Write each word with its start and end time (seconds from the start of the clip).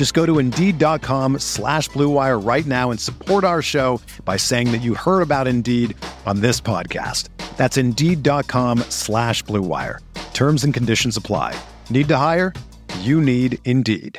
Just 0.00 0.14
go 0.14 0.24
to 0.24 0.38
Indeed.com 0.38 1.40
slash 1.40 1.90
BlueWire 1.90 2.42
right 2.42 2.64
now 2.64 2.90
and 2.90 2.98
support 2.98 3.44
our 3.44 3.60
show 3.60 4.00
by 4.24 4.38
saying 4.38 4.72
that 4.72 4.78
you 4.78 4.94
heard 4.94 5.20
about 5.20 5.46
Indeed 5.46 5.94
on 6.24 6.40
this 6.40 6.58
podcast. 6.58 7.28
That's 7.58 7.76
Indeed.com 7.76 8.78
slash 8.88 9.44
BlueWire. 9.44 9.98
Terms 10.32 10.64
and 10.64 10.72
conditions 10.72 11.18
apply. 11.18 11.54
Need 11.90 12.08
to 12.08 12.16
hire? 12.16 12.54
You 13.00 13.20
need 13.20 13.58
Indeed. 13.66 14.18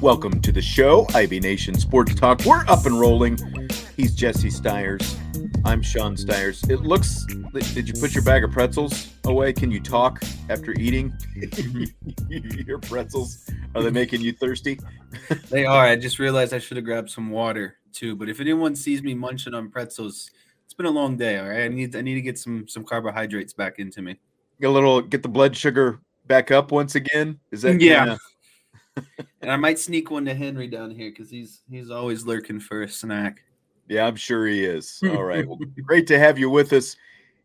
Welcome 0.00 0.40
to 0.40 0.50
the 0.50 0.62
show, 0.62 1.06
IB 1.14 1.40
Nation 1.40 1.78
Sports 1.78 2.14
Talk. 2.14 2.46
We're 2.46 2.64
up 2.68 2.86
and 2.86 2.98
rolling. 2.98 3.38
He's 3.96 4.14
Jesse 4.14 4.50
Stiers. 4.50 5.16
I'm 5.64 5.80
Sean 5.80 6.18
Stiers. 6.18 6.62
It 6.64 6.82
looks. 6.82 7.24
Did 7.72 7.88
you 7.88 7.94
put 7.98 8.14
your 8.14 8.22
bag 8.22 8.44
of 8.44 8.52
pretzels 8.52 9.10
away? 9.24 9.54
Can 9.54 9.70
you 9.70 9.80
talk 9.80 10.22
after 10.50 10.72
eating 10.72 11.16
your 12.28 12.78
pretzels? 12.78 13.48
Are 13.74 13.82
they 13.82 13.90
making 13.90 14.20
you 14.20 14.34
thirsty? 14.34 14.78
they 15.48 15.64
are. 15.64 15.86
I 15.86 15.96
just 15.96 16.18
realized 16.18 16.52
I 16.52 16.58
should 16.58 16.76
have 16.76 16.84
grabbed 16.84 17.08
some 17.08 17.30
water 17.30 17.78
too. 17.94 18.14
But 18.14 18.28
if 18.28 18.38
anyone 18.38 18.76
sees 18.76 19.02
me 19.02 19.14
munching 19.14 19.54
on 19.54 19.70
pretzels, 19.70 20.30
it's 20.66 20.74
been 20.74 20.84
a 20.84 20.90
long 20.90 21.16
day. 21.16 21.38
All 21.38 21.48
right, 21.48 21.62
I 21.62 21.68
need 21.68 21.96
I 21.96 22.02
need 22.02 22.16
to 22.16 22.20
get 22.20 22.38
some 22.38 22.68
some 22.68 22.84
carbohydrates 22.84 23.54
back 23.54 23.78
into 23.78 24.02
me. 24.02 24.20
Get 24.60 24.66
a 24.66 24.70
little 24.70 25.00
get 25.00 25.22
the 25.22 25.30
blood 25.30 25.56
sugar 25.56 26.00
back 26.26 26.50
up 26.50 26.70
once 26.70 26.96
again. 26.96 27.40
Is 27.50 27.62
that 27.62 27.80
yeah? 27.80 28.16
Kinda... 28.96 29.26
and 29.40 29.50
I 29.50 29.56
might 29.56 29.78
sneak 29.78 30.10
one 30.10 30.26
to 30.26 30.34
Henry 30.34 30.68
down 30.68 30.90
here 30.90 31.08
because 31.08 31.30
he's 31.30 31.62
he's 31.70 31.90
always 31.90 32.26
lurking 32.26 32.60
for 32.60 32.82
a 32.82 32.88
snack. 32.90 33.42
Yeah, 33.88 34.06
I'm 34.06 34.16
sure 34.16 34.46
he 34.46 34.64
is. 34.64 35.00
All 35.04 35.22
right. 35.22 35.46
Well, 35.46 35.58
great 35.82 36.06
to 36.08 36.18
have 36.18 36.38
you 36.38 36.50
with 36.50 36.72
us 36.72 36.96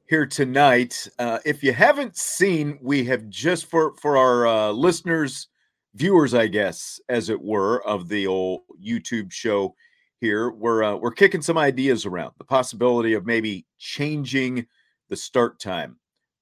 here 0.07 0.25
tonight. 0.25 1.07
Uh, 1.19 1.39
if 1.45 1.63
you 1.63 1.73
haven't 1.73 2.17
seen, 2.17 2.79
we 2.81 3.03
have 3.05 3.29
just 3.29 3.67
for 3.67 3.95
for 3.97 4.17
our 4.17 4.47
uh, 4.47 4.71
listeners, 4.71 5.47
viewers, 5.93 6.33
I 6.33 6.47
guess, 6.47 6.99
as 7.09 7.29
it 7.29 7.41
were, 7.41 7.85
of 7.87 8.09
the 8.09 8.27
old 8.27 8.61
YouTube 8.83 9.31
show 9.31 9.75
here, 10.19 10.51
we're 10.51 10.83
uh, 10.83 10.95
we're 10.95 11.11
kicking 11.11 11.41
some 11.41 11.57
ideas 11.57 12.05
around 12.05 12.33
the 12.37 12.43
possibility 12.43 13.13
of 13.13 13.25
maybe 13.25 13.65
changing 13.77 14.67
the 15.09 15.15
start 15.15 15.59
time 15.59 15.97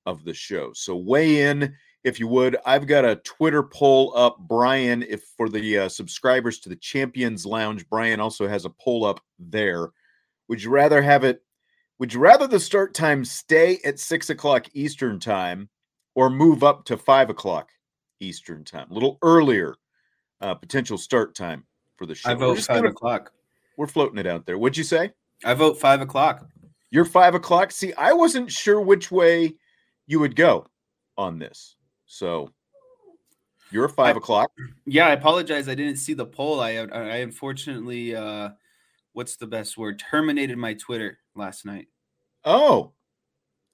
of 0.06 0.24
the 0.24 0.34
show. 0.34 0.72
So 0.74 0.96
weigh 0.96 1.44
in 1.44 1.76
if 2.04 2.20
you 2.20 2.28
would. 2.28 2.58
I've 2.66 2.88
got 2.88 3.06
a 3.06 3.18
Twitter 3.18 3.64
poll 3.64 4.14
up, 4.16 4.38
Brian, 4.40 5.04
if 5.04 5.24
for 5.38 5.50
the 5.50 5.80
uh, 5.80 5.90
subscribers 5.90 6.60
to 6.60 6.70
the 6.70 6.76
Champions 6.76 7.46
Lounge. 7.46 7.88
Brian 7.90 8.20
also 8.20 8.48
has 8.48 8.66
a 8.66 8.70
poll 8.70 9.06
up 9.06 9.20
there. 9.38 9.90
Would 10.48 10.64
you 10.64 10.70
rather 10.70 11.02
have 11.02 11.24
it? 11.24 11.44
Would 12.00 12.14
you 12.14 12.20
rather 12.20 12.48
the 12.48 12.60
start 12.60 12.94
time 12.94 13.26
stay 13.26 13.80
at 13.84 14.00
six 14.00 14.30
o'clock 14.30 14.68
Eastern 14.74 15.20
time, 15.20 15.70
or 16.16 16.30
move 16.30 16.64
up 16.64 16.86
to 16.86 16.98
five 16.98 17.30
o'clock 17.30 17.70
Eastern 18.20 18.64
time, 18.64 18.88
a 18.90 18.94
little 18.94 19.18
earlier 19.22 19.76
uh, 20.42 20.56
potential 20.56 20.98
start 20.98 21.36
time 21.36 21.66
for 21.98 22.06
the 22.06 22.16
show? 22.16 22.30
I 22.30 22.34
vote 22.36 22.60
5 22.60 22.68
gonna, 22.68 22.90
o'clock. 22.90 23.34
We're 23.78 23.88
floating 23.88 24.18
it 24.18 24.28
out 24.28 24.46
there. 24.46 24.58
What'd 24.58 24.78
you 24.78 24.84
say? 24.84 25.12
I 25.46 25.54
vote 25.54 25.80
five 25.80 26.02
o'clock. 26.02 26.46
You're 26.92 27.06
five 27.06 27.36
o'clock. 27.36 27.72
See, 27.72 27.94
I 27.94 28.14
wasn't 28.14 28.52
sure 28.52 28.82
which 28.82 29.12
way 29.12 29.56
you 30.08 30.20
would 30.20 30.36
go 30.36 30.66
on 31.18 31.40
this. 31.40 31.76
So 32.10 32.50
you're 33.72 33.88
five 33.88 34.16
I, 34.16 34.18
o'clock. 34.18 34.52
Yeah, 34.86 35.08
I 35.08 35.12
apologize. 35.12 35.70
I 35.70 35.76
didn't 35.76 35.98
see 35.98 36.16
the 36.16 36.26
poll. 36.26 36.60
I 36.60 36.72
I 36.72 37.18
unfortunately 37.18 38.16
uh 38.16 38.50
what's 39.14 39.38
the 39.38 39.48
best 39.48 39.78
word? 39.78 40.00
Terminated 40.00 40.58
my 40.58 40.74
Twitter 40.74 41.20
last 41.36 41.66
night. 41.66 41.88
Oh. 42.44 42.94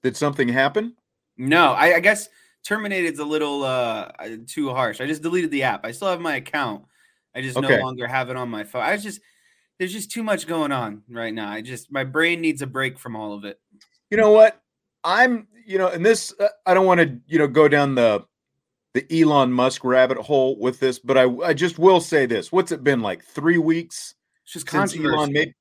Did 0.02 0.16
something 0.16 0.48
happen? 0.48 0.94
No, 1.38 1.72
I, 1.72 1.96
I 1.96 2.00
guess 2.00 2.28
terminated's 2.62 3.20
a 3.20 3.24
little 3.24 3.64
uh 3.64 4.12
too 4.46 4.68
harsh. 4.68 5.00
I 5.00 5.06
just 5.06 5.22
deleted 5.22 5.50
the 5.50 5.62
app. 5.62 5.86
I 5.86 5.92
still 5.92 6.08
have 6.08 6.20
my 6.20 6.36
account. 6.36 6.84
I 7.34 7.40
just 7.40 7.56
okay. 7.56 7.76
no 7.76 7.82
longer 7.82 8.06
have 8.06 8.28
it 8.28 8.36
on 8.36 8.50
my 8.50 8.64
phone. 8.64 8.82
I 8.82 8.92
was 8.92 9.02
just 9.02 9.20
there's 9.78 9.94
just 9.94 10.10
too 10.10 10.22
much 10.22 10.46
going 10.46 10.72
on 10.72 11.02
right 11.08 11.32
now. 11.32 11.50
I 11.50 11.62
just 11.62 11.90
my 11.90 12.04
brain 12.04 12.42
needs 12.42 12.60
a 12.60 12.66
break 12.66 12.98
from 12.98 13.16
all 13.16 13.32
of 13.32 13.46
it. 13.46 13.58
You 14.10 14.18
know 14.18 14.32
what? 14.32 14.60
I'm, 15.06 15.46
you 15.64 15.78
know, 15.78 15.88
and 15.88 16.04
this, 16.04 16.34
uh, 16.38 16.48
I 16.66 16.74
don't 16.74 16.84
want 16.84 17.00
to, 17.00 17.18
you 17.26 17.38
know, 17.38 17.46
go 17.46 17.68
down 17.68 17.94
the 17.94 18.26
the 18.92 19.20
Elon 19.20 19.52
Musk 19.52 19.84
rabbit 19.84 20.16
hole 20.16 20.58
with 20.58 20.80
this, 20.80 20.98
but 20.98 21.18
I, 21.18 21.24
I 21.44 21.52
just 21.52 21.78
will 21.78 22.00
say 22.00 22.26
this: 22.26 22.50
What's 22.50 22.72
it 22.72 22.82
been 22.82 23.00
like 23.00 23.22
three 23.22 23.58
weeks? 23.58 24.14
It's 24.44 24.52
just 24.54 24.70
since 24.70 24.96
Elon 24.96 25.32
made. 25.32 25.54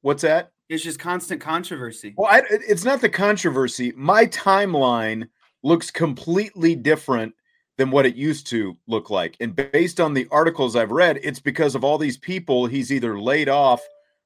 What's 0.00 0.22
that? 0.22 0.52
It's 0.68 0.84
just 0.84 0.98
constant 0.98 1.40
controversy. 1.40 2.14
Well, 2.16 2.30
I, 2.30 2.42
it's 2.50 2.84
not 2.84 3.00
the 3.00 3.08
controversy. 3.08 3.92
My 3.96 4.26
timeline 4.26 5.28
looks 5.62 5.90
completely 5.90 6.74
different 6.76 7.34
than 7.78 7.90
what 7.90 8.06
it 8.06 8.14
used 8.14 8.46
to 8.48 8.76
look 8.86 9.10
like, 9.10 9.36
and 9.40 9.56
based 9.56 10.00
on 10.00 10.14
the 10.14 10.28
articles 10.30 10.76
I've 10.76 10.92
read, 10.92 11.18
it's 11.22 11.40
because 11.40 11.74
of 11.74 11.84
all 11.84 11.98
these 11.98 12.16
people 12.16 12.66
he's 12.66 12.92
either 12.92 13.20
laid 13.20 13.48
off 13.48 13.82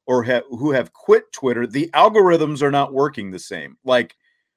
or 0.06 0.22
ha- 0.24 0.42
who 0.50 0.72
have 0.72 0.92
quit 0.92 1.32
Twitter. 1.32 1.66
The 1.66 1.90
algorithms 1.94 2.62
are 2.62 2.70
not 2.70 2.92
working 2.92 3.30
the 3.30 3.38
same. 3.38 3.78
Like 3.84 4.14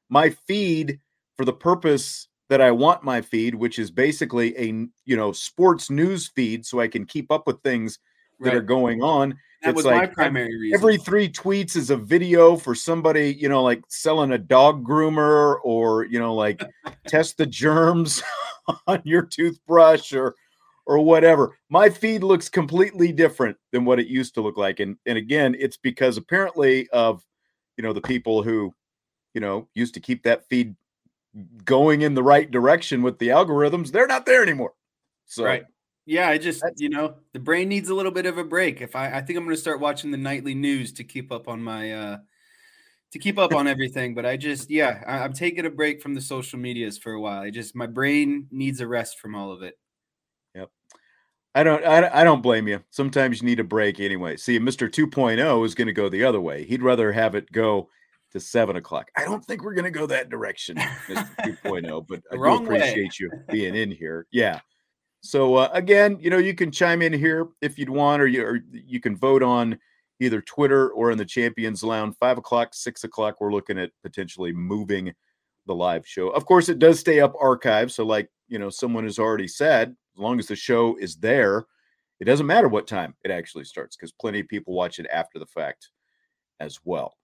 my 0.09 0.29
feed 0.29 0.99
for 1.37 1.45
the 1.45 1.53
purpose 1.53 2.27
that 2.49 2.61
I 2.61 2.71
want 2.71 3.03
my 3.03 3.21
feed, 3.21 3.55
which 3.55 3.79
is 3.79 3.91
basically 3.91 4.55
a 4.57 4.67
you 5.05 5.17
know 5.17 5.31
sports 5.31 5.89
news 5.89 6.27
feed, 6.27 6.65
so 6.65 6.79
I 6.79 6.87
can 6.87 7.05
keep 7.05 7.31
up 7.31 7.47
with 7.47 7.61
things 7.61 7.99
that 8.39 8.49
right. 8.49 8.57
are 8.57 8.61
going 8.61 9.01
on. 9.01 9.37
That 9.61 9.69
it's 9.69 9.77
was 9.77 9.85
like 9.85 9.95
my 9.95 10.05
primary 10.07 10.57
reason. 10.59 10.77
Every 10.77 10.97
three 10.97 11.29
tweets 11.29 11.75
is 11.75 11.89
a 11.89 11.97
video 11.97 12.55
for 12.55 12.75
somebody, 12.75 13.33
you 13.33 13.49
know, 13.49 13.63
like 13.63 13.83
selling 13.87 14.33
a 14.33 14.37
dog 14.37 14.85
groomer 14.85 15.57
or 15.63 16.05
you 16.05 16.19
know, 16.19 16.35
like 16.35 16.61
test 17.07 17.37
the 17.37 17.45
germs 17.45 18.21
on 18.87 19.01
your 19.03 19.23
toothbrush 19.23 20.13
or 20.13 20.35
or 20.85 20.99
whatever. 20.99 21.57
My 21.69 21.89
feed 21.89 22.23
looks 22.23 22.47
completely 22.47 23.11
different 23.11 23.57
than 23.71 23.85
what 23.85 23.99
it 23.99 24.07
used 24.07 24.35
to 24.35 24.41
look 24.41 24.57
like, 24.57 24.79
and 24.79 24.97
and 25.05 25.17
again, 25.17 25.55
it's 25.57 25.77
because 25.77 26.17
apparently 26.17 26.87
of 26.89 27.23
you 27.77 27.83
know 27.83 27.93
the 27.93 28.01
people 28.01 28.43
who 28.43 28.73
you 29.35 29.41
know, 29.41 29.67
used 29.75 29.93
to 29.93 29.99
keep 29.99 30.23
that 30.23 30.47
feed 30.49 30.75
going 31.65 32.01
in 32.01 32.13
the 32.13 32.23
right 32.23 32.49
direction 32.49 33.01
with 33.01 33.19
the 33.19 33.27
algorithms, 33.27 33.91
they're 33.91 34.07
not 34.07 34.25
there 34.25 34.41
anymore. 34.41 34.73
So 35.25 35.43
right. 35.43 35.65
Yeah, 36.07 36.29
I 36.29 36.37
just 36.37 36.63
you 36.77 36.89
know 36.89 37.15
the 37.33 37.39
brain 37.39 37.67
needs 37.67 37.89
a 37.89 37.95
little 37.95 38.11
bit 38.11 38.25
of 38.25 38.37
a 38.37 38.43
break. 38.43 38.79
If 38.81 38.95
I 38.95 39.07
I 39.07 39.21
think 39.21 39.37
I'm 39.37 39.43
going 39.43 39.55
to 39.55 39.61
start 39.61 39.79
watching 39.79 40.11
the 40.11 40.17
nightly 40.17 40.55
news 40.55 40.93
to 40.93 41.03
keep 41.03 41.31
up 41.31 41.47
on 41.47 41.61
my 41.61 41.91
uh 41.91 42.17
to 43.11 43.19
keep 43.19 43.37
up 43.37 43.53
on 43.53 43.67
everything. 43.67 44.13
But 44.13 44.25
I 44.25 44.37
just 44.37 44.69
yeah 44.69 45.03
I, 45.05 45.19
I'm 45.19 45.33
taking 45.33 45.65
a 45.65 45.69
break 45.69 46.01
from 46.01 46.13
the 46.13 46.21
social 46.21 46.59
medias 46.59 46.97
for 46.97 47.13
a 47.13 47.19
while. 47.19 47.41
I 47.41 47.49
just 47.49 47.75
my 47.75 47.87
brain 47.87 48.47
needs 48.51 48.79
a 48.81 48.87
rest 48.87 49.19
from 49.19 49.35
all 49.35 49.51
of 49.51 49.63
it. 49.63 49.79
Yep. 50.53 50.69
I 51.55 51.63
don't 51.63 51.83
I, 51.83 52.21
I 52.21 52.23
don't 52.23 52.43
blame 52.43 52.67
you. 52.67 52.83
Sometimes 52.91 53.41
you 53.41 53.47
need 53.47 53.59
a 53.59 53.63
break 53.63 53.99
anyway. 53.99 54.37
See, 54.37 54.59
Mr. 54.59 54.87
2.0 54.87 55.65
is 55.65 55.75
going 55.75 55.87
to 55.87 55.93
go 55.93 56.07
the 56.07 56.23
other 56.23 56.39
way. 56.39 56.65
He'd 56.65 56.83
rather 56.83 57.11
have 57.11 57.33
it 57.33 57.51
go 57.51 57.89
to 58.35 58.39
seven 58.41 58.75
o'clock. 58.75 59.09
I 59.17 59.23
don't 59.23 59.43
think 59.43 59.63
we're 59.63 59.73
going 59.73 59.85
to 59.85 59.91
go 59.91 60.05
that 60.07 60.29
direction, 60.29 60.77
Mr. 60.77 61.27
2.0, 61.63 62.05
but 62.07 62.21
I 62.31 62.35
do 62.35 62.63
appreciate 62.63 62.97
way. 62.97 63.11
you 63.19 63.31
being 63.49 63.75
in 63.75 63.89
here. 63.89 64.27
Yeah. 64.31 64.59
So 65.21 65.55
uh, 65.55 65.69
again, 65.73 66.17
you 66.19 66.29
know, 66.29 66.37
you 66.37 66.53
can 66.53 66.71
chime 66.71 67.01
in 67.01 67.13
here 67.13 67.47
if 67.61 67.79
you'd 67.79 67.89
want, 67.89 68.21
or 68.21 68.27
you, 68.27 68.45
or 68.45 68.59
you 68.71 68.99
can 68.99 69.15
vote 69.15 69.41
on 69.41 69.79
either 70.19 70.41
Twitter 70.41 70.89
or 70.91 71.11
in 71.11 71.17
the 71.17 71.25
Champions 71.25 71.83
Lounge. 71.83 72.15
Five 72.19 72.37
o'clock, 72.37 72.73
six 72.73 73.03
o'clock. 73.03 73.37
We're 73.39 73.51
looking 73.51 73.79
at 73.79 73.91
potentially 74.03 74.51
moving 74.51 75.13
the 75.65 75.73
live 75.73 76.05
show. 76.05 76.29
Of 76.29 76.45
course, 76.45 76.69
it 76.69 76.77
does 76.77 76.99
stay 76.99 77.21
up 77.21 77.33
archived. 77.35 77.91
So, 77.91 78.05
like, 78.05 78.29
you 78.47 78.59
know, 78.59 78.69
someone 78.69 79.05
has 79.05 79.17
already 79.17 79.47
said, 79.47 79.95
as 80.15 80.19
long 80.19 80.37
as 80.39 80.47
the 80.47 80.55
show 80.55 80.95
is 80.97 81.15
there, 81.15 81.65
it 82.19 82.25
doesn't 82.25 82.45
matter 82.45 82.67
what 82.67 82.85
time 82.85 83.15
it 83.23 83.31
actually 83.31 83.63
starts 83.63 83.95
because 83.95 84.11
plenty 84.11 84.41
of 84.41 84.47
people 84.47 84.73
watch 84.73 84.99
it 84.99 85.07
after 85.11 85.39
the 85.39 85.47
fact 85.47 85.89
as 86.59 86.79
well. 86.83 87.15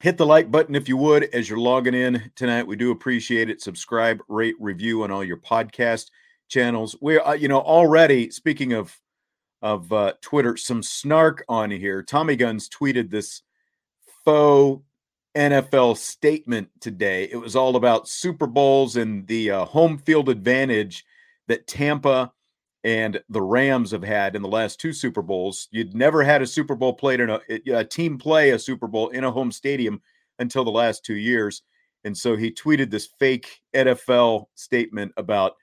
Hit 0.00 0.18
the 0.18 0.26
like 0.26 0.50
button 0.50 0.74
if 0.74 0.88
you 0.88 0.96
would 0.98 1.24
as 1.34 1.48
you're 1.48 1.58
logging 1.58 1.94
in 1.94 2.30
tonight. 2.34 2.66
We 2.66 2.76
do 2.76 2.90
appreciate 2.90 3.48
it. 3.48 3.62
Subscribe, 3.62 4.20
rate, 4.28 4.54
review 4.60 5.02
on 5.02 5.10
all 5.10 5.24
your 5.24 5.38
podcast 5.38 6.10
channels. 6.48 6.96
We're, 7.00 7.22
uh, 7.22 7.32
you 7.32 7.48
know, 7.48 7.60
already 7.60 8.30
speaking 8.30 8.72
of 8.72 8.94
of 9.62 9.90
uh, 9.92 10.12
Twitter, 10.20 10.56
some 10.56 10.82
snark 10.82 11.44
on 11.48 11.70
here. 11.70 12.02
Tommy 12.02 12.36
Guns 12.36 12.68
tweeted 12.68 13.10
this 13.10 13.42
faux 14.24 14.84
NFL 15.34 15.96
statement 15.96 16.68
today. 16.80 17.28
It 17.30 17.36
was 17.36 17.56
all 17.56 17.76
about 17.76 18.06
Super 18.08 18.46
Bowls 18.46 18.96
and 18.96 19.26
the 19.26 19.50
uh, 19.50 19.64
home 19.64 19.98
field 19.98 20.28
advantage 20.28 21.04
that 21.48 21.66
Tampa 21.66 22.32
and 22.86 23.20
the 23.30 23.42
Rams 23.42 23.90
have 23.90 24.04
had 24.04 24.36
in 24.36 24.42
the 24.42 24.48
last 24.48 24.78
two 24.78 24.92
Super 24.92 25.20
Bowls. 25.20 25.66
You'd 25.72 25.92
never 25.92 26.22
had 26.22 26.40
a 26.40 26.46
Super 26.46 26.76
Bowl 26.76 26.92
played 26.92 27.18
in 27.18 27.30
a, 27.30 27.40
a 27.74 27.84
team 27.84 28.16
play 28.16 28.50
a 28.50 28.58
Super 28.60 28.86
Bowl 28.86 29.08
in 29.08 29.24
a 29.24 29.30
home 29.30 29.50
stadium 29.50 30.00
until 30.38 30.62
the 30.62 30.70
last 30.70 31.04
two 31.04 31.16
years. 31.16 31.62
And 32.04 32.16
so 32.16 32.36
he 32.36 32.52
tweeted 32.52 32.88
this 32.88 33.08
fake 33.18 33.60
NFL 33.74 34.46
statement 34.54 35.10
about, 35.16 35.56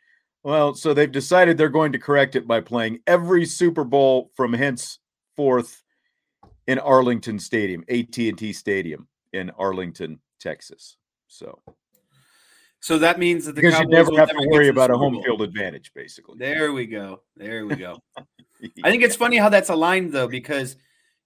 well, 0.44 0.76
so 0.76 0.94
they've 0.94 1.10
decided 1.10 1.58
they're 1.58 1.70
going 1.70 1.94
to 1.94 1.98
correct 1.98 2.36
it 2.36 2.46
by 2.46 2.60
playing 2.60 3.00
every 3.08 3.46
Super 3.46 3.86
Bowl 3.86 4.30
from 4.36 4.52
henceforth 4.52 5.82
in 6.68 6.78
Arlington 6.78 7.40
Stadium, 7.40 7.86
AT&T 7.88 8.52
Stadium 8.52 9.08
in 9.32 9.50
Arlington, 9.52 10.20
Texas. 10.42 10.98
So 11.30 11.58
so 12.84 12.98
that 12.98 13.18
means 13.18 13.46
that 13.46 13.56
the 13.56 13.62
because 13.62 13.76
Cowboys 13.76 13.92
you 13.92 13.96
never 13.96 14.18
have 14.18 14.30
to 14.30 14.48
worry 14.50 14.68
about 14.68 14.92
a 14.92 14.98
home 14.98 15.24
field 15.24 15.42
advantage, 15.42 15.94
basically. 15.96 16.36
There 16.38 16.74
we 16.74 16.86
go. 16.86 17.22
There 17.38 17.66
we 17.66 17.78
go. 17.78 17.98
I 18.84 18.92
think 18.92 19.04
it's 19.04 19.16
funny 19.16 19.38
how 19.38 19.48
that's 19.48 19.70
aligned 19.70 20.12
though, 20.12 20.28
because 20.28 20.76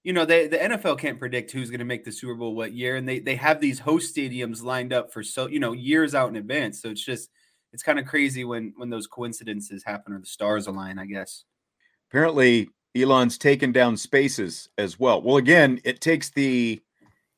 you 0.04 0.12
know 0.12 0.24
they, 0.24 0.46
the 0.46 0.56
NFL 0.56 1.00
can't 1.00 1.18
predict 1.18 1.50
who's 1.50 1.68
going 1.68 1.80
to 1.80 1.84
make 1.84 2.04
the 2.04 2.12
Super 2.12 2.36
Bowl 2.36 2.54
what 2.54 2.74
year, 2.74 2.94
and 2.94 3.08
they 3.08 3.18
they 3.18 3.34
have 3.34 3.60
these 3.60 3.80
host 3.80 4.14
stadiums 4.14 4.62
lined 4.62 4.92
up 4.92 5.12
for 5.12 5.24
so 5.24 5.48
you 5.48 5.58
know 5.58 5.72
years 5.72 6.14
out 6.14 6.28
in 6.28 6.36
advance. 6.36 6.80
So 6.80 6.90
it's 6.90 7.04
just 7.04 7.28
it's 7.72 7.82
kind 7.82 7.98
of 7.98 8.06
crazy 8.06 8.44
when 8.44 8.72
when 8.76 8.88
those 8.88 9.08
coincidences 9.08 9.82
happen 9.82 10.12
or 10.12 10.20
the 10.20 10.26
stars 10.26 10.68
align. 10.68 10.96
I 10.96 11.06
guess. 11.06 11.42
Apparently, 12.08 12.68
Elon's 12.94 13.36
taken 13.36 13.72
down 13.72 13.96
spaces 13.96 14.68
as 14.78 15.00
well. 15.00 15.20
Well, 15.20 15.38
again, 15.38 15.80
it 15.82 16.00
takes 16.00 16.30
the 16.30 16.80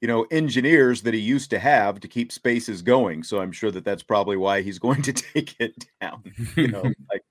you 0.00 0.08
know 0.08 0.26
engineers 0.30 1.02
that 1.02 1.14
he 1.14 1.20
used 1.20 1.50
to 1.50 1.58
have 1.58 2.00
to 2.00 2.08
keep 2.08 2.32
spaces 2.32 2.82
going. 2.82 3.22
So 3.22 3.40
i'm 3.40 3.52
sure 3.52 3.70
that 3.70 3.84
that's 3.84 4.02
probably 4.02 4.36
why 4.36 4.62
he's 4.62 4.78
going 4.86 5.02
to 5.02 5.12
take 5.12 5.56
it 5.58 5.86
down 6.00 6.22
you 6.56 6.68
know 6.68 6.82
like 7.10 7.22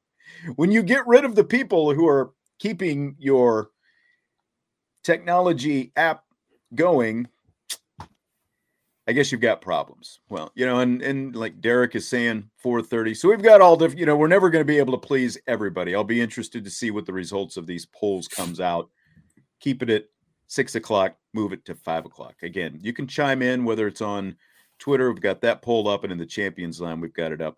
when 0.56 0.72
you 0.72 0.84
get 0.84 1.06
rid 1.08 1.26
of 1.26 1.36
the 1.36 1.44
people 1.44 1.94
who 1.94 2.08
are 2.08 2.32
keeping 2.60 3.16
your 3.20 3.70
technology 5.04 5.92
app 5.96 6.24
going 6.76 7.28
i 9.08 9.12
guess 9.12 9.32
you've 9.32 9.42
got 9.42 9.62
problems. 9.62 10.20
Well 10.30 10.52
you 10.56 10.66
know 10.66 10.80
and 10.80 11.02
and 11.02 11.36
like 11.36 11.62
derek 11.62 11.96
is 11.96 12.08
saying 12.08 12.50
430 12.58 13.16
so 13.16 13.30
we've 13.30 13.42
got 13.42 13.62
all 13.62 13.76
the 13.76 13.90
you 13.90 14.06
know 14.06 14.16
we're 14.16 14.28
never 14.28 14.50
going 14.50 14.62
to 14.62 14.72
be 14.72 14.78
able 14.78 14.98
to 14.98 15.08
please 15.08 15.38
everybody. 15.48 15.96
I'll 15.96 16.04
be 16.04 16.22
interested 16.22 16.64
to 16.64 16.70
see 16.70 16.92
what 16.92 17.06
the 17.06 17.14
results 17.14 17.58
of 17.58 17.66
these 17.66 17.86
polls 17.88 18.28
comes 18.28 18.60
out. 18.60 18.90
Keep 19.60 19.84
it 19.84 19.90
at 19.90 20.06
six 20.50 20.76
o'clock, 20.76 21.16
move 21.34 21.54
it 21.54 21.64
to 21.66 21.76
five 21.76 22.06
o'clock. 22.06 22.36
Again, 22.42 22.80
you 22.82 22.92
can 22.92 23.08
chime 23.08 23.42
in 23.42 23.64
whether 23.64 23.88
it's 23.88 24.02
on 24.02 24.36
Twitter, 24.80 25.12
we've 25.12 25.22
got 25.22 25.42
that 25.42 25.62
poll 25.62 25.88
up, 25.88 26.04
and 26.04 26.12
in 26.12 26.18
the 26.18 26.26
Champions 26.26 26.82
Lounge, 26.82 27.02
we've 27.02 27.14
got 27.14 27.32
it 27.32 27.42
up 27.42 27.58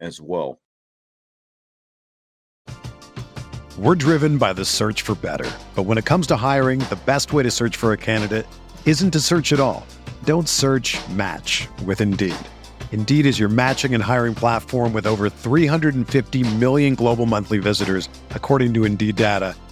as 0.00 0.20
well. 0.20 0.60
We're 3.78 3.94
driven 3.94 4.38
by 4.38 4.52
the 4.52 4.64
search 4.64 5.02
for 5.02 5.14
better. 5.14 5.50
But 5.74 5.84
when 5.84 5.98
it 5.98 6.04
comes 6.04 6.26
to 6.28 6.36
hiring, 6.36 6.80
the 6.80 6.98
best 7.04 7.32
way 7.32 7.42
to 7.42 7.50
search 7.50 7.76
for 7.76 7.92
a 7.92 7.96
candidate 7.96 8.46
isn't 8.86 9.10
to 9.12 9.20
search 9.20 9.52
at 9.52 9.60
all. 9.60 9.86
Don't 10.24 10.48
search 10.48 10.98
match 11.10 11.68
with 11.84 12.00
Indeed. 12.00 12.36
Indeed 12.92 13.26
is 13.26 13.38
your 13.38 13.48
matching 13.48 13.94
and 13.94 14.02
hiring 14.02 14.34
platform 14.34 14.92
with 14.92 15.06
over 15.06 15.28
350 15.30 16.54
million 16.56 16.94
global 16.94 17.26
monthly 17.26 17.58
visitors, 17.58 18.08
according 18.30 18.74
to 18.74 18.84
Indeed 18.84 19.16
data 19.16 19.56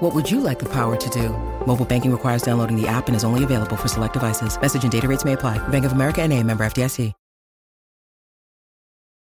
What 0.00 0.14
would 0.14 0.30
you 0.30 0.40
like 0.40 0.58
the 0.58 0.70
power 0.70 0.94
to 0.94 1.10
do? 1.10 1.30
Mobile 1.66 1.86
banking 1.86 2.12
requires 2.12 2.42
downloading 2.42 2.80
the 2.80 2.86
app 2.86 3.06
and 3.06 3.16
is 3.16 3.24
only 3.24 3.44
available 3.44 3.76
for 3.76 3.88
select 3.88 4.12
devices. 4.12 4.60
Message 4.60 4.82
and 4.82 4.92
data 4.92 5.08
rates 5.08 5.24
may 5.24 5.32
apply. 5.32 5.56
Bank 5.68 5.84
of 5.86 5.92
America 5.92 6.22
and 6.22 6.32
a 6.32 6.42
member 6.42 6.64
FDIC. 6.64 7.12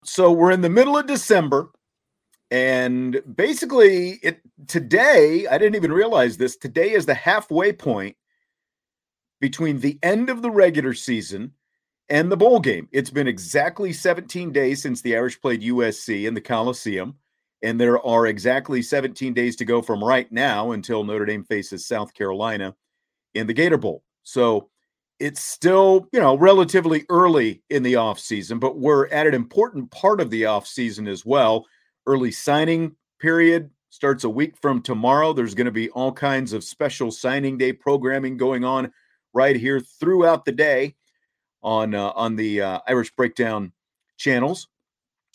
So 0.05 0.31
we're 0.31 0.51
in 0.51 0.61
the 0.61 0.69
middle 0.69 0.97
of 0.97 1.07
December. 1.07 1.71
And 2.51 3.21
basically, 3.35 4.19
it 4.23 4.41
today, 4.67 5.45
I 5.49 5.57
didn't 5.57 5.75
even 5.75 5.91
realize 5.91 6.37
this. 6.37 6.55
Today 6.55 6.91
is 6.91 7.05
the 7.05 7.15
halfway 7.15 7.73
point 7.73 8.15
between 9.41 9.79
the 9.79 9.97
end 10.03 10.29
of 10.29 10.41
the 10.41 10.51
regular 10.51 10.93
season 10.93 11.53
and 12.09 12.31
the 12.31 12.37
bowl 12.37 12.59
game. 12.59 12.87
It's 12.91 13.09
been 13.09 13.27
exactly 13.27 13.91
17 13.91 14.51
days 14.51 14.81
since 14.81 15.01
the 15.01 15.15
Irish 15.15 15.41
played 15.41 15.61
USC 15.61 16.27
in 16.27 16.33
the 16.33 16.41
Coliseum. 16.41 17.15
And 17.61 17.79
there 17.79 18.03
are 18.05 18.27
exactly 18.27 18.81
17 18.81 19.33
days 19.33 19.55
to 19.57 19.65
go 19.65 19.81
from 19.81 20.03
right 20.03 20.31
now 20.31 20.71
until 20.71 21.03
Notre 21.03 21.25
Dame 21.25 21.43
faces 21.43 21.85
South 21.85 22.13
Carolina 22.13 22.75
in 23.33 23.47
the 23.47 23.53
Gator 23.53 23.77
Bowl. 23.77 24.03
So 24.23 24.69
it's 25.19 25.41
still, 25.41 26.07
you 26.13 26.19
know, 26.19 26.37
relatively 26.37 27.05
early 27.09 27.61
in 27.69 27.83
the 27.83 27.93
offseason, 27.93 28.59
but 28.59 28.77
we're 28.77 29.07
at 29.07 29.27
an 29.27 29.33
important 29.33 29.91
part 29.91 30.21
of 30.21 30.29
the 30.29 30.43
offseason 30.43 31.09
as 31.09 31.25
well. 31.25 31.65
Early 32.07 32.31
signing 32.31 32.95
period 33.19 33.69
starts 33.89 34.23
a 34.23 34.29
week 34.29 34.55
from 34.57 34.81
tomorrow. 34.81 35.33
There's 35.33 35.53
going 35.53 35.65
to 35.65 35.71
be 35.71 35.89
all 35.89 36.13
kinds 36.13 36.53
of 36.53 36.63
special 36.63 37.11
signing 37.11 37.57
day 37.57 37.73
programming 37.73 38.37
going 38.37 38.63
on 38.63 38.93
right 39.33 39.57
here 39.57 39.81
throughout 39.81 40.45
the 40.45 40.53
day 40.53 40.95
on 41.61 41.93
uh, 41.93 42.11
on 42.11 42.37
the 42.37 42.61
uh, 42.61 42.79
Irish 42.87 43.13
Breakdown 43.15 43.73
channels. 44.17 44.68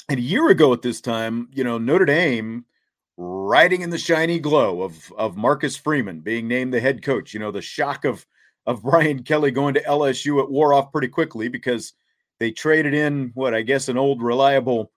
And 0.09 0.19
a 0.19 0.23
year 0.23 0.49
ago 0.49 0.73
at 0.73 0.83
this 0.83 1.01
time, 1.01 1.49
you 1.53 1.65
know, 1.65 1.79
Notre 1.79 2.05
Dame 2.05 2.65
riding 3.17 3.83
in 3.83 3.91
the 3.91 3.99
shiny 3.99 4.39
glow 4.39 4.83
of 4.83 5.13
of 5.17 5.37
Marcus 5.37 5.77
Freeman 5.77 6.21
being 6.21 6.49
named 6.49 6.75
the 6.75 6.81
head 6.81 7.03
coach. 7.03 7.33
You 7.33 7.41
know, 7.41 7.51
the 7.51 7.63
shock 7.63 8.05
of 8.05 8.27
of 8.67 8.83
Brian 8.85 9.23
Kelly 9.23 9.51
going 9.51 9.75
to 9.75 9.83
LSU 9.83 10.43
it 10.43 10.51
wore 10.51 10.75
off 10.75 10.93
pretty 10.93 11.09
quickly 11.09 11.49
because 11.49 11.95
they 12.39 12.51
traded 12.51 12.95
in 12.95 13.31
what 13.35 13.55
I 13.55 13.63
guess 13.63 13.89
an 13.89 13.97
old 13.97 14.23
reliable 14.23 14.91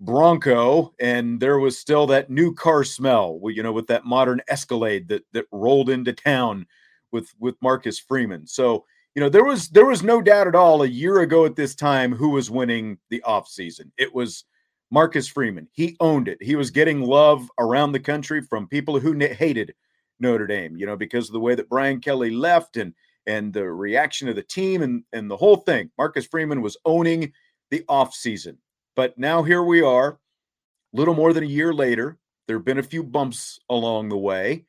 Bronco, 0.00 0.94
and 1.00 1.40
there 1.40 1.58
was 1.58 1.76
still 1.76 2.06
that 2.06 2.30
new 2.30 2.54
car 2.54 2.84
smell. 2.84 3.40
You 3.44 3.62
know, 3.62 3.72
with 3.72 3.88
that 3.88 4.04
modern 4.04 4.40
Escalade 4.48 5.08
that 5.08 5.24
that 5.32 5.46
rolled 5.52 5.90
into 5.90 6.12
town 6.12 6.66
with 7.12 7.32
with 7.38 7.56
Marcus 7.62 7.98
Freeman. 7.98 8.46
So 8.46 8.84
you 9.18 9.24
know, 9.24 9.28
there 9.28 9.44
was 9.44 9.68
there 9.70 9.84
was 9.84 10.04
no 10.04 10.22
doubt 10.22 10.46
at 10.46 10.54
all 10.54 10.84
a 10.84 10.86
year 10.86 11.22
ago 11.22 11.44
at 11.44 11.56
this 11.56 11.74
time 11.74 12.14
who 12.14 12.28
was 12.28 12.52
winning 12.52 12.98
the 13.10 13.20
offseason. 13.26 13.90
It 13.98 14.14
was 14.14 14.44
Marcus 14.92 15.26
Freeman. 15.26 15.66
He 15.72 15.96
owned 15.98 16.28
it. 16.28 16.40
He 16.40 16.54
was 16.54 16.70
getting 16.70 17.00
love 17.00 17.50
around 17.58 17.90
the 17.90 17.98
country 17.98 18.40
from 18.40 18.68
people 18.68 19.00
who 19.00 19.18
hated 19.18 19.74
Notre 20.20 20.46
Dame, 20.46 20.76
you 20.76 20.86
know, 20.86 20.94
because 20.94 21.28
of 21.28 21.32
the 21.32 21.40
way 21.40 21.56
that 21.56 21.68
Brian 21.68 22.00
Kelly 22.00 22.30
left 22.30 22.76
and 22.76 22.94
and 23.26 23.52
the 23.52 23.64
reaction 23.64 24.28
of 24.28 24.36
the 24.36 24.42
team 24.44 24.82
and 24.82 25.02
and 25.12 25.28
the 25.28 25.36
whole 25.36 25.56
thing. 25.56 25.90
Marcus 25.98 26.24
Freeman 26.24 26.62
was 26.62 26.76
owning 26.84 27.32
the 27.72 27.84
offseason. 27.88 28.56
But 28.94 29.18
now 29.18 29.42
here 29.42 29.64
we 29.64 29.82
are, 29.82 30.10
a 30.10 30.96
little 30.96 31.14
more 31.14 31.32
than 31.32 31.42
a 31.42 31.48
year 31.48 31.74
later. 31.74 32.18
There 32.46 32.56
have 32.56 32.64
been 32.64 32.78
a 32.78 32.84
few 32.84 33.02
bumps 33.02 33.58
along 33.68 34.10
the 34.10 34.16
way, 34.16 34.64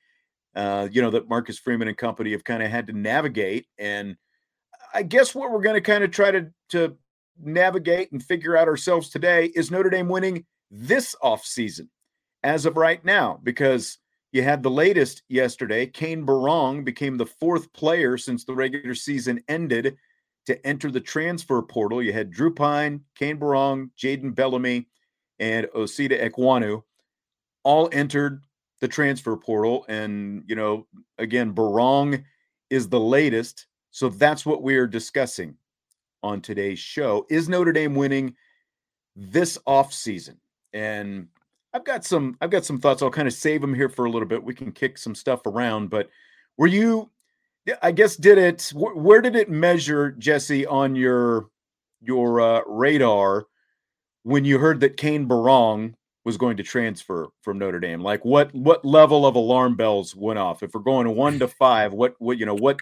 uh, 0.56 0.88
you 0.92 1.04
know, 1.04 1.12
that 1.12 1.30
Marcus 1.30 1.60
Freeman 1.60 1.88
and 1.88 1.96
company 1.96 2.32
have 2.32 2.44
kind 2.44 2.64
of 2.64 2.72
had 2.72 2.88
to 2.88 2.94
navigate. 2.94 3.68
And 3.78 4.18
I 4.94 5.04
guess 5.04 5.36
what 5.36 5.52
we're 5.52 5.62
going 5.62 5.76
to 5.76 5.82
kind 5.82 6.04
of 6.04 6.12
try 6.12 6.32
to, 6.32 6.52
to 6.70 6.96
navigate 7.42 8.12
and 8.12 8.24
figure 8.24 8.58
out 8.58 8.68
ourselves 8.68 9.10
today 9.10 9.52
is 9.56 9.72
Notre 9.72 9.90
Dame 9.90 10.10
winning 10.10 10.46
this 10.72 11.16
offseason 11.24 11.88
as 12.44 12.66
of 12.66 12.78
right 12.78 13.04
now, 13.04 13.40
because 13.44 13.98
you 14.32 14.44
had 14.44 14.64
the 14.64 14.72
latest 14.72 15.24
yesterday. 15.30 15.86
Cane 15.86 16.26
Berrong 16.26 16.84
became 16.84 17.18
the 17.18 17.26
fourth 17.26 17.72
player 17.74 18.18
since 18.18 18.46
the 18.46 18.54
regular 18.54 18.96
season 18.96 19.42
ended 19.48 19.98
to 20.46 20.66
enter 20.66 20.90
the 20.90 21.02
transfer 21.02 21.62
portal. 21.62 22.02
You 22.02 22.14
had 22.14 22.32
Drew 22.32 22.54
Pyne, 22.54 23.02
Cane 23.18 23.40
Berrong, 23.40 23.90
Jaden 23.98 24.34
Bellamy, 24.34 24.88
and 25.40 25.68
Osita 25.76 26.30
Ekwonu 26.30 26.84
all 27.64 27.90
entered 27.92 28.44
the 28.82 28.88
transfer 28.88 29.36
portal. 29.36 29.86
And, 29.90 30.44
you 30.48 30.56
know, 30.56 30.88
again, 31.18 31.54
Berrong 31.54 32.24
is 32.70 32.90
the 32.90 33.00
latest. 33.00 33.68
So 33.92 34.10
that's 34.10 34.46
what 34.46 34.62
we 34.62 34.78
are 34.78 34.88
discussing 34.88 35.56
on 36.24 36.42
today's 36.42 36.80
show. 36.80 37.26
Is 37.30 37.50
Notre 37.50 37.72
Dame 37.72 37.96
winning 37.96 38.36
this 39.16 39.58
offseason? 39.68 40.38
And 40.74 41.28
I've 41.74 41.86
got 41.86 42.06
some 42.06 42.38
I've 42.42 42.52
got 42.52 42.66
some 42.66 42.80
thoughts. 42.80 43.02
I'll 43.02 43.10
kind 43.10 43.28
of 43.28 43.34
save 43.34 43.62
them 43.62 43.74
here 43.74 43.90
for 43.90 44.06
a 44.06 44.12
little 44.12 44.28
bit. 44.28 44.44
We 44.44 44.54
can 44.54 44.72
kick 44.72 44.98
some 44.98 45.16
stuff 45.16 45.46
around, 45.46 45.90
but 45.90 46.10
were 46.58 46.68
you 46.68 47.10
I 47.82 47.92
guess 47.92 48.16
did 48.16 48.38
it 48.38 48.72
where 48.76 49.22
did 49.22 49.36
it 49.36 49.50
measure 49.50 50.12
Jesse 50.12 50.66
on 50.66 50.96
your 50.96 51.50
your 52.02 52.42
uh, 52.42 52.62
radar 52.66 53.48
when 54.24 54.46
you 54.46 54.58
heard 54.58 54.80
that 54.80 54.98
Cane 54.98 55.28
Berrong 55.28 55.94
was 56.26 56.38
going 56.38 56.58
to 56.58 56.64
transfer 56.64 57.30
from 57.42 57.60
Notre 57.60 57.80
Dame? 57.80 58.02
Like 58.02 58.26
what 58.26 58.54
what 58.54 58.84
level 58.84 59.26
of 59.26 59.36
alarm 59.36 59.76
bells 59.76 60.16
went 60.16 60.40
off? 60.40 60.64
If 60.64 60.74
we're 60.74 60.82
going 60.82 61.16
one 61.16 61.40
to 61.40 61.48
five, 61.48 61.94
what 61.94 62.16
what 62.20 62.40
you 62.40 62.46
know 62.46 62.56
what 62.56 62.80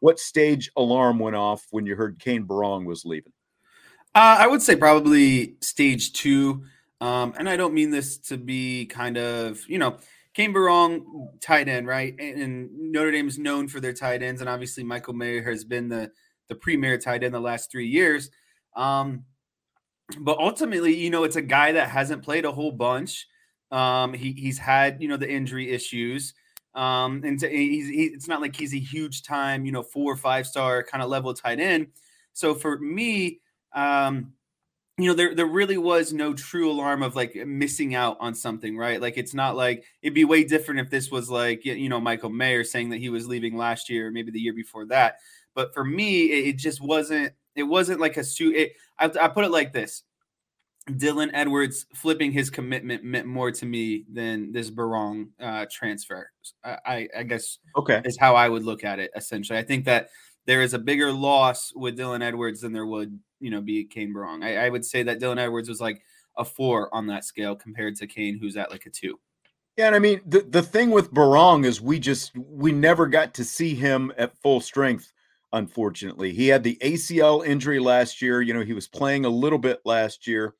what 0.00 0.18
stage 0.18 0.70
alarm 0.76 1.18
went 1.18 1.36
off 1.36 1.66
when 1.70 1.86
you 1.86 1.94
heard 1.94 2.18
Cane 2.18 2.46
Berrong 2.46 2.84
was 2.84 3.04
leaving? 3.04 3.32
Uh, 4.14 4.36
I 4.40 4.46
would 4.46 4.60
say 4.60 4.74
probably 4.76 5.54
stage 5.60 6.12
two. 6.12 6.64
Um, 7.00 7.32
and 7.38 7.48
I 7.48 7.56
don't 7.56 7.72
mean 7.72 7.90
this 7.90 8.18
to 8.18 8.36
be 8.36 8.86
kind 8.86 9.16
of, 9.16 9.62
you 9.68 9.78
know, 9.78 9.96
Cane 10.34 10.52
Berrong, 10.52 11.40
tight 11.40 11.68
end, 11.68 11.86
right? 11.86 12.14
And, 12.18 12.42
and, 12.42 12.92
Notre 12.92 13.10
Dame 13.10 13.28
is 13.28 13.38
known 13.38 13.68
for 13.68 13.80
their 13.80 13.92
tight 13.92 14.22
ends, 14.22 14.40
and 14.40 14.50
obviously 14.50 14.84
Michael 14.84 15.14
Mayer 15.14 15.42
has 15.42 15.64
been 15.64 15.88
the 15.88 16.10
the 16.48 16.54
premier 16.54 16.98
tight 16.98 17.22
end 17.22 17.34
the 17.34 17.40
last 17.40 17.70
three 17.70 17.86
years. 17.86 18.30
Um, 18.76 19.24
but 20.18 20.38
ultimately, 20.38 20.94
you 20.94 21.10
know, 21.10 21.24
it's 21.24 21.36
a 21.36 21.42
guy 21.42 21.72
that 21.72 21.88
hasn't 21.88 22.22
played 22.22 22.44
a 22.44 22.52
whole 22.52 22.72
bunch. 22.72 23.26
Um, 23.70 24.12
he 24.12 24.32
he's 24.32 24.58
had 24.58 25.02
you 25.02 25.08
know 25.08 25.16
the 25.16 25.30
injury 25.30 25.70
issues. 25.70 26.34
Um, 26.74 27.22
and 27.24 27.40
he's 27.40 27.88
he, 27.88 28.04
it's 28.04 28.28
not 28.28 28.40
like 28.40 28.54
he's 28.54 28.74
a 28.74 28.78
huge 28.78 29.22
time, 29.22 29.64
you 29.64 29.72
know, 29.72 29.82
four 29.82 30.12
or 30.12 30.16
five 30.16 30.46
star 30.46 30.82
kind 30.82 31.02
of 31.02 31.10
level 31.10 31.34
tight 31.34 31.60
end. 31.60 31.88
So 32.32 32.54
for 32.54 32.78
me, 32.78 33.40
um, 33.74 34.32
you 34.98 35.08
know, 35.08 35.14
there 35.14 35.34
there 35.34 35.46
really 35.46 35.78
was 35.78 36.12
no 36.12 36.34
true 36.34 36.70
alarm 36.70 37.02
of 37.02 37.16
like 37.16 37.34
missing 37.34 37.94
out 37.94 38.18
on 38.20 38.34
something, 38.34 38.76
right? 38.76 39.00
Like 39.00 39.16
it's 39.16 39.34
not 39.34 39.56
like 39.56 39.84
it'd 40.02 40.14
be 40.14 40.24
way 40.24 40.44
different 40.44 40.80
if 40.80 40.90
this 40.90 41.10
was 41.10 41.30
like 41.30 41.64
you 41.64 41.88
know 41.88 42.00
Michael 42.00 42.30
Mayer 42.30 42.64
saying 42.64 42.90
that 42.90 42.98
he 42.98 43.08
was 43.08 43.26
leaving 43.26 43.56
last 43.56 43.88
year, 43.88 44.10
maybe 44.10 44.30
the 44.30 44.40
year 44.40 44.52
before 44.52 44.86
that. 44.86 45.16
But 45.54 45.74
for 45.74 45.84
me, 45.84 46.26
it, 46.26 46.48
it 46.48 46.56
just 46.58 46.80
wasn't. 46.80 47.32
It 47.56 47.64
wasn't 47.64 48.00
like 48.00 48.16
a 48.16 48.24
suit. 48.24 48.54
It, 48.54 48.72
I, 48.98 49.10
I 49.20 49.28
put 49.28 49.44
it 49.44 49.50
like 49.50 49.72
this: 49.72 50.02
Dylan 50.88 51.30
Edwards 51.34 51.86
flipping 51.94 52.32
his 52.32 52.50
commitment 52.50 53.04
meant 53.04 53.26
more 53.26 53.50
to 53.52 53.66
me 53.66 54.04
than 54.10 54.50
this 54.50 54.70
Berrong 54.70 55.28
uh, 55.40 55.66
transfer. 55.70 56.30
I, 56.64 57.08
I 57.16 57.22
guess 57.22 57.58
okay 57.76 58.00
is 58.04 58.18
how 58.18 58.34
I 58.34 58.48
would 58.48 58.64
look 58.64 58.82
at 58.82 58.98
it. 58.98 59.10
Essentially, 59.14 59.58
I 59.58 59.62
think 59.62 59.84
that 59.84 60.08
there 60.46 60.62
is 60.62 60.74
a 60.74 60.78
bigger 60.78 61.12
loss 61.12 61.72
with 61.76 61.98
Dylan 61.98 62.22
Edwards 62.22 62.62
than 62.62 62.72
there 62.72 62.86
would 62.86 63.18
you 63.40 63.50
know, 63.50 63.60
be 63.60 63.84
Cane 63.84 64.14
Berrong. 64.14 64.44
I, 64.44 64.66
I 64.66 64.68
would 64.68 64.84
say 64.84 65.02
that 65.02 65.18
Dylan 65.18 65.38
Edwards 65.38 65.68
was 65.68 65.80
like 65.80 66.02
a 66.36 66.44
four 66.44 66.94
on 66.94 67.06
that 67.08 67.24
scale 67.24 67.56
compared 67.56 67.96
to 67.96 68.06
Cane, 68.06 68.38
who's 68.40 68.56
at 68.56 68.70
like 68.70 68.86
a 68.86 68.90
two. 68.90 69.18
Yeah, 69.76 69.86
and 69.86 69.96
I 69.96 69.98
mean 69.98 70.20
the 70.26 70.40
the 70.40 70.62
thing 70.62 70.90
with 70.90 71.12
Berrong 71.12 71.64
is 71.64 71.80
we 71.80 71.98
just 71.98 72.36
we 72.36 72.70
never 72.70 73.06
got 73.06 73.34
to 73.34 73.44
see 73.44 73.74
him 73.74 74.12
at 74.18 74.36
full 74.38 74.60
strength. 74.60 75.12
Unfortunately, 75.52 76.32
he 76.32 76.46
had 76.46 76.62
the 76.62 76.78
ACL 76.80 77.44
injury 77.44 77.80
last 77.80 78.22
year. 78.22 78.40
You 78.40 78.54
know, 78.54 78.62
he 78.62 78.74
was 78.74 78.86
playing 78.86 79.24
a 79.24 79.30
little 79.30 79.58
bit 79.58 79.80
last 79.84 80.26
year. 80.26 80.54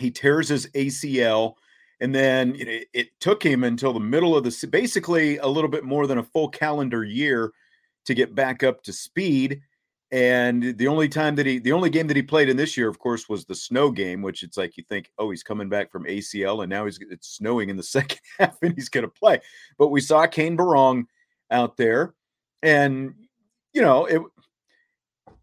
He 0.00 0.10
tears 0.10 0.48
his 0.48 0.66
ACL, 0.68 1.54
and 2.00 2.14
then 2.14 2.56
it, 2.56 2.88
it 2.92 3.20
took 3.20 3.42
him 3.42 3.64
until 3.64 3.92
the 3.92 4.00
middle 4.00 4.36
of 4.36 4.44
the 4.44 4.66
basically 4.66 5.36
a 5.38 5.46
little 5.46 5.70
bit 5.70 5.84
more 5.84 6.06
than 6.06 6.18
a 6.18 6.24
full 6.24 6.48
calendar 6.48 7.04
year 7.04 7.52
to 8.06 8.14
get 8.14 8.34
back 8.34 8.62
up 8.62 8.82
to 8.84 8.92
speed. 8.92 9.60
And 10.12 10.76
the 10.76 10.88
only 10.88 11.08
time 11.08 11.36
that 11.36 11.46
he, 11.46 11.60
the 11.60 11.72
only 11.72 11.88
game 11.88 12.08
that 12.08 12.16
he 12.16 12.22
played 12.22 12.48
in 12.48 12.56
this 12.56 12.76
year, 12.76 12.88
of 12.88 12.98
course, 12.98 13.28
was 13.28 13.44
the 13.44 13.54
snow 13.54 13.92
game, 13.92 14.22
which 14.22 14.42
it's 14.42 14.56
like 14.56 14.76
you 14.76 14.82
think, 14.88 15.08
oh, 15.18 15.30
he's 15.30 15.44
coming 15.44 15.68
back 15.68 15.92
from 15.92 16.04
ACL, 16.04 16.62
and 16.62 16.70
now 16.70 16.84
he's 16.84 16.98
it's 17.10 17.28
snowing 17.28 17.70
in 17.70 17.76
the 17.76 17.82
second 17.96 18.18
half, 18.38 18.56
and 18.62 18.74
he's 18.74 18.88
going 18.88 19.04
to 19.04 19.08
play. 19.08 19.40
But 19.78 19.88
we 19.88 20.00
saw 20.00 20.26
Cane 20.26 20.56
Berrong 20.56 21.04
out 21.50 21.76
there, 21.76 22.14
and 22.62 23.14
you 23.72 23.82
know 23.82 24.06
it. 24.06 24.20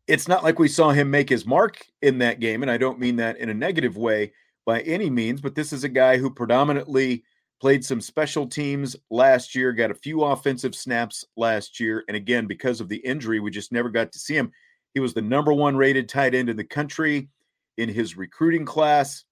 It's 0.05 0.27
not 0.27 0.43
like 0.43 0.57
we 0.57 0.69
saw 0.69 0.91
him 0.91 1.11
make 1.11 1.29
his 1.29 1.45
mark 1.45 1.85
in 2.01 2.17
that 2.19 2.39
game, 2.39 2.61
and 2.61 2.71
I 2.71 2.77
don't 2.77 2.99
mean 2.99 3.17
that 3.17 3.37
in 3.37 3.49
a 3.49 3.53
negative 3.53 3.95
way 3.95 4.33
by 4.67 4.81
any 4.81 5.09
means. 5.09 5.41
But 5.41 5.55
this 5.55 5.73
is 5.73 5.83
a 5.85 5.89
guy 5.89 6.17
who 6.17 6.29
predominantly 6.29 7.23
played 7.59 7.83
some 7.83 8.01
special 8.01 8.45
teams 8.45 8.95
last 9.09 9.55
year, 9.55 9.71
got 9.73 9.89
a 9.89 9.95
few 9.95 10.23
offensive 10.23 10.75
snaps 10.75 11.25
last 11.37 11.79
year. 11.79 12.03
And 12.07 12.15
again, 12.15 12.45
because 12.45 12.81
of 12.81 12.89
the 12.89 12.97
injury, 12.97 13.39
we 13.39 13.49
just 13.49 13.71
never 13.71 13.89
got 13.89 14.11
to 14.11 14.19
see 14.19 14.35
him. 14.35 14.51
He 14.93 14.99
was 14.99 15.13
the 15.13 15.21
number 15.21 15.53
one 15.53 15.75
rated 15.75 16.07
tight 16.07 16.35
end 16.35 16.49
in 16.49 16.57
the 16.57 16.63
country 16.63 17.29
in 17.77 17.89
his 17.89 18.17
recruiting 18.17 18.65
class. 18.65 19.23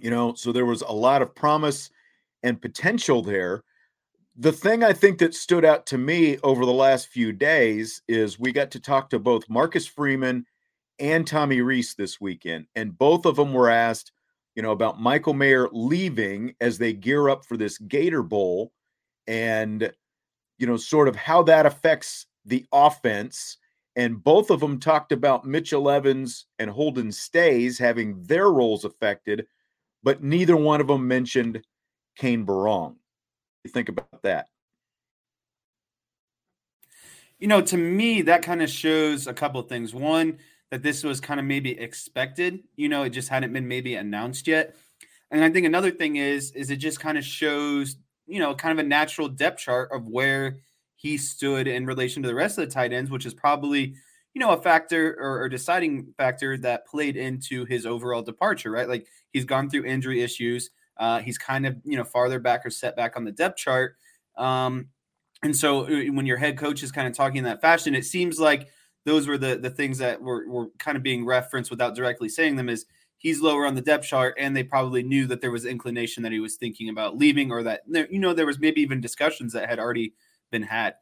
You 0.00 0.10
know, 0.10 0.34
so 0.34 0.52
there 0.52 0.66
was 0.66 0.82
a 0.82 0.92
lot 0.92 1.22
of 1.22 1.34
promise 1.34 1.90
and 2.42 2.60
potential 2.60 3.22
there. 3.22 3.64
The 4.36 4.52
thing 4.52 4.84
I 4.84 4.92
think 4.92 5.18
that 5.18 5.34
stood 5.34 5.64
out 5.64 5.86
to 5.86 5.98
me 5.98 6.38
over 6.42 6.64
the 6.64 6.72
last 6.72 7.08
few 7.08 7.32
days 7.32 8.02
is 8.08 8.38
we 8.38 8.52
got 8.52 8.70
to 8.72 8.80
talk 8.80 9.10
to 9.10 9.18
both 9.18 9.50
Marcus 9.50 9.86
Freeman 9.86 10.46
and 10.98 11.26
Tommy 11.26 11.62
Rees 11.62 11.94
this 11.94 12.20
weekend, 12.20 12.66
and 12.74 12.96
both 12.96 13.26
of 13.26 13.36
them 13.36 13.52
were 13.52 13.70
asked 13.70 14.12
you 14.54 14.62
know, 14.62 14.72
about 14.72 15.00
Michael 15.00 15.34
Mayer 15.34 15.68
leaving 15.72 16.54
as 16.60 16.78
they 16.78 16.92
gear 16.92 17.28
up 17.28 17.44
for 17.44 17.56
this 17.56 17.78
Gator 17.78 18.22
Bowl 18.22 18.72
and, 19.26 19.92
you 20.58 20.66
know, 20.66 20.76
sort 20.76 21.08
of 21.08 21.16
how 21.16 21.42
that 21.44 21.66
affects 21.66 22.26
the 22.44 22.66
offense. 22.72 23.58
And 23.96 24.22
both 24.22 24.50
of 24.50 24.60
them 24.60 24.78
talked 24.78 25.12
about 25.12 25.46
Mitchell 25.46 25.90
Evans 25.90 26.46
and 26.58 26.70
Holden 26.70 27.12
Staes 27.12 27.78
having 27.78 28.22
their 28.22 28.50
roles 28.50 28.84
affected, 28.84 29.46
but 30.02 30.22
neither 30.22 30.56
one 30.56 30.80
of 30.80 30.86
them 30.86 31.06
mentioned 31.06 31.64
Cane 32.16 32.46
Berrong. 32.46 32.96
You 33.64 33.70
think 33.70 33.88
about 33.88 34.22
that? 34.22 34.48
You 37.38 37.48
know, 37.48 37.62
to 37.62 37.76
me, 37.76 38.22
that 38.22 38.42
kind 38.42 38.62
of 38.62 38.68
shows 38.68 39.26
a 39.26 39.32
couple 39.32 39.60
of 39.60 39.68
things. 39.68 39.94
One, 39.94 40.38
that 40.70 40.82
this 40.82 41.02
was 41.02 41.20
kind 41.20 41.40
of 41.40 41.46
maybe 41.46 41.78
expected. 41.78 42.60
You 42.76 42.88
know, 42.88 43.02
it 43.02 43.10
just 43.10 43.28
hadn't 43.28 43.52
been 43.52 43.68
maybe 43.68 43.96
announced 43.96 44.46
yet. 44.46 44.76
And 45.30 45.44
I 45.44 45.50
think 45.50 45.66
another 45.66 45.90
thing 45.90 46.16
is, 46.16 46.50
is 46.52 46.70
it 46.70 46.76
just 46.76 47.00
kind 47.00 47.18
of 47.18 47.24
shows, 47.24 47.96
you 48.26 48.38
know, 48.38 48.54
kind 48.54 48.78
of 48.78 48.84
a 48.84 48.88
natural 48.88 49.28
depth 49.28 49.60
chart 49.60 49.90
of 49.92 50.08
where 50.08 50.58
he 50.96 51.16
stood 51.16 51.66
in 51.66 51.86
relation 51.86 52.22
to 52.22 52.28
the 52.28 52.34
rest 52.34 52.58
of 52.58 52.68
the 52.68 52.74
tight 52.74 52.92
ends, 52.92 53.10
which 53.10 53.26
is 53.26 53.34
probably, 53.34 53.94
you 54.34 54.40
know, 54.40 54.50
a 54.50 54.60
factor 54.60 55.16
or, 55.20 55.42
or 55.42 55.48
deciding 55.48 56.12
factor 56.16 56.56
that 56.58 56.86
played 56.86 57.16
into 57.16 57.64
his 57.64 57.86
overall 57.86 58.22
departure, 58.22 58.70
right? 58.70 58.88
Like 58.88 59.06
he's 59.32 59.44
gone 59.44 59.70
through 59.70 59.84
injury 59.84 60.22
issues. 60.22 60.70
Uh, 60.96 61.20
he's 61.20 61.38
kind 61.38 61.64
of, 61.66 61.76
you 61.84 61.96
know, 61.96 62.04
farther 62.04 62.38
back 62.38 62.66
or 62.66 62.70
set 62.70 62.96
back 62.96 63.16
on 63.16 63.24
the 63.24 63.32
depth 63.32 63.56
chart. 63.56 63.96
Um, 64.36 64.88
and 65.42 65.56
so 65.56 65.84
uh, 65.86 66.12
when 66.12 66.26
your 66.26 66.36
head 66.36 66.58
coach 66.58 66.82
is 66.82 66.92
kind 66.92 67.08
of 67.08 67.14
talking 67.14 67.38
in 67.38 67.44
that 67.44 67.60
fashion, 67.60 67.94
it 67.94 68.04
seems 68.04 68.38
like 68.38 68.68
those 69.06 69.26
were 69.26 69.38
the 69.38 69.56
the 69.56 69.70
things 69.70 69.98
that 69.98 70.20
were, 70.20 70.48
were 70.48 70.68
kind 70.78 70.96
of 70.96 71.02
being 71.02 71.24
referenced 71.24 71.70
without 71.70 71.94
directly 71.94 72.28
saying 72.28 72.56
them 72.56 72.68
is 72.68 72.86
he's 73.18 73.40
lower 73.40 73.66
on 73.66 73.74
the 73.74 73.80
depth 73.80 74.06
chart 74.06 74.34
and 74.38 74.56
they 74.56 74.62
probably 74.62 75.02
knew 75.02 75.26
that 75.26 75.40
there 75.40 75.50
was 75.50 75.64
inclination 75.64 76.22
that 76.22 76.32
he 76.32 76.40
was 76.40 76.56
thinking 76.56 76.88
about 76.88 77.16
leaving 77.16 77.50
or 77.50 77.62
that 77.62 77.82
you 78.10 78.18
know 78.18 78.32
there 78.32 78.46
was 78.46 78.58
maybe 78.58 78.80
even 78.80 79.00
discussions 79.00 79.52
that 79.52 79.68
had 79.68 79.78
already 79.78 80.14
been 80.50 80.62
had 80.62 80.94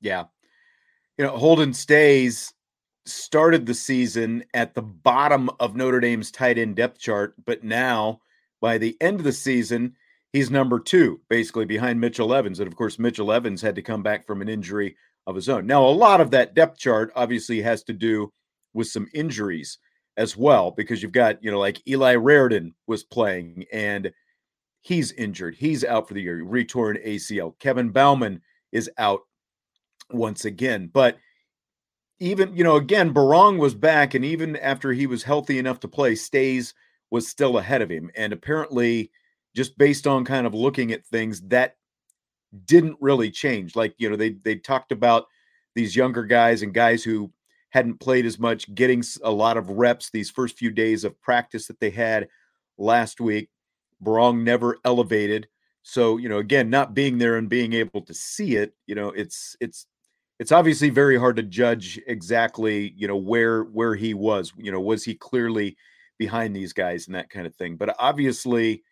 yeah 0.00 0.24
you 1.18 1.24
know, 1.24 1.36
Holden 1.36 1.74
Staes 1.74 2.54
started 3.04 3.66
the 3.66 3.74
season 3.74 4.44
at 4.54 4.74
the 4.74 4.82
bottom 4.82 5.50
of 5.58 5.74
Notre 5.74 6.00
Dame's 6.00 6.30
tight 6.30 6.58
end 6.58 6.76
depth 6.76 7.00
chart, 7.00 7.34
but 7.44 7.64
now 7.64 8.20
by 8.60 8.78
the 8.78 8.96
end 9.00 9.18
of 9.18 9.24
the 9.24 9.32
season, 9.32 9.96
he's 10.32 10.50
number 10.50 10.78
two, 10.78 11.20
basically 11.28 11.64
behind 11.64 12.00
Mitchell 12.00 12.32
Evans. 12.32 12.60
And 12.60 12.68
of 12.68 12.76
course, 12.76 12.98
Mitchell 12.98 13.32
Evans 13.32 13.60
had 13.60 13.74
to 13.74 13.82
come 13.82 14.02
back 14.02 14.26
from 14.26 14.42
an 14.42 14.48
injury 14.48 14.96
of 15.28 15.36
his 15.36 15.48
own. 15.48 15.66
Now, 15.66 15.84
a 15.84 15.90
lot 15.90 16.20
of 16.22 16.30
that 16.32 16.54
depth 16.54 16.78
chart 16.78 17.12
obviously 17.14 17.60
has 17.60 17.84
to 17.84 17.92
do 17.92 18.32
with 18.72 18.88
some 18.88 19.06
injuries 19.12 19.78
as 20.16 20.36
well, 20.36 20.72
because 20.72 21.02
you've 21.02 21.12
got, 21.12 21.44
you 21.44 21.50
know, 21.50 21.60
like 21.60 21.86
Eli 21.86 22.16
Raridon 22.16 22.72
was 22.88 23.04
playing 23.04 23.66
and 23.72 24.10
he's 24.80 25.12
injured. 25.12 25.54
He's 25.54 25.84
out 25.84 26.08
for 26.08 26.14
the 26.14 26.22
year, 26.22 26.42
retorn 26.42 26.98
ACL. 27.04 27.58
Kevin 27.60 27.90
Bauman 27.90 28.40
is 28.72 28.90
out 28.98 29.20
once 30.10 30.44
again. 30.44 30.90
But 30.92 31.18
even, 32.20 32.56
you 32.56 32.64
know, 32.64 32.76
again, 32.76 33.14
Berrong 33.14 33.58
was 33.58 33.74
back, 33.74 34.14
and 34.14 34.24
even 34.24 34.56
after 34.56 34.92
he 34.92 35.06
was 35.06 35.22
healthy 35.22 35.58
enough 35.58 35.78
to 35.80 35.88
play, 35.88 36.14
Staes 36.14 36.74
was 37.10 37.28
still 37.28 37.58
ahead 37.58 37.82
of 37.82 37.90
him. 37.90 38.10
And 38.16 38.32
apparently, 38.32 39.10
just 39.54 39.78
based 39.78 40.06
on 40.06 40.24
kind 40.24 40.46
of 40.46 40.54
looking 40.54 40.90
at 40.90 41.06
things, 41.06 41.42
that 41.42 41.76
didn't 42.64 42.96
really 43.00 43.30
change. 43.30 43.76
Like, 43.76 43.94
you 43.98 44.08
know, 44.08 44.16
they 44.16 44.30
they 44.30 44.56
talked 44.56 44.92
about 44.92 45.26
these 45.74 45.94
younger 45.94 46.24
guys 46.24 46.62
and 46.62 46.74
guys 46.74 47.04
who 47.04 47.32
hadn't 47.70 48.00
played 48.00 48.24
as 48.24 48.38
much 48.38 48.74
getting 48.74 49.02
a 49.22 49.30
lot 49.30 49.56
of 49.56 49.68
reps 49.68 50.10
these 50.10 50.30
first 50.30 50.56
few 50.56 50.70
days 50.70 51.04
of 51.04 51.20
practice 51.20 51.66
that 51.66 51.80
they 51.80 51.90
had 51.90 52.28
last 52.78 53.20
week. 53.20 53.50
Berrong 54.02 54.42
never 54.42 54.78
elevated. 54.84 55.48
So, 55.82 56.16
you 56.16 56.28
know, 56.28 56.38
again, 56.38 56.70
not 56.70 56.94
being 56.94 57.18
there 57.18 57.36
and 57.36 57.48
being 57.48 57.72
able 57.72 58.02
to 58.02 58.14
see 58.14 58.56
it, 58.56 58.74
you 58.86 58.94
know, 58.94 59.08
it's 59.08 59.56
it's 59.60 59.86
it's 60.38 60.52
obviously 60.52 60.88
very 60.90 61.18
hard 61.18 61.36
to 61.36 61.42
judge 61.42 62.00
exactly, 62.06 62.94
you 62.96 63.08
know, 63.08 63.16
where 63.16 63.64
where 63.64 63.94
he 63.94 64.14
was. 64.14 64.52
You 64.56 64.72
know, 64.72 64.80
was 64.80 65.04
he 65.04 65.14
clearly 65.14 65.76
behind 66.18 66.54
these 66.54 66.72
guys 66.72 67.06
and 67.06 67.14
that 67.14 67.30
kind 67.30 67.46
of 67.46 67.54
thing. 67.54 67.76
But 67.76 67.94
obviously 67.98 68.82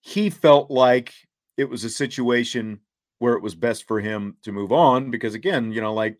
he 0.00 0.28
felt 0.28 0.70
like 0.70 1.14
it 1.56 1.68
was 1.68 1.84
a 1.84 1.90
situation 1.90 2.80
where 3.18 3.34
it 3.34 3.42
was 3.42 3.54
best 3.54 3.86
for 3.88 4.00
him 4.00 4.36
to 4.42 4.52
move 4.52 4.72
on 4.72 5.10
because 5.10 5.34
again, 5.34 5.72
you 5.72 5.80
know, 5.80 5.94
like 5.94 6.18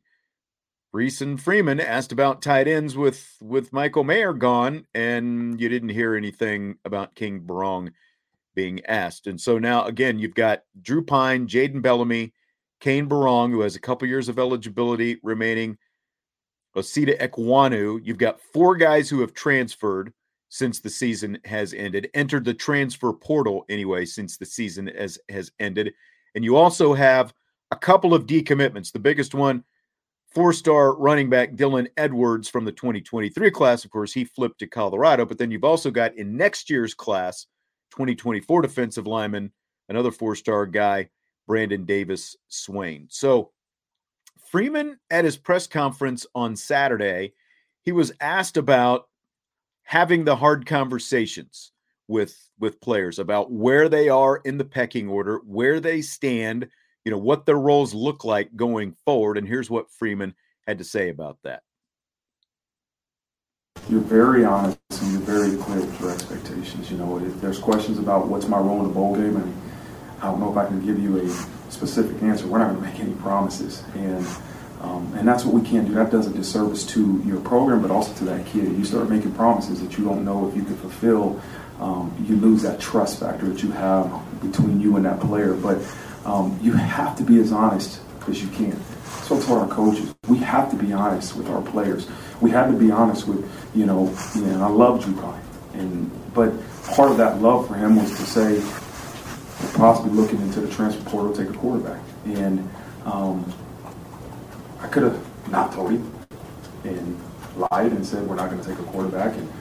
Rees 0.93 1.21
and 1.21 1.41
Freeman 1.41 1.81
asked 1.81 2.13
about 2.13 2.41
tight 2.41 2.67
ends 2.69 2.97
with 2.97 3.37
with 3.43 3.73
Michael 3.73 4.05
Mayer 4.05 4.33
gone, 4.33 4.87
and 4.95 5.61
you 5.61 5.69
didn't 5.69 5.91
hear 5.91 6.15
anything 6.15 6.77
about 6.85 7.15
Cane 7.15 7.41
Berrong 7.41 7.93
being 8.55 8.85
asked. 8.87 9.27
And 9.27 9.39
so 9.39 9.59
now 9.59 9.85
again, 9.85 10.19
you've 10.19 10.35
got 10.35 10.63
Drew 10.81 11.05
Pyne, 11.05 11.47
Jaden 11.47 11.83
Bellamy, 11.83 12.33
Cane 12.81 13.09
Berrong, 13.09 13.51
who 13.51 13.61
has 13.61 13.77
a 13.77 13.81
couple 13.81 14.09
years 14.09 14.31
of 14.31 14.39
eligibility 14.39 15.19
remaining, 15.23 15.77
Osita 16.75 17.19
Ekwonu. 17.21 18.01
You've 18.03 18.17
got 18.17 18.41
four 18.41 18.77
guys 18.77 19.11
who 19.11 19.21
have 19.21 19.35
transferred 19.35 20.15
since 20.49 20.81
the 20.81 20.91
season 20.91 21.39
has 21.45 21.75
ended, 21.75 22.09
entered 22.15 22.45
the 22.45 22.55
transfer 22.55 23.13
portal 23.13 23.65
anyway 23.69 24.05
since 24.05 24.37
the 24.37 24.47
season 24.47 24.87
has, 24.87 25.19
has 25.29 25.51
ended. 25.59 25.93
And 26.35 26.45
you 26.45 26.57
also 26.57 26.95
have 26.95 27.35
a 27.71 27.77
couple 27.77 28.15
of 28.15 28.27
decommitments. 28.27 28.93
The 28.93 28.99
biggest 28.99 29.35
one, 29.35 29.65
four 30.35 30.53
star 30.53 30.97
running 30.97 31.29
back 31.29 31.55
Dylan 31.55 31.89
Edwards 31.97 32.49
from 32.49 32.65
the 32.65 32.73
2023 32.73 33.51
class. 33.51 33.85
Of 33.85 33.91
course, 33.91 34.13
he 34.13 34.25
flipped 34.25 34.61
to 34.61 34.67
Colorado. 34.67 35.25
But 35.25 35.39
then 35.39 35.51
you've 35.51 35.65
also 35.65 35.91
got 35.91 36.17
in 36.17 36.37
next 36.37 36.71
year's 36.71 36.95
class, 36.95 37.47
2024 37.93 38.63
defensive 38.63 39.07
lineman, 39.07 39.53
another 39.89 40.11
four 40.11 40.37
star 40.37 40.67
guy, 40.67 41.09
Brandon 41.47 41.85
Davis 41.85 42.37
Swain. 42.49 43.07
So 43.11 43.53
Freeman 44.51 44.99
at 45.11 45.25
his 45.25 45.37
press 45.37 45.67
conference 45.67 46.27
on 46.35 46.55
Saturday, 46.55 47.33
he 47.83 47.93
was 47.93 48.13
asked 48.21 48.57
about 48.57 49.09
having 49.87 50.25
the 50.25 50.37
hard 50.37 50.67
conversations 50.67 51.71
with 52.09 52.37
with 52.59 52.81
players 52.81 53.19
about 53.19 53.51
where 53.51 53.89
they 53.89 54.09
are 54.09 54.37
in 54.45 54.59
the 54.59 54.65
pecking 54.65 55.09
order, 55.09 55.41
where 55.45 55.81
they 55.81 56.03
stand, 56.03 56.69
you 57.05 57.11
know, 57.11 57.19
what 57.19 57.47
their 57.47 57.59
roles 57.59 57.95
look 57.95 58.25
like 58.25 58.55
going 58.57 58.95
forward 59.05 59.39
and 59.39 59.47
here's 59.47 59.71
what 59.71 59.91
Freeman 59.91 60.35
had 60.67 60.79
to 60.79 60.85
say 60.85 61.09
about 61.09 61.39
that. 61.45 61.63
You're 63.89 64.01
very 64.01 64.45
honest 64.45 64.79
and 65.01 65.13
you're 65.13 65.21
very 65.21 65.57
clear 65.57 65.81
with 65.81 66.01
your 66.01 66.11
expectations. 66.11 66.91
You 66.91 66.97
know, 66.97 67.19
if 67.19 67.41
there's 67.41 67.59
questions 67.59 67.99
about 67.99 68.27
what's 68.27 68.49
my 68.49 68.59
role 68.59 68.81
in 68.81 68.89
the 68.89 68.95
bowl 68.95 69.15
game, 69.15 69.37
and 69.37 69.63
I 70.21 70.25
don't 70.25 70.41
know 70.41 70.51
if 70.51 70.57
I 70.57 70.67
can 70.67 70.85
give 70.85 70.99
you 70.99 71.19
a 71.19 71.71
specific 71.71 72.21
answer. 72.23 72.49
We're 72.49 72.59
not 72.59 72.75
going 72.75 72.83
to 72.83 72.91
make 72.91 73.01
any 73.01 73.15
promises, 73.15 73.85
and 73.95 74.27
um, 74.81 75.13
and 75.17 75.27
that's 75.27 75.45
what 75.45 75.55
we 75.55 75.67
can't 75.69 75.87
do. 75.87 75.95
That 75.95 76.11
does 76.11 76.27
a 76.27 76.33
disservice 76.33 76.85
to 76.89 77.23
your 77.25 77.41
program, 77.41 77.83
but 77.83 77.91
also 77.91 78.13
to 78.15 78.25
that 78.27 78.47
kid. 78.47 78.77
You 78.77 78.85
start 78.85 79.09
making 79.09 79.33
promises 79.33 79.81
that 79.81 79.97
you 79.99 80.05
don't 80.05 80.25
know 80.25 80.49
if 80.49 80.57
you 80.57 80.63
can 80.63 80.77
fulfill. 80.77 81.41
Um, 81.81 82.15
you 82.27 82.37
lose 82.37 82.63
that 82.63 82.81
trust 82.81 83.21
factor 83.21 83.49
that 83.49 83.63
you 83.63 83.71
have 83.73 84.11
between 84.41 84.81
you 84.81 84.97
and 84.97 85.05
that 85.05 85.21
player. 85.21 85.55
But 85.55 85.79
um, 86.25 86.59
you 86.63 86.73
have 86.73 87.17
to 87.19 87.23
be 87.23 87.41
as 87.41 87.53
honest 87.53 88.01
as 88.29 88.43
you 88.43 88.49
can. 88.49 88.79
So 89.23 89.41
to 89.41 89.53
our 89.55 89.69
coaches, 89.69 90.15
we 90.29 90.39
have 90.39 90.71
to 90.71 90.77
be 90.77 90.93
honest 90.93 91.37
with 91.37 91.49
our 91.49 91.63
players. 91.63 92.09
We 92.41 92.51
have 92.51 92.71
to 92.71 92.79
be 92.79 92.91
honest 92.91 93.27
with, 93.27 93.51
you 93.75 93.87
know, 93.87 94.15
and 94.35 94.63
I 94.63 94.69
love 94.69 95.05
Drew 95.05 95.15
Pyne. 95.15 95.43
And 95.75 96.11
but 96.35 96.53
part 96.85 97.11
of 97.11 97.17
that 97.17 97.41
love 97.41 97.67
for 97.67 97.75
him 97.75 97.97
was 97.97 98.11
to 98.11 98.27
say, 98.27 98.61
possibly 99.75 100.13
looking 100.13 100.41
into 100.43 100.61
the 100.61 100.73
transfer 100.73 101.03
portal 101.11 101.35
take 101.35 101.49
a 101.49 101.59
quarterback. 101.59 102.01
And 102.25 102.69
um, 103.05 103.53
I 104.87 104.89
could 104.89 105.03
have 105.03 105.51
not 105.51 105.73
told 105.73 105.91
him 105.91 106.15
and 106.85 107.21
lied 107.57 107.91
and 107.91 108.07
said 108.07 108.25
we're 108.25 108.37
not 108.37 108.51
going 108.51 108.63
to 108.63 108.69
take 108.69 108.79
a 108.79 108.85
quarterback 108.85 109.37
and, 109.37 109.53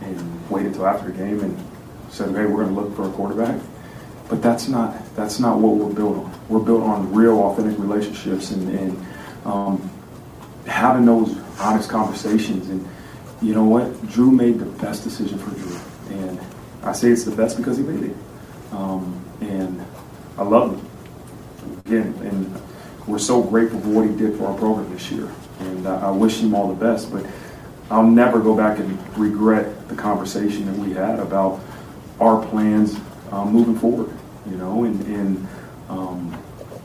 and 0.00 0.50
wait 0.50 0.66
until 0.66 0.88
after 0.88 1.12
the 1.12 1.16
game 1.16 1.38
and 1.38 1.56
said, 2.10 2.30
hey, 2.30 2.46
we're 2.46 2.64
going 2.64 2.74
to 2.74 2.80
look 2.80 2.96
for 2.96 3.08
a 3.08 3.12
quarterback. 3.12 3.60
But 4.28 4.42
that's 4.42 4.66
not 4.66 4.96
that's 5.14 5.38
not 5.38 5.58
what 5.58 5.76
we're 5.76 5.94
built 5.94 6.16
on. 6.16 6.48
We're 6.48 6.64
built 6.64 6.82
on 6.82 7.12
real, 7.12 7.38
authentic 7.42 7.78
relationships 7.78 8.50
and, 8.50 8.76
and 8.76 9.06
um, 9.44 9.90
having 10.66 11.04
those 11.04 11.38
honest 11.60 11.88
conversations. 11.88 12.68
And 12.68 12.88
you 13.40 13.54
know 13.54 13.64
what? 13.64 14.08
Drew 14.08 14.32
made 14.32 14.58
the 14.58 14.64
best 14.64 15.04
decision 15.04 15.38
for 15.38 15.50
Drew. 15.50 15.78
And 16.18 16.40
I 16.82 16.92
say 16.92 17.10
it's 17.10 17.24
the 17.24 17.36
best 17.36 17.56
because 17.56 17.76
he 17.76 17.84
made 17.84 18.10
it. 18.10 18.16
Um, 18.72 19.22
and 19.40 19.84
I 20.38 20.42
love 20.42 20.74
him. 20.74 21.78
Again, 21.84 22.14
and 22.24 22.62
we're 23.06 23.18
so 23.18 23.42
grateful 23.42 23.80
for 23.80 23.88
what 23.88 24.08
he 24.08 24.14
did 24.14 24.36
for 24.36 24.46
our 24.46 24.56
program 24.56 24.90
this 24.92 25.10
year. 25.10 25.30
And 25.60 25.86
I, 25.86 26.08
I 26.08 26.10
wish 26.10 26.40
him 26.40 26.54
all 26.54 26.68
the 26.68 26.74
best. 26.74 27.12
But 27.12 27.26
I'll 27.90 28.06
never 28.06 28.40
go 28.40 28.56
back 28.56 28.78
and 28.78 29.18
regret 29.18 29.88
the 29.88 29.94
conversation 29.94 30.66
that 30.66 30.76
we 30.76 30.94
had 30.94 31.18
about 31.18 31.60
our 32.20 32.44
plans 32.46 32.98
um, 33.30 33.52
moving 33.52 33.78
forward. 33.78 34.10
You 34.46 34.56
know, 34.56 34.84
and, 34.84 35.00
and 35.06 35.48
um, 35.88 36.42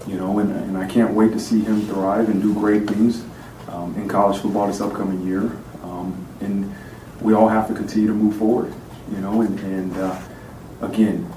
you 0.08 0.18
know, 0.18 0.40
and, 0.40 0.52
and, 0.52 0.78
I 0.78 0.88
can't 0.88 1.14
wait 1.14 1.32
to 1.32 1.40
see 1.40 1.62
him 1.62 1.82
thrive 1.82 2.30
and 2.30 2.42
do 2.42 2.54
great 2.54 2.88
things 2.88 3.24
um, 3.68 3.96
in 3.96 4.08
college 4.08 4.42
football 4.42 4.68
this 4.68 4.80
upcoming 4.80 5.26
year. 5.26 5.52
Um, 5.84 6.28
and 6.40 6.74
we 7.22 7.34
all 7.34 7.48
have 7.48 7.68
to 7.68 7.74
continue 7.74 8.08
to 8.08 8.14
move 8.14 8.36
forward. 8.36 8.74
You 9.12 9.18
know, 9.20 9.42
and, 9.42 9.60
and 9.60 9.98
uh, 9.98 10.20
again, 10.82 11.32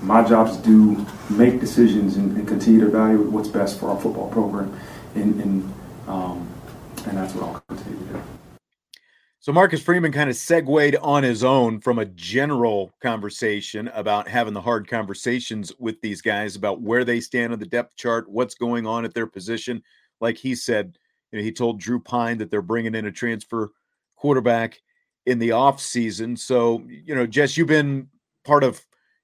my 0.00 0.24
job 0.24 0.48
is 0.48 0.56
to 0.58 1.06
make 1.36 1.60
decisions 1.60 2.16
and, 2.16 2.36
and, 2.36 2.46
continue 2.46 2.80
to 2.80 2.86
evaluate 2.86 3.28
what's 3.28 3.48
best 3.48 3.78
for 3.78 3.90
our 3.90 4.00
football 4.00 4.28
program, 4.30 4.78
and 5.14 5.40
and, 5.40 5.74
um, 6.06 6.48
and 7.06 7.16
that's 7.16 7.34
what 7.34 7.44
I'll 7.44 7.60
continue 7.68 7.98
to 8.06 8.12
do. 8.14 8.22
So 9.42 9.52
Marcus 9.52 9.82
Freeman 9.82 10.12
kind 10.12 10.30
of 10.30 10.36
segued 10.36 10.94
on 11.02 11.24
his 11.24 11.42
own 11.42 11.80
from 11.80 11.98
a 11.98 12.04
general 12.04 12.92
conversation 13.02 13.88
about 13.88 14.28
having 14.28 14.54
the 14.54 14.60
hard 14.60 14.86
conversations 14.86 15.72
with 15.80 16.00
these 16.00 16.22
guys 16.22 16.54
about 16.54 16.80
where 16.80 17.04
they 17.04 17.18
stand 17.18 17.52
on 17.52 17.58
the 17.58 17.66
depth 17.66 17.96
chart, 17.96 18.30
what's 18.30 18.54
going 18.54 18.86
on 18.86 19.04
at 19.04 19.14
their 19.14 19.26
position. 19.26 19.82
Like 20.20 20.38
he 20.38 20.54
said, 20.54 20.96
you 21.32 21.38
know, 21.38 21.44
he 21.44 21.50
told 21.50 21.80
Drew 21.80 21.98
Pyne 21.98 22.38
that 22.38 22.52
they're 22.52 22.62
bringing 22.62 22.94
in 22.94 23.06
a 23.06 23.10
transfer 23.10 23.72
quarterback 24.14 24.80
in 25.26 25.40
the 25.40 25.50
off 25.50 25.80
season. 25.80 26.36
So, 26.36 26.84
you 26.86 27.16
know, 27.16 27.26
Jess, 27.26 27.56
you've 27.56 27.66
been 27.66 28.08
part 28.44 28.62
of 28.62 28.80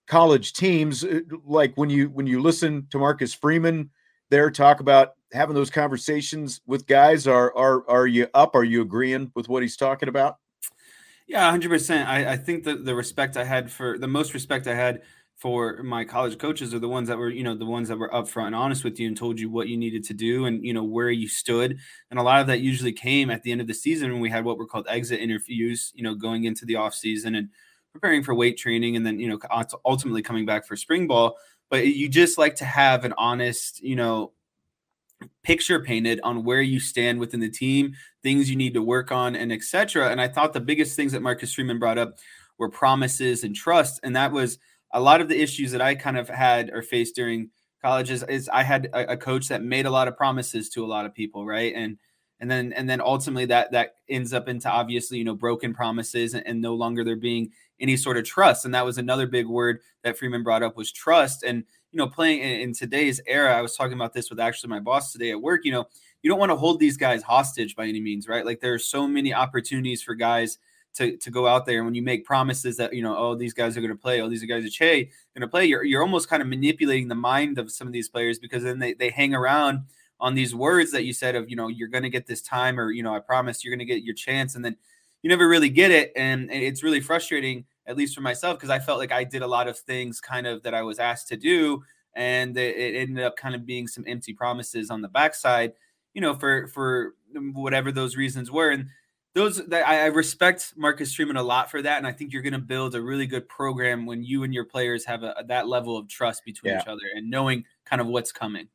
college 0.08 0.54
teams 0.54 1.04
uh, 1.04 1.20
like 1.44 1.72
when 1.76 1.90
you 1.90 2.08
when 2.08 2.26
you 2.26 2.40
listen 2.40 2.86
to 2.90 2.98
Marcus 2.98 3.34
Freeman 3.34 3.90
there 4.30 4.50
talk 4.50 4.80
about 4.80 5.12
having 5.32 5.54
those 5.54 5.70
conversations 5.70 6.60
with 6.66 6.86
guys 6.86 7.26
are 7.26 7.54
are 7.56 7.88
are 7.88 8.06
you 8.06 8.26
up? 8.34 8.54
Are 8.54 8.64
you 8.64 8.80
agreeing 8.82 9.30
with 9.34 9.48
what 9.48 9.62
he's 9.62 9.76
talking 9.76 10.08
about? 10.08 10.38
Yeah 11.26 11.52
100% 11.52 12.06
i, 12.06 12.32
I 12.32 12.36
think 12.36 12.64
that 12.64 12.86
the 12.86 12.94
respect 12.94 13.36
i 13.36 13.44
had 13.44 13.70
for 13.70 13.98
the 13.98 14.08
most 14.08 14.32
respect 14.32 14.66
i 14.66 14.74
had 14.74 15.02
for 15.38 15.84
my 15.84 16.04
college 16.04 16.36
coaches 16.36 16.74
are 16.74 16.80
the 16.80 16.88
ones 16.88 17.06
that 17.08 17.16
were 17.16 17.30
you 17.30 17.44
know 17.44 17.54
the 17.54 17.64
ones 17.64 17.88
that 17.88 17.98
were 17.98 18.08
upfront 18.08 18.48
and 18.48 18.56
honest 18.56 18.82
with 18.82 18.98
you 18.98 19.06
and 19.06 19.16
told 19.16 19.38
you 19.38 19.48
what 19.48 19.68
you 19.68 19.76
needed 19.76 20.02
to 20.04 20.12
do 20.14 20.46
and 20.46 20.64
you 20.64 20.74
know 20.74 20.82
where 20.82 21.10
you 21.10 21.28
stood. 21.28 21.78
And 22.10 22.18
a 22.18 22.24
lot 22.24 22.40
of 22.40 22.48
that 22.48 22.58
usually 22.58 22.92
came 22.92 23.30
at 23.30 23.44
the 23.44 23.52
end 23.52 23.60
of 23.60 23.68
the 23.68 23.74
season 23.74 24.10
when 24.10 24.20
we 24.20 24.30
had 24.30 24.44
what 24.44 24.58
were 24.58 24.66
called 24.66 24.86
exit 24.88 25.20
interviews 25.20 25.92
you 25.94 26.02
know 26.02 26.14
going 26.16 26.44
into 26.44 26.66
the 26.66 26.74
off 26.74 26.92
season 26.92 27.36
and 27.36 27.50
preparing 28.00 28.22
for 28.22 28.34
weight 28.34 28.56
training 28.56 28.96
and 28.96 29.04
then 29.04 29.18
you 29.18 29.28
know 29.28 29.38
ultimately 29.84 30.22
coming 30.22 30.46
back 30.46 30.66
for 30.66 30.76
spring 30.76 31.06
ball 31.06 31.36
but 31.70 31.86
you 31.86 32.08
just 32.08 32.38
like 32.38 32.54
to 32.54 32.64
have 32.64 33.04
an 33.04 33.14
honest 33.18 33.82
you 33.82 33.96
know 33.96 34.32
picture 35.42 35.80
painted 35.80 36.20
on 36.22 36.44
where 36.44 36.62
you 36.62 36.80
stand 36.80 37.18
within 37.18 37.40
the 37.40 37.50
team, 37.50 37.94
things 38.22 38.50
you 38.50 38.56
need 38.56 38.74
to 38.74 38.82
work 38.82 39.10
on, 39.10 39.34
and 39.34 39.52
etc. 39.52 40.10
And 40.10 40.20
I 40.20 40.28
thought 40.28 40.52
the 40.52 40.60
biggest 40.60 40.96
things 40.96 41.12
that 41.12 41.22
Marcus 41.22 41.52
Freeman 41.52 41.78
brought 41.78 41.98
up 41.98 42.18
were 42.58 42.68
promises 42.68 43.44
and 43.44 43.54
trust, 43.54 44.00
and 44.02 44.14
that 44.16 44.32
was 44.32 44.58
a 44.92 45.00
lot 45.00 45.20
of 45.20 45.28
the 45.28 45.40
issues 45.40 45.72
that 45.72 45.82
I 45.82 45.94
kind 45.94 46.16
of 46.16 46.28
had 46.28 46.70
or 46.70 46.82
faced 46.82 47.14
during 47.14 47.50
college 47.82 48.10
is, 48.10 48.22
is 48.24 48.48
I 48.48 48.62
had 48.62 48.86
a, 48.92 49.12
a, 49.12 49.16
coach 49.16 49.48
that 49.48 49.62
made 49.62 49.86
a 49.86 49.90
lot 49.90 50.08
of 50.08 50.16
promises 50.16 50.68
to 50.70 50.84
a 50.84 50.88
lot 50.88 51.04
of 51.04 51.14
people, 51.14 51.46
right? 51.46 51.72
And 51.76 51.98
and 52.40 52.50
then 52.50 52.72
and 52.74 52.88
then 52.88 53.00
ultimately 53.00 53.46
that 53.46 53.72
that 53.72 53.96
ends 54.08 54.32
up 54.32 54.48
into 54.48 54.70
obviously 54.70 55.18
you 55.18 55.24
know 55.24 55.34
broken 55.34 55.74
promises 55.74 56.34
and, 56.34 56.46
and 56.46 56.60
no 56.60 56.74
longer 56.74 57.04
there 57.04 57.16
being 57.16 57.50
any 57.80 57.96
sort 57.96 58.16
of 58.16 58.24
trust. 58.24 58.64
And 58.64 58.74
that 58.74 58.84
was 58.84 58.98
another 58.98 59.26
big 59.26 59.46
word 59.46 59.80
that 60.02 60.18
Freeman 60.18 60.42
brought 60.42 60.62
up 60.62 60.76
was 60.76 60.92
trust. 60.92 61.42
And 61.42 61.64
you 61.92 61.96
know, 61.96 62.08
playing 62.08 62.40
in, 62.40 62.60
in 62.60 62.74
today's 62.74 63.20
era, 63.26 63.56
I 63.56 63.62
was 63.62 63.76
talking 63.76 63.94
about 63.94 64.12
this 64.12 64.30
with 64.30 64.40
actually 64.40 64.70
my 64.70 64.80
boss 64.80 65.12
today 65.12 65.30
at 65.30 65.40
work. 65.40 65.64
You 65.64 65.72
know, 65.72 65.86
you 66.22 66.30
don't 66.30 66.38
want 66.38 66.50
to 66.50 66.56
hold 66.56 66.80
these 66.80 66.96
guys 66.96 67.22
hostage 67.22 67.76
by 67.76 67.86
any 67.86 68.00
means, 68.00 68.28
right? 68.28 68.44
Like 68.44 68.60
there 68.60 68.74
are 68.74 68.78
so 68.78 69.06
many 69.06 69.32
opportunities 69.32 70.02
for 70.02 70.14
guys 70.14 70.58
to, 70.94 71.16
to 71.18 71.30
go 71.30 71.46
out 71.46 71.64
there 71.64 71.78
and 71.78 71.86
when 71.86 71.94
you 71.94 72.02
make 72.02 72.24
promises 72.24 72.76
that 72.78 72.92
you 72.92 73.02
know 73.02 73.16
oh 73.16 73.34
these 73.34 73.52
guys 73.52 73.76
are 73.76 73.80
going 73.80 73.92
to 73.92 73.96
play 73.96 74.20
oh 74.20 74.28
these 74.28 74.42
guys 74.44 74.64
are 74.64 74.70
Che 74.70 75.04
going 75.34 75.42
to 75.42 75.46
play 75.46 75.66
you're, 75.66 75.84
you're 75.84 76.02
almost 76.02 76.28
kind 76.28 76.42
of 76.42 76.48
manipulating 76.48 77.06
the 77.06 77.14
mind 77.14 77.58
of 77.58 77.70
some 77.70 77.86
of 77.86 77.92
these 77.92 78.08
players 78.08 78.38
because 78.38 78.64
then 78.64 78.78
they, 78.78 78.94
they 78.94 79.10
hang 79.10 79.32
around 79.32 79.82
on 80.20 80.34
these 80.34 80.54
words 80.54 80.90
that 80.92 81.04
you 81.04 81.12
said 81.12 81.34
of 81.34 81.48
you 81.48 81.56
know 81.56 81.68
you're 81.68 81.88
going 81.88 82.02
to 82.02 82.10
get 82.10 82.26
this 82.26 82.42
time 82.42 82.78
or 82.78 82.90
you 82.90 83.02
know 83.02 83.14
I 83.14 83.20
promise 83.20 83.64
you're 83.64 83.72
going 83.72 83.86
to 83.86 83.92
get 83.92 84.02
your 84.02 84.14
chance 84.14 84.54
and 84.54 84.64
then 84.64 84.76
you 85.22 85.28
never 85.28 85.48
really 85.48 85.68
get 85.68 85.90
it 85.90 86.12
and, 86.16 86.50
it's 86.50 86.82
really 86.82 87.00
frustrating 87.00 87.64
at 87.86 87.96
least 87.96 88.14
for 88.14 88.20
myself 88.20 88.56
because 88.56 88.70
I 88.70 88.78
felt 88.78 88.98
like 88.98 89.12
I 89.12 89.24
did 89.24 89.42
a 89.42 89.46
lot 89.46 89.68
of 89.68 89.78
things 89.78 90.20
kind 90.20 90.46
of 90.46 90.62
that 90.62 90.74
I 90.74 90.82
was 90.82 90.98
asked 90.98 91.28
to 91.28 91.36
do 91.36 91.82
and 92.14 92.56
it, 92.56 92.76
it 92.76 92.96
ended 92.96 93.24
up 93.24 93.36
kind 93.36 93.54
of 93.54 93.64
being 93.64 93.86
some 93.86 94.04
empty 94.06 94.32
promises 94.32 94.90
on 94.90 95.02
the 95.02 95.08
backside 95.08 95.72
you 96.14 96.20
know 96.20 96.34
for 96.34 96.68
for 96.68 97.14
whatever 97.34 97.92
those 97.92 98.16
reasons 98.16 98.50
were 98.50 98.70
and 98.70 98.88
those 99.38 99.64
that 99.66 99.86
I 99.86 100.06
respect 100.06 100.74
Marcus 100.76 101.14
Freeman 101.14 101.36
a 101.36 101.42
lot 101.42 101.70
for 101.70 101.80
that, 101.82 101.98
and 101.98 102.06
I 102.06 102.12
think 102.12 102.32
you're 102.32 102.42
going 102.42 102.54
to 102.54 102.58
build 102.58 102.94
a 102.94 103.00
really 103.00 103.26
good 103.26 103.48
program 103.48 104.04
when 104.04 104.22
you 104.22 104.42
and 104.42 104.52
your 104.52 104.64
players 104.64 105.04
have 105.04 105.22
a, 105.22 105.44
that 105.46 105.68
level 105.68 105.96
of 105.96 106.08
trust 106.08 106.44
between 106.44 106.72
yeah. 106.72 106.80
each 106.80 106.88
other 106.88 107.02
and 107.14 107.30
knowing 107.30 107.64
kind 107.84 108.00
of 108.00 108.08
what's 108.08 108.32
coming. 108.32 108.68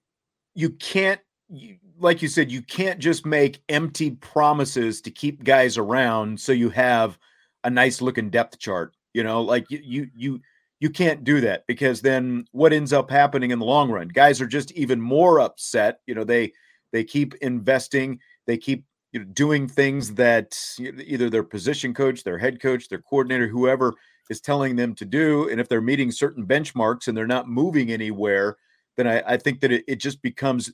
You 0.55 0.69
can't, 0.69 1.19
you, 1.53 1.77
like 1.99 2.21
you 2.21 2.27
said, 2.27 2.51
you 2.51 2.61
can't 2.61 2.99
just 2.99 3.25
make 3.25 3.61
empty 3.69 4.11
promises 4.11 5.01
to 5.01 5.11
keep 5.11 5.43
guys 5.43 5.77
around 5.77 6.39
so 6.39 6.51
you 6.51 6.69
have 6.69 7.17
a 7.63 7.69
nice 7.69 8.01
looking 8.01 8.29
depth 8.29 8.59
chart. 8.59 8.95
You 9.13 9.23
know, 9.23 9.41
like 9.41 9.69
you 9.69 10.09
you 10.15 10.41
you 10.79 10.89
can't 10.89 11.23
do 11.23 11.39
that 11.41 11.65
because 11.67 12.01
then 12.01 12.45
what 12.51 12.73
ends 12.73 12.91
up 12.91 13.09
happening 13.09 13.51
in 13.51 13.59
the 13.59 13.65
long 13.65 13.91
run? 13.91 14.07
Guys 14.07 14.41
are 14.41 14.47
just 14.47 14.71
even 14.71 14.99
more 14.99 15.39
upset. 15.39 15.99
You 16.07 16.15
know, 16.15 16.23
they 16.23 16.51
they 16.91 17.03
keep 17.03 17.35
investing, 17.35 18.19
they 18.47 18.57
keep 18.57 18.85
you 19.11 19.19
know, 19.19 19.25
doing 19.33 19.67
things 19.67 20.13
that 20.15 20.57
either 20.79 21.29
their 21.29 21.43
position 21.43 21.93
coach, 21.93 22.23
their 22.23 22.39
head 22.39 22.59
coach, 22.59 22.89
their 22.89 23.01
coordinator, 23.01 23.47
whoever 23.47 23.93
is 24.29 24.41
telling 24.41 24.75
them 24.75 24.95
to 24.95 25.05
do. 25.05 25.49
And 25.49 25.61
if 25.61 25.69
they're 25.69 25.81
meeting 25.81 26.11
certain 26.11 26.45
benchmarks 26.45 27.07
and 27.07 27.15
they're 27.15 27.27
not 27.27 27.47
moving 27.47 27.91
anywhere, 27.91 28.57
then 28.97 29.07
I, 29.07 29.21
I 29.33 29.37
think 29.37 29.61
that 29.61 29.71
it, 29.71 29.83
it 29.87 29.95
just 29.97 30.21
becomes 30.21 30.71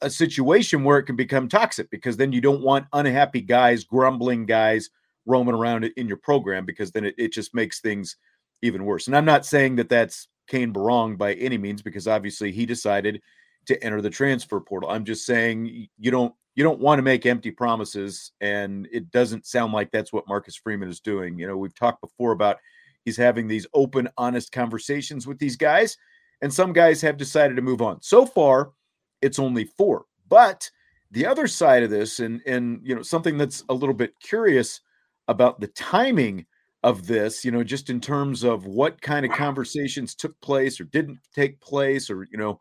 a, 0.00 0.10
situation 0.10 0.84
where 0.84 0.98
it 0.98 1.04
can 1.04 1.16
become 1.16 1.48
toxic 1.48 1.90
because 1.90 2.16
then 2.16 2.32
you 2.32 2.40
don't 2.40 2.62
want 2.62 2.86
unhappy 2.92 3.40
guys, 3.40 3.84
grumbling 3.84 4.46
guys 4.46 4.90
roaming 5.26 5.54
around 5.54 5.84
in 5.84 6.06
your 6.06 6.16
program 6.16 6.64
because 6.64 6.90
then 6.90 7.04
it, 7.04 7.14
it 7.18 7.32
just 7.32 7.54
makes 7.54 7.80
things 7.80 8.16
even 8.62 8.84
worse. 8.84 9.06
And 9.06 9.16
I'm 9.16 9.24
not 9.24 9.46
saying 9.46 9.76
that 9.76 9.88
that's 9.88 10.28
Cane 10.48 10.72
Berrong 10.72 11.16
by 11.16 11.34
any 11.34 11.58
means 11.58 11.82
because 11.82 12.06
obviously 12.06 12.52
he 12.52 12.66
decided 12.66 13.22
to 13.66 13.82
enter 13.82 14.00
the 14.00 14.10
transfer 14.10 14.60
portal. 14.60 14.90
I'm 14.90 15.04
just 15.04 15.24
saying 15.24 15.88
you 15.98 16.10
don't 16.10 16.34
you 16.54 16.62
don't 16.62 16.80
want 16.80 16.98
to 16.98 17.02
make 17.02 17.26
empty 17.26 17.50
promises 17.50 18.32
and 18.40 18.86
it 18.92 19.10
doesn't 19.10 19.46
sound 19.46 19.72
like 19.72 19.90
that's 19.90 20.12
what 20.12 20.28
Marcus 20.28 20.54
Freeman 20.54 20.88
is 20.88 21.00
doing. 21.00 21.38
You 21.38 21.48
know, 21.48 21.56
we've 21.56 21.74
talked 21.74 22.00
before 22.00 22.32
about 22.32 22.58
he's 23.04 23.16
having 23.16 23.48
these 23.48 23.66
open 23.74 24.08
honest 24.16 24.52
conversations 24.52 25.26
with 25.26 25.38
these 25.38 25.56
guys 25.56 25.96
and 26.42 26.52
some 26.52 26.72
guys 26.72 27.00
have 27.00 27.16
decided 27.16 27.56
to 27.56 27.62
move 27.62 27.82
on. 27.82 28.00
So 28.02 28.24
far, 28.24 28.72
it's 29.22 29.38
only 29.38 29.64
4. 29.64 30.04
But 30.28 30.70
the 31.10 31.26
other 31.26 31.46
side 31.46 31.82
of 31.82 31.90
this 31.90 32.18
and 32.20 32.40
and 32.46 32.80
you 32.82 32.94
know 32.94 33.02
something 33.02 33.38
that's 33.38 33.62
a 33.68 33.74
little 33.74 33.94
bit 33.94 34.18
curious 34.20 34.80
about 35.28 35.60
the 35.60 35.68
timing 35.68 36.44
of 36.82 37.06
this, 37.06 37.44
you 37.44 37.50
know, 37.50 37.64
just 37.64 37.88
in 37.88 38.00
terms 38.00 38.44
of 38.44 38.66
what 38.66 39.00
kind 39.00 39.24
of 39.24 39.32
conversations 39.32 40.14
took 40.14 40.38
place 40.42 40.78
or 40.78 40.84
didn't 40.84 41.18
take 41.34 41.60
place 41.60 42.10
or 42.10 42.26
you 42.30 42.36
know 42.36 42.60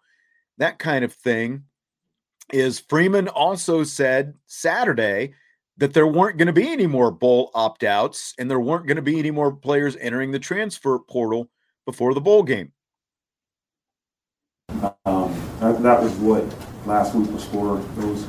that 0.57 0.79
kind 0.79 1.03
of 1.03 1.13
thing 1.13 1.63
is 2.51 2.79
Freeman 2.79 3.27
also 3.27 3.83
said 3.83 4.35
Saturday 4.45 5.33
that 5.77 5.93
there 5.93 6.07
weren't 6.07 6.37
going 6.37 6.47
to 6.47 6.53
be 6.53 6.71
any 6.71 6.87
more 6.87 7.09
bowl 7.09 7.49
opt 7.55 7.83
outs 7.83 8.33
and 8.37 8.49
there 8.49 8.59
weren't 8.59 8.85
going 8.85 8.97
to 8.97 9.01
be 9.01 9.17
any 9.17 9.31
more 9.31 9.51
players 9.51 9.97
entering 9.99 10.31
the 10.31 10.39
transfer 10.39 10.99
portal 10.99 11.49
before 11.85 12.13
the 12.13 12.21
bowl 12.21 12.43
game. 12.43 12.71
That, 15.73 15.83
that, 15.83 16.01
was 16.01 16.13
what 16.13 16.43
last 16.85 17.15
week 17.15 17.29
was 17.31 17.45
for. 17.45 17.77
Those, 17.95 18.27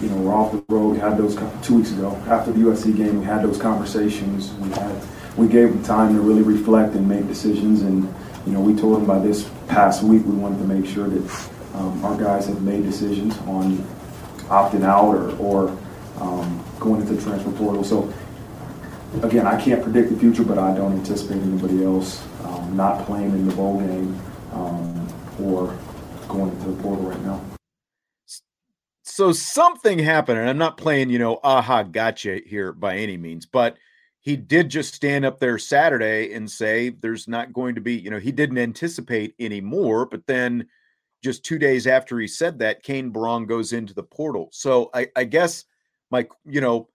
you 0.00 0.08
know, 0.08 0.16
we're 0.16 0.34
off 0.34 0.52
the 0.52 0.64
road. 0.68 0.98
Had 0.98 1.18
those 1.18 1.36
two 1.62 1.76
weeks 1.76 1.92
ago 1.92 2.14
after 2.28 2.52
the 2.52 2.60
USC 2.60 2.96
game. 2.96 3.20
We 3.20 3.24
had 3.24 3.42
those 3.42 3.58
conversations. 3.58 4.52
We 4.54 4.70
had 4.70 5.02
we 5.36 5.48
gave 5.48 5.70
them 5.70 5.82
time 5.82 6.14
to 6.14 6.20
really 6.20 6.42
reflect 6.42 6.94
and 6.94 7.08
make 7.08 7.26
decisions. 7.26 7.82
And 7.82 8.02
you 8.46 8.52
know, 8.52 8.60
we 8.60 8.74
told 8.74 8.96
them 8.96 9.06
by 9.06 9.18
this 9.18 9.48
past 9.68 10.02
week 10.02 10.24
we 10.24 10.32
wanted 10.32 10.58
to 10.58 10.64
make 10.64 10.86
sure 10.86 11.08
that 11.08 11.50
um, 11.74 12.04
our 12.04 12.16
guys 12.16 12.46
have 12.46 12.62
made 12.62 12.82
decisions 12.82 13.36
on 13.46 13.78
opting 14.48 14.82
out 14.82 15.14
or, 15.14 15.36
or 15.36 15.78
um, 16.20 16.64
going 16.78 17.00
into 17.00 17.14
the 17.14 17.22
transfer 17.22 17.52
portal. 17.52 17.84
So 17.84 18.12
again, 19.22 19.46
I 19.46 19.60
can't 19.60 19.82
predict 19.82 20.10
the 20.10 20.16
future, 20.16 20.44
but 20.44 20.58
I 20.58 20.74
don't 20.74 20.92
anticipate 20.92 21.40
anybody 21.42 21.84
else 21.84 22.26
um, 22.44 22.76
not 22.76 23.06
playing 23.06 23.30
in 23.30 23.48
the 23.48 23.54
bowl 23.54 23.80
game 23.80 24.20
um, 24.52 25.08
or 25.40 25.76
going 26.30 26.50
into 26.52 26.70
the 26.70 26.82
portal 26.82 27.10
right 27.10 27.20
now. 27.22 27.40
So 29.02 29.32
something 29.32 29.98
happened, 29.98 30.38
and 30.38 30.48
I'm 30.48 30.58
not 30.58 30.76
playing, 30.76 31.10
you 31.10 31.18
know, 31.18 31.40
aha, 31.42 31.82
gotcha 31.82 32.40
here 32.46 32.72
by 32.72 32.96
any 32.96 33.16
means, 33.16 33.44
but 33.44 33.76
he 34.20 34.36
did 34.36 34.68
just 34.68 34.94
stand 34.94 35.24
up 35.24 35.40
there 35.40 35.58
Saturday 35.58 36.32
and 36.32 36.50
say 36.50 36.90
there's 36.90 37.26
not 37.26 37.52
going 37.52 37.74
to 37.74 37.80
be, 37.80 37.94
you 37.94 38.10
know, 38.10 38.18
he 38.18 38.32
didn't 38.32 38.58
anticipate 38.58 39.34
any 39.38 39.60
more, 39.60 40.06
but 40.06 40.26
then 40.26 40.66
just 41.22 41.44
two 41.44 41.58
days 41.58 41.86
after 41.86 42.18
he 42.18 42.26
said 42.26 42.58
that, 42.60 42.82
Cane 42.82 43.12
Berrong 43.12 43.46
goes 43.46 43.72
into 43.72 43.92
the 43.92 44.02
portal. 44.02 44.48
So 44.52 44.90
I, 44.94 45.08
I 45.16 45.24
guess 45.24 45.64
my, 46.10 46.26
you 46.46 46.60
know, 46.60 46.88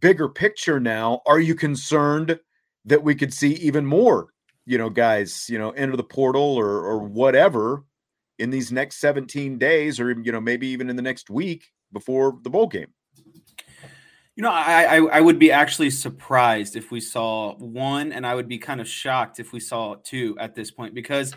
bigger 0.00 0.28
picture 0.28 0.80
now, 0.80 1.22
are 1.26 1.40
you 1.40 1.54
concerned 1.54 2.38
that 2.84 3.02
we 3.02 3.14
could 3.14 3.32
see 3.32 3.52
even 3.54 3.86
more, 3.86 4.28
you 4.66 4.78
know, 4.78 4.90
guys, 4.90 5.48
you 5.48 5.58
know, 5.58 5.70
enter 5.70 5.96
the 5.96 6.02
portal 6.02 6.42
or 6.42 6.84
or 6.84 6.98
whatever 6.98 7.84
in 8.38 8.50
these 8.50 8.72
next 8.72 8.98
17 9.00 9.58
days, 9.58 10.00
or 10.00 10.10
you 10.10 10.32
know, 10.32 10.40
maybe 10.40 10.66
even 10.68 10.90
in 10.90 10.96
the 10.96 11.02
next 11.02 11.30
week 11.30 11.70
before 11.92 12.38
the 12.42 12.50
bowl 12.50 12.66
game? 12.66 12.88
You 14.34 14.42
know, 14.42 14.50
I, 14.50 14.84
I, 14.84 14.96
I 14.96 15.20
would 15.20 15.38
be 15.38 15.52
actually 15.52 15.90
surprised 15.90 16.74
if 16.74 16.90
we 16.90 17.00
saw 17.00 17.54
one, 17.56 18.12
and 18.12 18.26
I 18.26 18.34
would 18.34 18.48
be 18.48 18.58
kind 18.58 18.80
of 18.80 18.88
shocked 18.88 19.40
if 19.40 19.52
we 19.52 19.60
saw 19.60 19.96
two 20.02 20.36
at 20.40 20.54
this 20.54 20.70
point 20.70 20.94
because 20.94 21.34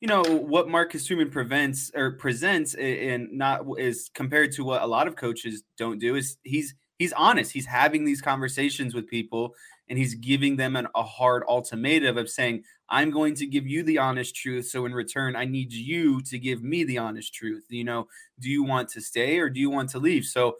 you 0.00 0.08
know 0.08 0.22
what 0.22 0.68
Marcus 0.68 1.06
Freeman 1.06 1.30
prevents 1.30 1.90
or 1.94 2.12
presents 2.12 2.74
and 2.74 3.28
not 3.32 3.64
is 3.78 4.10
compared 4.14 4.52
to 4.52 4.64
what 4.64 4.82
a 4.82 4.86
lot 4.86 5.08
of 5.08 5.16
coaches 5.16 5.62
don't 5.78 5.98
do 5.98 6.14
is 6.14 6.36
he's 6.44 6.74
he's 6.98 7.12
honest. 7.14 7.52
He's 7.52 7.66
having 7.66 8.04
these 8.04 8.20
conversations 8.20 8.94
with 8.94 9.08
people 9.08 9.54
and 9.88 9.98
he's 9.98 10.14
giving 10.14 10.56
them 10.56 10.76
an, 10.76 10.88
a 10.94 11.02
hard 11.02 11.44
ultimatum 11.48 12.18
of 12.18 12.28
saying, 12.28 12.64
I'm 12.88 13.10
going 13.10 13.34
to 13.36 13.46
give 13.46 13.66
you 13.66 13.82
the 13.82 13.98
honest 13.98 14.34
truth. 14.34 14.66
So 14.66 14.86
in 14.86 14.94
return, 14.94 15.36
I 15.36 15.44
need 15.44 15.72
you 15.72 16.20
to 16.22 16.38
give 16.38 16.62
me 16.62 16.84
the 16.84 16.98
honest 16.98 17.34
truth. 17.34 17.64
You 17.68 17.84
know, 17.84 18.08
do 18.40 18.48
you 18.48 18.62
want 18.62 18.88
to 18.90 19.00
stay 19.00 19.38
or 19.38 19.48
do 19.48 19.60
you 19.60 19.70
want 19.70 19.90
to 19.90 19.98
leave? 19.98 20.24
So, 20.24 20.56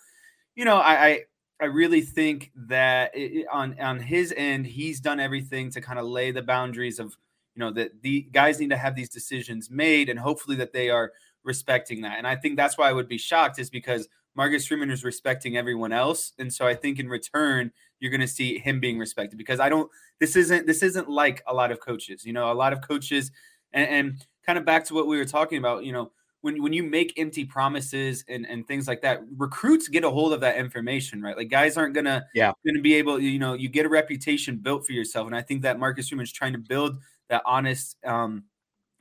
you 0.55 0.65
know, 0.65 0.79
I, 0.79 1.07
I 1.07 1.21
I 1.59 1.65
really 1.67 2.03
think 2.03 2.51
that 2.55 3.13
it, 3.15 3.47
on 3.51 3.79
on 3.81 3.99
his 3.99 4.35
end, 4.37 4.67
he's 4.67 5.01
done 5.01 5.21
everything 5.21 5.71
to 5.71 5.81
kind 5.81 5.99
of 5.99 6.07
lay 6.07 6.31
the 6.31 6.43
boundaries 6.43 6.99
of 6.99 7.17
you 7.57 7.61
know 7.61 7.73
that 7.73 8.03
the 8.03 8.29
guys 8.31 8.61
need 8.61 8.71
to 8.71 8.77
have 8.77 8.95
these 8.95 9.09
decisions 9.09 9.71
made 9.71 10.09
and 10.09 10.19
hopefully 10.19 10.57
that 10.57 10.73
they 10.73 10.91
are 10.91 11.13
respecting 11.43 12.03
that 12.03 12.19
and 12.19 12.27
i 12.27 12.37
think 12.37 12.57
that's 12.57 12.77
why 12.77 12.89
i 12.89 12.93
would 12.93 13.09
be 13.09 13.19
shocked 13.19 13.59
is 13.59 13.71
because 13.71 14.09
marcus 14.37 14.67
freeman 14.67 14.91
is 14.91 15.05
respecting 15.05 15.57
everyone 15.57 15.93
else 15.93 16.33
and 16.39 16.53
so 16.53 16.67
i 16.67 16.75
think 16.75 16.99
in 16.99 17.09
return 17.09 17.73
you're 18.01 18.11
going 18.11 18.21
to 18.21 18.29
see 18.29 18.59
him 18.59 18.79
being 18.79 18.99
respected 18.99 19.37
because 19.37 19.61
i 19.61 19.69
don't 19.69 19.91
this 20.21 20.37
isn't 20.37 20.67
this 20.67 20.83
isn't 20.83 21.09
like 21.09 21.43
a 21.47 21.55
lot 21.55 21.73
of 21.73 21.81
coaches 21.81 22.25
you 22.25 22.33
know 22.33 22.53
a 22.53 22.55
lot 22.55 22.73
of 22.73 22.81
coaches 22.81 23.31
and, 23.73 23.89
and 23.89 24.27
kind 24.45 24.59
of 24.59 24.65
back 24.65 24.85
to 24.85 24.95
what 24.95 25.07
we 25.07 25.17
were 25.17 25.25
talking 25.25 25.59
about 25.59 25.85
you 25.85 25.93
know 25.93 26.11
when, 26.43 26.63
when 26.63 26.73
you 26.73 26.85
make 26.85 27.13
empty 27.17 27.45
promises 27.45 28.25
and, 28.29 28.47
and 28.47 28.69
things 28.69 28.87
like 28.87 29.03
that, 29.03 29.23
recruits 29.37 29.89
get 29.89 30.05
a 30.05 30.11
hold 30.11 30.33
of 30.33 30.41
that 30.43 30.59
information, 30.59 31.21
right? 31.21 31.37
Like 31.37 31.49
guys 31.49 31.77
aren't 31.77 31.93
gonna 31.93 32.25
yeah 32.35 32.53
gonna 32.65 32.81
be 32.81 32.95
able, 32.95 33.19
you 33.19 33.41
know, 33.41 33.55
you 33.55 33.69
get 33.69 33.85
a 33.85 33.89
reputation 33.89 34.59
built 34.59 34.87
for 34.87 34.93
yourself. 34.93 35.27
And 35.27 35.35
I 35.35 35.43
think 35.43 35.63
that 35.63 35.81
Marcus 35.81 36.09
Freeman 36.09 36.23
is 36.23 36.31
trying 36.31 36.53
to 36.53 36.61
build 36.61 36.99
that 37.31 37.43
honest 37.47 37.97
um, 38.05 38.45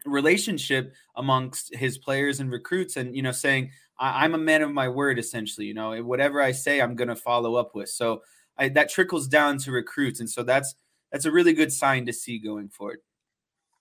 relationship 0.05 0.93
amongst 1.15 1.73
his 1.75 1.97
players 1.97 2.39
and 2.39 2.51
recruits 2.51 2.97
and 2.97 3.15
you 3.15 3.21
know 3.21 3.31
saying 3.31 3.71
I, 3.97 4.25
am 4.25 4.33
a 4.33 4.39
man 4.39 4.61
of 4.61 4.71
my 4.71 4.89
word, 4.89 5.19
essentially. 5.19 5.67
You 5.67 5.73
know, 5.73 6.01
whatever 6.03 6.41
I 6.41 6.51
say, 6.51 6.81
I'm 6.81 6.95
going 6.95 7.07
to 7.07 7.15
follow 7.15 7.55
up 7.55 7.75
with. 7.75 7.89
So 7.89 8.21
I, 8.57 8.69
that 8.69 8.89
trickles 8.89 9.27
down 9.27 9.57
to 9.59 9.71
recruits, 9.71 10.19
and 10.19 10.29
so 10.29 10.43
that's 10.43 10.75
that's 11.11 11.25
a 11.25 11.31
really 11.31 11.53
good 11.53 11.71
sign 11.71 12.05
to 12.05 12.13
see 12.13 12.39
going 12.39 12.69
forward. 12.69 12.99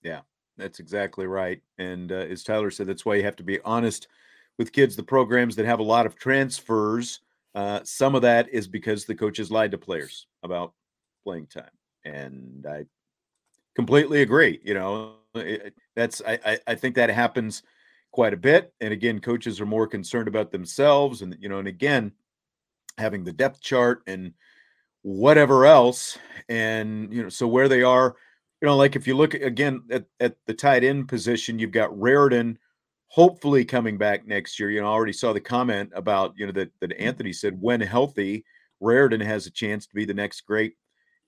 Yeah, 0.03 0.21
that's 0.57 0.81
exactly 0.81 1.27
right. 1.27 1.61
And 1.79 2.13
uh, 2.13 2.17
as 2.17 2.43
Tyler 2.43 2.71
said, 2.71 2.87
that's 2.87 3.05
why 3.05 3.17
you 3.17 3.25
have 3.25 3.37
to 3.37 3.43
be 3.43 3.61
honest 3.63 4.09
with 4.59 4.73
kids. 4.73 4.97
The 4.97 5.03
programs 5.03 5.57
that 5.57 5.67
have 5.67 5.81
a 5.81 5.85
lot 5.85 6.07
of 6.07 6.17
transfers, 6.17 7.21
uh, 7.55 7.81
some 7.85 8.15
of 8.15 8.23
that 8.23 8.49
is 8.51 8.69
because 8.69 9.05
the 9.05 9.15
coaches 9.15 9.51
lied 9.51 9.71
to 9.73 9.79
players 9.79 10.27
about 10.43 10.73
playing 11.25 11.47
time, 11.47 11.71
and 12.05 12.67
I 12.69 12.87
completely 13.75 14.23
agree. 14.23 14.61
You 14.63 14.75
know, 14.75 15.15
it, 15.35 15.75
that's 15.97 16.23
I, 16.27 16.59
I 16.67 16.75
think 16.75 16.95
that 16.97 17.11
happens 17.11 17.63
quite 18.15 18.33
a 18.33 18.37
bit. 18.37 18.73
And 18.81 18.93
again, 18.93 19.19
coaches 19.19 19.61
are 19.61 19.67
more 19.67 19.89
concerned 19.89 20.29
about 20.29 20.53
themselves, 20.53 21.21
and 21.21 21.37
you 21.41 21.49
know, 21.49 21.59
and 21.59 21.67
again, 21.67 22.13
having 22.97 23.25
the 23.25 23.33
depth 23.33 23.61
chart 23.61 24.05
and 24.07 24.35
whatever 25.03 25.67
else, 25.67 26.17
and 26.49 27.13
you 27.13 27.25
know, 27.25 27.29
so 27.29 27.49
where 27.49 27.69
they 27.69 27.83
are, 27.83 28.15
you 28.63 28.69
know, 28.69 28.77
like 28.77 28.95
if 28.95 29.09
you 29.09 29.17
look 29.17 29.35
again 29.35 29.83
at, 29.91 30.05
at 30.21 30.37
the 30.47 30.55
tight 30.55 30.85
end 30.85 31.09
position, 31.09 31.59
you've 31.59 31.73
got 31.73 31.91
Raridon 31.91 32.57
hopefully 33.09 33.65
coming 33.65 33.99
back 33.99 34.25
next 34.29 34.61
year. 34.61 34.71
You 34.71 34.83
know, 34.83 34.87
I 34.87 34.91
already 34.91 35.13
saw 35.13 35.33
the 35.33 35.41
comment 35.41 35.91
about, 35.93 36.35
you 36.37 36.47
know, 36.47 36.53
that 36.53 36.71
that 36.79 36.91
mm. 36.91 37.01
Anthony 37.01 37.33
said 37.33 37.61
when 37.61 37.81
healthy, 37.81 38.45
Raridon 38.81 39.25
has 39.25 39.49
a 39.49 39.51
chance 39.51 39.89
to 39.89 39.95
be 39.97 40.05
the 40.05 40.15
next 40.15 40.43
great 40.43 40.75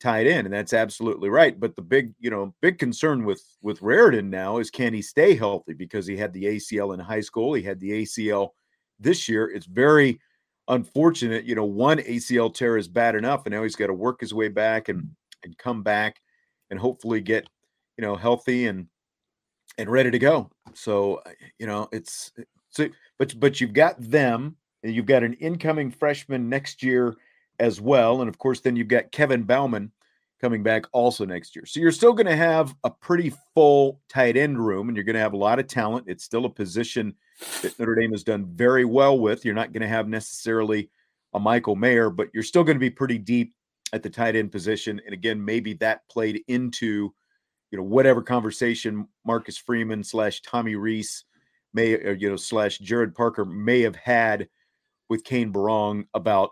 tight 0.00 0.26
in, 0.26 0.44
and 0.44 0.54
that's 0.54 0.72
absolutely 0.72 1.28
right. 1.28 1.58
But 1.58 1.76
the 1.76 1.82
big, 1.82 2.12
you 2.18 2.30
know, 2.30 2.54
big 2.60 2.78
concern 2.78 3.24
with 3.24 3.42
with 3.62 3.80
Raridon 3.80 4.28
now 4.28 4.58
is 4.58 4.70
can 4.70 4.92
he 4.92 5.02
stay 5.02 5.34
healthy 5.34 5.74
because 5.74 6.06
he 6.06 6.16
had 6.16 6.32
the 6.32 6.44
ACL 6.44 6.94
in 6.94 7.00
high 7.00 7.20
school, 7.20 7.54
he 7.54 7.62
had 7.62 7.80
the 7.80 8.02
ACL 8.02 8.50
this 8.98 9.28
year. 9.28 9.50
It's 9.50 9.66
very 9.66 10.20
unfortunate. 10.68 11.44
You 11.44 11.54
know, 11.54 11.64
one 11.64 11.98
ACL 11.98 12.52
tear 12.52 12.76
is 12.76 12.88
bad 12.88 13.14
enough, 13.14 13.46
and 13.46 13.54
now 13.54 13.62
he's 13.62 13.76
got 13.76 13.88
to 13.88 13.94
work 13.94 14.20
his 14.20 14.34
way 14.34 14.48
back 14.48 14.88
and 14.88 15.10
and 15.44 15.56
come 15.58 15.82
back 15.82 16.20
and 16.70 16.78
hopefully 16.78 17.20
get 17.20 17.46
you 17.96 18.02
know 18.02 18.16
healthy 18.16 18.66
and 18.66 18.86
and 19.78 19.90
ready 19.90 20.10
to 20.10 20.18
go. 20.18 20.50
So 20.74 21.22
you 21.58 21.66
know, 21.66 21.88
it's 21.92 22.32
so 22.70 22.88
but 23.18 23.38
but 23.38 23.60
you've 23.60 23.72
got 23.72 24.00
them, 24.00 24.56
and 24.82 24.94
you've 24.94 25.06
got 25.06 25.22
an 25.22 25.34
incoming 25.34 25.90
freshman 25.90 26.48
next 26.48 26.82
year 26.82 27.16
as 27.58 27.80
well. 27.80 28.20
And 28.20 28.28
of 28.28 28.38
course, 28.38 28.60
then 28.60 28.76
you've 28.76 28.88
got 28.88 29.12
Kevin 29.12 29.42
Bauman 29.44 29.92
coming 30.40 30.62
back 30.62 30.84
also 30.92 31.24
next 31.24 31.56
year. 31.56 31.64
So 31.66 31.80
you're 31.80 31.92
still 31.92 32.12
going 32.12 32.26
to 32.26 32.36
have 32.36 32.74
a 32.84 32.90
pretty 32.90 33.32
full 33.54 34.00
tight 34.08 34.36
end 34.36 34.64
room 34.64 34.88
and 34.88 34.96
you're 34.96 35.04
going 35.04 35.14
to 35.14 35.20
have 35.20 35.32
a 35.32 35.38
lot 35.38 35.58
of 35.58 35.66
talent. 35.66 36.06
It's 36.08 36.24
still 36.24 36.44
a 36.44 36.50
position 36.50 37.14
that 37.62 37.78
Notre 37.78 37.94
Dame 37.94 38.12
has 38.12 38.24
done 38.24 38.46
very 38.46 38.84
well 38.84 39.18
with. 39.18 39.44
You're 39.44 39.54
not 39.54 39.72
going 39.72 39.82
to 39.82 39.88
have 39.88 40.08
necessarily 40.08 40.90
a 41.32 41.40
Michael 41.40 41.76
Mayer, 41.76 42.10
but 42.10 42.28
you're 42.34 42.42
still 42.42 42.64
going 42.64 42.76
to 42.76 42.80
be 42.80 42.90
pretty 42.90 43.18
deep 43.18 43.54
at 43.92 44.02
the 44.02 44.10
tight 44.10 44.36
end 44.36 44.52
position. 44.52 45.00
And 45.04 45.14
again, 45.14 45.44
maybe 45.44 45.74
that 45.74 46.08
played 46.08 46.42
into, 46.48 47.14
you 47.70 47.78
know, 47.78 47.84
whatever 47.84 48.22
conversation 48.22 49.08
Marcus 49.24 49.56
Freeman 49.56 50.04
slash 50.04 50.42
Tommy 50.42 50.74
Rees 50.74 51.24
may, 51.72 51.94
or, 51.94 52.12
you 52.12 52.28
know, 52.28 52.36
slash 52.36 52.78
Gerad 52.78 53.14
Parker 53.14 53.44
may 53.44 53.82
have 53.82 53.96
had 53.96 54.48
with 55.08 55.24
Cane 55.24 55.52
Berrong 55.52 56.06
about 56.14 56.50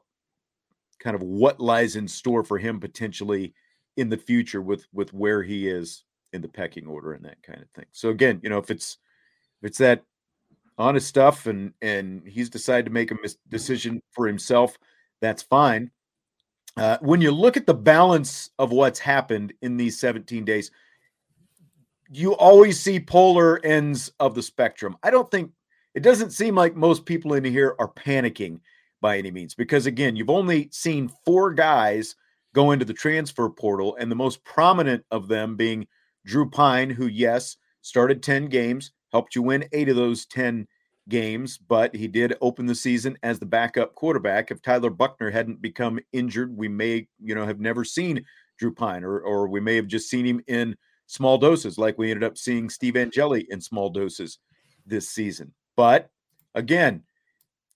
kind 0.99 1.17
of 1.17 1.23
what 1.23 1.61
lies 1.61 1.97
in 1.97 2.09
store 2.09 2.45
for 2.45 2.59
him 2.59 2.81
potentially 2.81 3.55
in 3.97 4.09
the 4.09 4.17
future 4.17 4.61
with 4.61 4.87
with 4.93 5.13
where 5.13 5.43
he 5.43 5.69
is 5.69 6.05
in 6.33 6.43
the 6.43 6.49
pecking 6.49 6.87
order 6.87 7.13
and 7.13 7.25
that 7.25 7.43
kind 7.43 7.63
of 7.63 7.71
thing. 7.71 7.87
So 7.93 8.11
again, 8.11 8.41
you 8.43 8.51
know, 8.51 8.59
if 8.59 8.71
it's 8.71 8.99
if 9.63 9.69
it's 9.69 9.79
that 9.79 10.03
honest 10.79 11.07
stuff 11.07 11.47
and 11.47 11.73
and 11.81 12.27
he's 12.27 12.51
decided 12.51 12.87
to 12.87 12.93
make 12.93 13.11
a 13.11 13.17
mis- 13.23 13.39
decision 13.49 14.03
for 14.11 14.27
himself, 14.27 14.77
that's 15.21 15.43
fine. 15.43 15.91
Uh, 16.77 16.99
when 17.01 17.21
you 17.21 17.31
look 17.31 17.57
at 17.57 17.67
the 17.67 17.75
balance 17.75 18.51
of 18.59 18.73
what's 18.73 18.99
happened 18.99 19.53
in 19.63 19.77
these 19.77 19.99
17 20.01 20.45
days, 20.45 20.73
you 22.11 22.35
always 22.35 22.81
see 22.81 22.99
polar 22.99 23.65
ends 23.65 24.11
of 24.19 24.35
the 24.35 24.43
spectrum. 24.43 24.97
I 25.03 25.11
don't 25.11 25.31
think 25.31 25.53
it 25.95 26.03
doesn't 26.03 26.31
seem 26.31 26.57
like 26.57 26.75
most 26.75 27.07
people 27.07 27.35
in 27.35 27.45
here 27.45 27.77
are 27.79 27.93
panicking 27.93 28.59
by 29.05 29.19
any 29.19 29.31
means. 29.31 29.55
Because 29.55 29.85
again, 29.85 30.17
you've 30.17 30.31
only 30.31 30.71
seen 30.73 31.13
four 31.27 31.53
guys 31.53 32.17
go 32.55 32.71
into 32.71 32.87
the 32.87 32.95
transfer 32.95 33.51
portal, 33.51 33.95
and 34.01 34.11
the 34.11 34.17
most 34.17 34.43
prominent 34.45 35.05
of 35.11 35.29
them 35.29 35.57
being 35.57 35.87
Drew 36.25 36.49
Pyne, 36.49 36.89
who, 36.89 37.09
yes, 37.09 37.59
started 37.83 38.23
10 38.23 38.47
games, 38.47 38.93
helped 39.13 39.35
you 39.35 39.43
win 39.43 39.69
eight 39.73 39.91
of 39.91 39.97
those 39.97 40.25
10 40.25 40.67
games, 41.11 41.59
but 41.59 41.95
he 41.95 42.09
did 42.09 42.35
open 42.41 42.65
the 42.65 42.75
season 42.75 43.19
as 43.23 43.39
the 43.39 43.45
backup 43.45 43.95
quarterback. 43.95 44.51
If 44.51 44.63
Tyler 44.63 44.89
Buchner 44.89 45.31
hadn't 45.31 45.61
become 45.61 46.01
injured, 46.15 46.57
we 46.57 46.69
may, 46.69 47.07
you 47.23 47.35
know, 47.35 47.45
have 47.45 47.61
never 47.61 47.85
seen 47.85 48.25
Drew 48.59 48.73
Pyne, 48.73 49.05
or, 49.05 49.21
or 49.21 49.49
we 49.49 49.61
may 49.61 49.77
have 49.77 49.87
just 49.87 50.09
seen 50.09 50.25
him 50.25 50.41
in 50.47 50.75
small 51.09 51.37
doses, 51.37 51.77
like 51.77 51.99
we 51.99 52.11
ended 52.11 52.25
up 52.25 52.39
seeing 52.39 52.71
Steve 52.71 52.97
Angeli 52.97 53.47
in 53.51 53.61
small 53.61 53.91
doses 53.91 54.39
this 54.87 55.11
season. 55.11 55.53
But 55.77 56.09
again, 56.55 57.03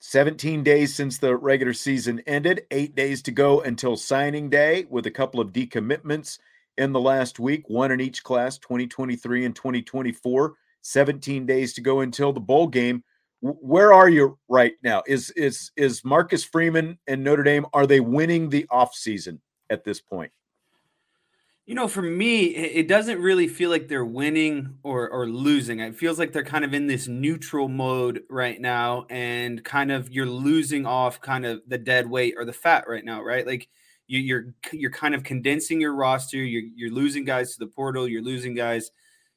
17 0.00 0.62
days 0.62 0.94
since 0.94 1.18
the 1.18 1.37
regular 1.37 1.72
season 1.72 2.22
ended, 2.26 2.62
eight 2.70 2.94
days 2.94 3.22
to 3.22 3.30
go 3.30 3.61
until 3.61 3.96
signing 3.96 4.48
day, 4.48 4.87
with 4.90 5.06
a 5.06 5.11
couple 5.11 5.40
of 5.40 5.52
decommitments 5.52 6.38
in 6.76 6.92
the 6.92 7.00
last 7.00 7.38
week, 7.40 7.68
one 7.68 7.90
in 7.90 8.00
each 8.00 8.22
class, 8.22 8.58
2023 8.58 9.44
and 9.44 9.56
2024. 9.56 10.54
17 10.82 11.44
days 11.44 11.74
to 11.74 11.80
go 11.80 12.00
until 12.00 12.32
the 12.32 12.40
bowl 12.40 12.66
game. 12.66 13.02
Where 13.40 13.92
are 13.92 14.08
you 14.08 14.38
right 14.48 14.74
now? 14.82 15.02
Is 15.06 15.30
is 15.30 15.70
is 15.76 16.04
Marcus 16.04 16.44
Freeman 16.44 16.98
and 17.06 17.22
Notre 17.22 17.42
Dame 17.42 17.66
are 17.72 17.87
they 17.87 18.00
winning 18.00 18.48
the 18.48 18.66
offseason 18.70 19.38
at 19.70 19.84
this 19.84 20.00
point? 20.00 20.32
You 21.68 21.74
know, 21.74 21.87
for 21.87 22.00
me, 22.00 22.44
it 22.46 22.88
doesn't 22.88 23.20
really 23.20 23.46
feel 23.46 23.68
like 23.68 23.88
they're 23.88 24.02
winning 24.02 24.78
or 24.83 25.07
or 25.11 25.28
losing. 25.28 25.81
It 25.81 25.94
feels 25.94 26.18
like 26.18 26.33
they're 26.33 26.42
kind 26.42 26.64
of 26.64 26.72
in 26.72 26.87
this 26.87 27.09
neutral 27.09 27.68
mode 27.68 28.22
right 28.31 28.59
now, 28.59 29.04
and 29.11 29.62
kind 29.62 29.92
of 29.92 30.11
you're 30.11 30.24
losing 30.24 30.87
off 30.87 31.20
kind 31.20 31.44
of 31.44 31.61
the 31.66 31.76
dead 31.76 32.09
weight 32.09 32.37
or 32.38 32.46
the 32.46 32.54
fat 32.54 32.88
right 32.88 33.04
now, 33.04 33.22
right? 33.22 33.46
Like 33.46 33.68
you, 34.07 34.18
you're 34.18 34.54
you're 34.72 34.90
kind 34.90 35.14
of 35.14 35.24
condensing 35.24 35.78
your 35.78 35.94
roster. 35.94 36.38
You're 36.38 36.62
you're 36.74 36.90
losing 36.90 37.26
guys 37.26 37.52
to 37.52 37.59
the 37.59 37.66
portal. 37.66 38.09
You're 38.09 38.22
losing 38.22 38.54
guys, 38.54 38.90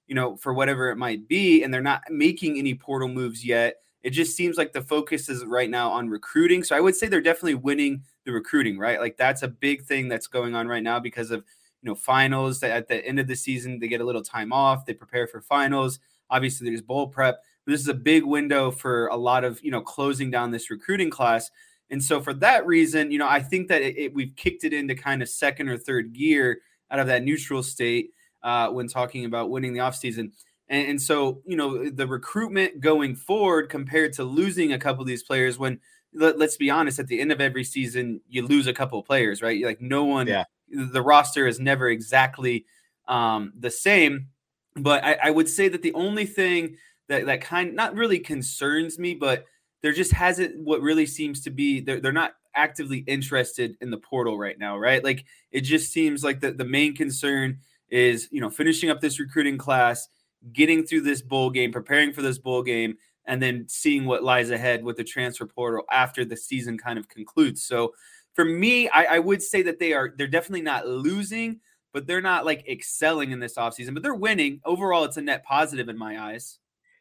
you 0.08 0.16
know, 0.16 0.38
for 0.38 0.54
whatever 0.54 0.90
it 0.90 0.96
might 0.96 1.28
be, 1.28 1.64
and 1.64 1.74
they're 1.74 1.82
not 1.82 2.04
making 2.10 2.58
any 2.58 2.76
portal 2.76 3.10
moves 3.10 3.46
yet. 3.46 3.82
It 4.04 4.12
just 4.12 4.38
seems 4.38 4.56
like 4.56 4.72
the 4.72 4.82
focus 4.82 5.28
is 5.28 5.44
right 5.44 5.70
now 5.70 5.92
on 5.92 6.08
recruiting. 6.08 6.64
So 6.64 6.78
I 6.78 6.80
would 6.80 6.96
say 6.96 7.08
they're 7.08 7.20
definitely 7.20 7.56
winning 7.56 8.04
the 8.24 8.32
recruiting, 8.32 8.80
right? 8.80 9.02
Like 9.02 9.18
that's 9.18 9.44
a 9.44 9.50
big 9.50 9.84
thing 9.84 10.08
that's 10.08 10.28
going 10.28 10.56
on 10.56 10.70
right 10.70 10.82
now 10.82 10.98
because 10.98 11.30
of 11.30 11.44
you 11.82 11.90
know 11.90 11.96
finals. 11.96 12.64
At 12.64 12.88
the 12.88 13.06
end 13.06 13.20
of 13.20 13.28
the 13.28 13.36
season 13.36 13.80
they 13.80 13.88
get 13.88 14.02
a 14.02 14.06
little 14.06 14.24
time 14.24 14.54
off. 14.54 14.86
They 14.86 14.94
prepare 14.94 15.28
for 15.28 15.42
finals. 15.42 16.00
Obviously 16.30 16.70
there's 16.70 16.82
bowl 16.82 17.08
prep. 17.08 17.42
But 17.66 17.72
this 17.74 17.82
is 17.82 17.88
a 17.88 17.94
big 17.94 18.24
window 18.24 18.72
for 18.72 19.08
a 19.08 19.18
lot 19.18 19.44
of 19.44 19.64
you 19.64 19.72
know 19.72 19.82
closing 19.82 20.32
down 20.32 20.52
this 20.52 20.70
recruiting 20.70 21.10
class. 21.10 21.50
And 21.90 22.04
so 22.04 22.22
for 22.22 22.34
that 22.36 22.66
reason 22.66 23.12
you 23.12 23.20
know 23.20 23.28
i 23.28 23.42
think 23.42 23.68
that 23.68 23.82
it, 23.82 23.98
it, 23.98 24.14
we've 24.14 24.34
kicked 24.38 24.64
it 24.64 24.72
into 24.72 24.96
kind 24.96 25.22
of 25.22 25.28
second 25.28 25.68
or 25.68 25.78
third 25.78 26.14
gear 26.14 26.62
out 26.90 27.00
of 27.00 27.08
that 27.08 27.24
neutral 27.24 27.62
state 27.64 28.12
uh, 28.44 28.70
when 28.70 28.88
talking 28.88 29.26
about 29.26 29.50
winning 29.50 29.74
the 29.74 29.80
offseason. 29.80 30.32
And, 30.70 30.88
and 30.90 31.02
so 31.02 31.42
you 31.46 31.56
know 31.56 31.90
the 31.90 32.08
recruitment 32.08 32.80
going 32.80 33.16
forward 33.16 33.70
compared 33.70 34.14
to 34.14 34.24
losing 34.24 34.74
a 34.74 34.80
couple 34.80 35.02
of 35.02 35.08
these 35.08 35.24
players 35.24 35.58
when 35.58 35.80
let, 36.14 36.42
us 36.42 36.58
be 36.58 36.70
honest 36.70 37.00
at 37.00 37.08
the 37.08 37.20
end 37.20 37.32
of 37.32 37.40
every 37.40 37.64
season 37.64 38.22
you 38.30 38.46
lose 38.46 38.68
a 38.68 38.74
couple 38.74 39.00
of 39.00 39.06
players 39.06 39.42
right? 39.42 39.64
Like 39.64 39.82
no 39.82 40.06
one 40.06 40.28
yeah 40.28 40.46
the 40.72 41.02
roster 41.02 41.48
is 41.48 41.60
never 41.60 41.90
exactly 41.90 42.66
um, 43.08 43.54
the 43.58 43.72
same. 43.72 44.28
But 44.76 45.04
I, 45.04 45.18
I, 45.24 45.32
would 45.32 45.50
say 45.50 45.68
that 45.68 45.82
the 45.82 45.94
only 45.94 46.26
thing 46.26 46.78
that 47.10 47.26
that 47.26 47.42
kind 47.42 47.76
not 47.76 47.96
really 47.96 48.20
concerns 48.20 48.98
me, 48.98 49.14
but 49.14 49.46
there 49.82 49.92
just 49.92 50.14
hasn't 50.14 50.58
what 50.60 50.82
really 50.82 51.06
seems 51.06 51.42
to 51.42 51.50
be 51.50 51.82
they're, 51.82 52.00
they're 52.00 52.14
not 52.14 52.34
actively 52.56 53.00
interested 53.00 53.76
in 53.82 53.92
the 53.92 53.98
portal 53.98 54.38
right 54.38 54.58
now, 54.58 54.78
right? 54.78 55.04
Like 55.04 55.26
it 55.52 55.62
just 55.62 55.92
seems 55.92 56.24
like 56.24 56.40
the, 56.40 56.52
the 56.52 56.66
main 56.66 56.96
concern 56.96 57.60
is 57.90 58.30
you 58.32 58.40
know 58.40 58.50
finishing 58.50 58.90
up 58.90 59.02
this 59.02 59.20
recruiting 59.20 59.58
class, 59.58 60.08
getting 60.54 60.86
through 60.86 61.02
this 61.02 61.22
bowl 61.22 61.50
game, 61.50 61.72
preparing 61.72 62.14
for 62.14 62.22
this 62.22 62.38
bowl 62.38 62.64
game, 62.64 62.98
and 63.26 63.42
then 63.42 63.66
seeing 63.68 64.06
what 64.06 64.24
lies 64.24 64.50
ahead 64.50 64.84
with 64.84 64.98
the 64.98 65.04
transfer 65.04 65.46
portal 65.46 65.84
after 65.92 66.24
the 66.24 66.38
season 66.38 66.78
kind 66.78 66.98
of 66.98 67.10
concludes. 67.10 67.64
So 67.64 67.94
for 68.34 68.46
me, 68.46 68.90
I, 68.90 69.16
I 69.16 69.20
would 69.20 69.42
say 69.42 69.62
that 69.64 69.80
they 69.80 69.94
are 69.94 70.14
they're 70.18 70.28
definitely 70.28 70.62
not 70.62 70.88
losing, 70.88 71.60
but 71.94 72.08
they're 72.08 72.22
not 72.22 72.46
like 72.46 72.68
excelling 72.68 73.32
in 73.32 73.40
this 73.40 73.56
offseason, 73.56 73.94
but 73.94 74.04
they're 74.04 74.14
winning. 74.14 74.62
Overall, 74.66 75.04
it's 75.04 75.18
a 75.18 75.22
net 75.22 75.44
positive 75.44 75.90
in 75.90 75.98
my 75.98 76.22
eyes. 76.22 76.60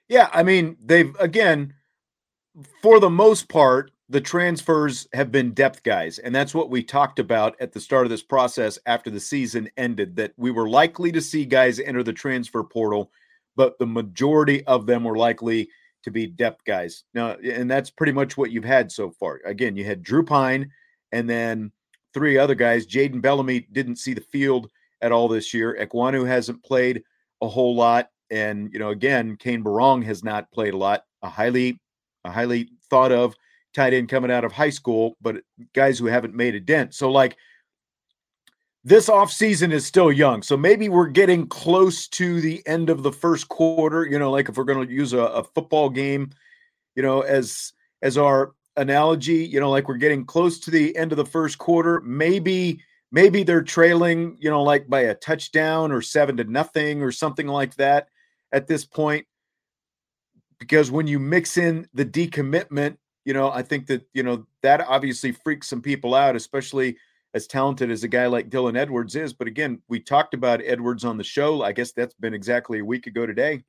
Yeah, 0.09 0.29
I 0.33 0.43
mean, 0.43 0.77
they've 0.85 1.15
again, 1.21 1.75
for 2.83 2.99
the 2.99 3.11
most 3.11 3.49
part, 3.49 3.93
the 4.11 4.21
transfers 4.21 5.07
have 5.13 5.31
been 5.31 5.53
depth 5.53 5.85
guys. 5.85 6.19
And 6.19 6.35
that's 6.35 6.53
what 6.53 6.69
we 6.69 6.83
talked 6.83 7.21
about 7.21 7.55
at 7.61 7.73
the 7.73 7.81
start 7.81 8.07
of 8.07 8.11
this 8.11 8.25
process 8.25 8.77
after 8.87 9.09
the 9.09 9.21
season 9.21 9.71
ended 9.77 10.17
that 10.17 10.33
we 10.37 10.51
were 10.51 10.69
likely 10.69 11.13
to 11.13 11.21
see 11.21 11.45
guys 11.45 11.79
enter 11.79 12.03
the 12.03 12.13
transfer 12.13 12.65
portal, 12.65 13.13
but 13.55 13.79
the 13.79 13.87
majority 13.87 14.67
of 14.67 14.87
them 14.87 15.05
were 15.05 15.17
likely 15.17 15.69
to 16.03 16.11
be 16.11 16.27
depth 16.27 16.65
guys. 16.65 17.05
Now, 17.15 17.37
and 17.37 17.71
that's 17.71 17.91
pretty 17.91 18.13
much 18.13 18.37
what 18.37 18.51
you've 18.51 18.65
had 18.65 18.91
so 18.91 19.13
far. 19.13 19.41
Again, 19.45 19.77
you 19.77 19.85
had 19.85 20.03
Drew 20.03 20.25
Pyne 20.25 20.69
and 21.13 21.29
then 21.29 21.73
three 22.15 22.39
other 22.39 22.55
guys. 22.55 22.87
Jaden 22.87 23.21
Bellamy 23.21 23.67
didn't 23.73 23.97
see 23.97 24.15
the 24.15 24.21
field 24.21 24.71
at 25.01 25.13
all 25.13 25.29
this 25.29 25.55
year. 25.55 25.77
Ekwonu 25.81 26.27
hasn't 26.27 26.63
played 26.63 27.03
a 27.41 27.49
whole 27.49 27.75
lot. 27.75 28.11
And, 28.31 28.73
you 28.73 28.79
know, 28.79 28.91
again, 28.91 29.37
Cane 29.37 29.65
Berrong 29.65 30.05
has 30.05 30.23
not 30.23 30.51
played 30.53 30.75
a 30.75 30.79
lot. 30.79 31.05
A 31.23 31.29
highly, 31.29 31.81
a 32.25 32.31
highly 32.31 32.71
thought 32.89 33.13
of 33.13 33.35
tight 33.75 33.95
end 33.95 34.09
coming 34.09 34.31
out 34.31 34.45
of 34.45 34.53
high 34.53 34.71
school, 34.71 35.17
but 35.21 35.37
guys 35.75 35.99
who 35.99 36.07
haven't 36.07 36.35
made 36.35 36.55
a 36.55 36.61
dent. 36.61 36.95
So, 36.95 37.11
like, 37.11 37.37
this 38.83 39.09
offseason 39.09 39.73
is 39.73 39.85
still 39.85 40.11
young. 40.11 40.43
So 40.43 40.57
maybe 40.57 40.89
we're 40.89 41.09
getting 41.09 41.47
close 41.47 42.09
to 42.09 42.41
the 42.41 42.67
end 42.67 42.89
of 42.89 43.03
the 43.03 43.13
first 43.13 43.49
quarter. 43.49 44.07
You 44.07 44.19
know, 44.19 44.31
like 44.31 44.49
if 44.49 44.57
we're 44.57 44.65
going 44.65 44.87
to 44.87 44.93
use 44.93 45.13
a, 45.13 45.19
a, 45.19 45.45
football 45.45 45.91
game, 45.91 46.31
you 46.95 47.03
know, 47.03 47.21
as 47.21 47.75
as 48.01 48.17
our 48.17 48.53
analogy, 48.81 49.45
you 49.45 49.61
know, 49.61 49.71
like 49.71 49.89
we're 49.89 49.97
getting 49.97 50.25
close 50.25 50.59
to 50.61 50.71
the 50.71 50.97
end 50.97 51.13
of 51.13 51.17
the 51.17 51.25
first 51.25 51.59
quarter. 51.59 52.01
Maybe 52.01 52.83
maybe 53.13 53.43
they're 53.43 53.63
trailing, 53.63 54.37
you 54.41 54.51
know, 54.51 54.63
like 54.63 54.89
by 54.89 55.01
a 55.01 55.15
touchdown 55.15 55.93
or 55.93 56.03
seven 56.03 56.37
to 56.39 56.45
nothing 56.45 57.03
or 57.03 57.13
something 57.13 57.47
like 57.47 57.75
that 57.77 58.09
at 58.53 58.67
this 58.67 58.85
point. 58.85 59.27
Because 60.59 60.91
when 60.91 61.07
you 61.07 61.19
mix 61.19 61.57
in 61.57 61.89
the 61.95 62.05
decommitment, 62.05 62.97
you 63.25 63.35
know, 63.35 63.51
I 63.51 63.63
think 63.63 63.87
that, 63.87 64.07
you 64.13 64.23
know, 64.23 64.47
that 64.63 64.81
obviously 64.87 65.33
freaks 65.33 65.69
some 65.69 65.83
people 65.83 66.15
out, 66.15 66.37
especially– 66.37 66.97
as 67.35 67.47
talented 67.47 67.91
as 67.91 68.03
a 68.03 68.09
guy 68.09 68.27
like 68.27 68.51
Dylan 68.51 68.77
Edwards 68.77 69.15
is. 69.15 69.33
But 69.33 69.47
again, 69.47 69.81
we 69.89 70.01
talked 70.01 70.35
about 70.35 70.63
Edwards 70.65 71.05
on 71.05 71.17
the 71.17 71.25
show. 71.25 71.63
I 71.63 71.73
guess 71.73 71.93
that's 71.93 72.15
been 72.15 72.35
exactly 72.35 72.81
a 72.81 72.85
week 72.85 73.07
ago 73.07 73.27
today. 73.27 73.63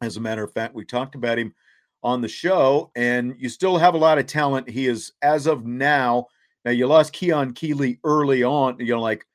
As 0.00 0.16
a 0.16 0.20
matter 0.20 0.42
of 0.42 0.52
fact, 0.52 0.74
we 0.74 0.84
talked 0.84 1.14
about 1.14 1.38
him 1.38 1.54
on 2.02 2.20
the 2.20 2.28
show, 2.28 2.90
and 2.96 3.34
you 3.38 3.48
still 3.48 3.76
have 3.76 3.94
a 3.94 3.98
lot 3.98 4.18
of 4.18 4.26
talent. 4.26 4.68
He 4.68 4.86
is, 4.86 5.12
as 5.22 5.46
of 5.46 5.66
now, 5.66 6.26
now 6.64 6.70
you 6.70 6.86
lost 6.86 7.12
Keon 7.12 7.54
Keeley 7.54 7.98
early 8.04 8.42
on, 8.42 8.76
you 8.78 8.94
know, 8.94 9.00
like 9.00 9.26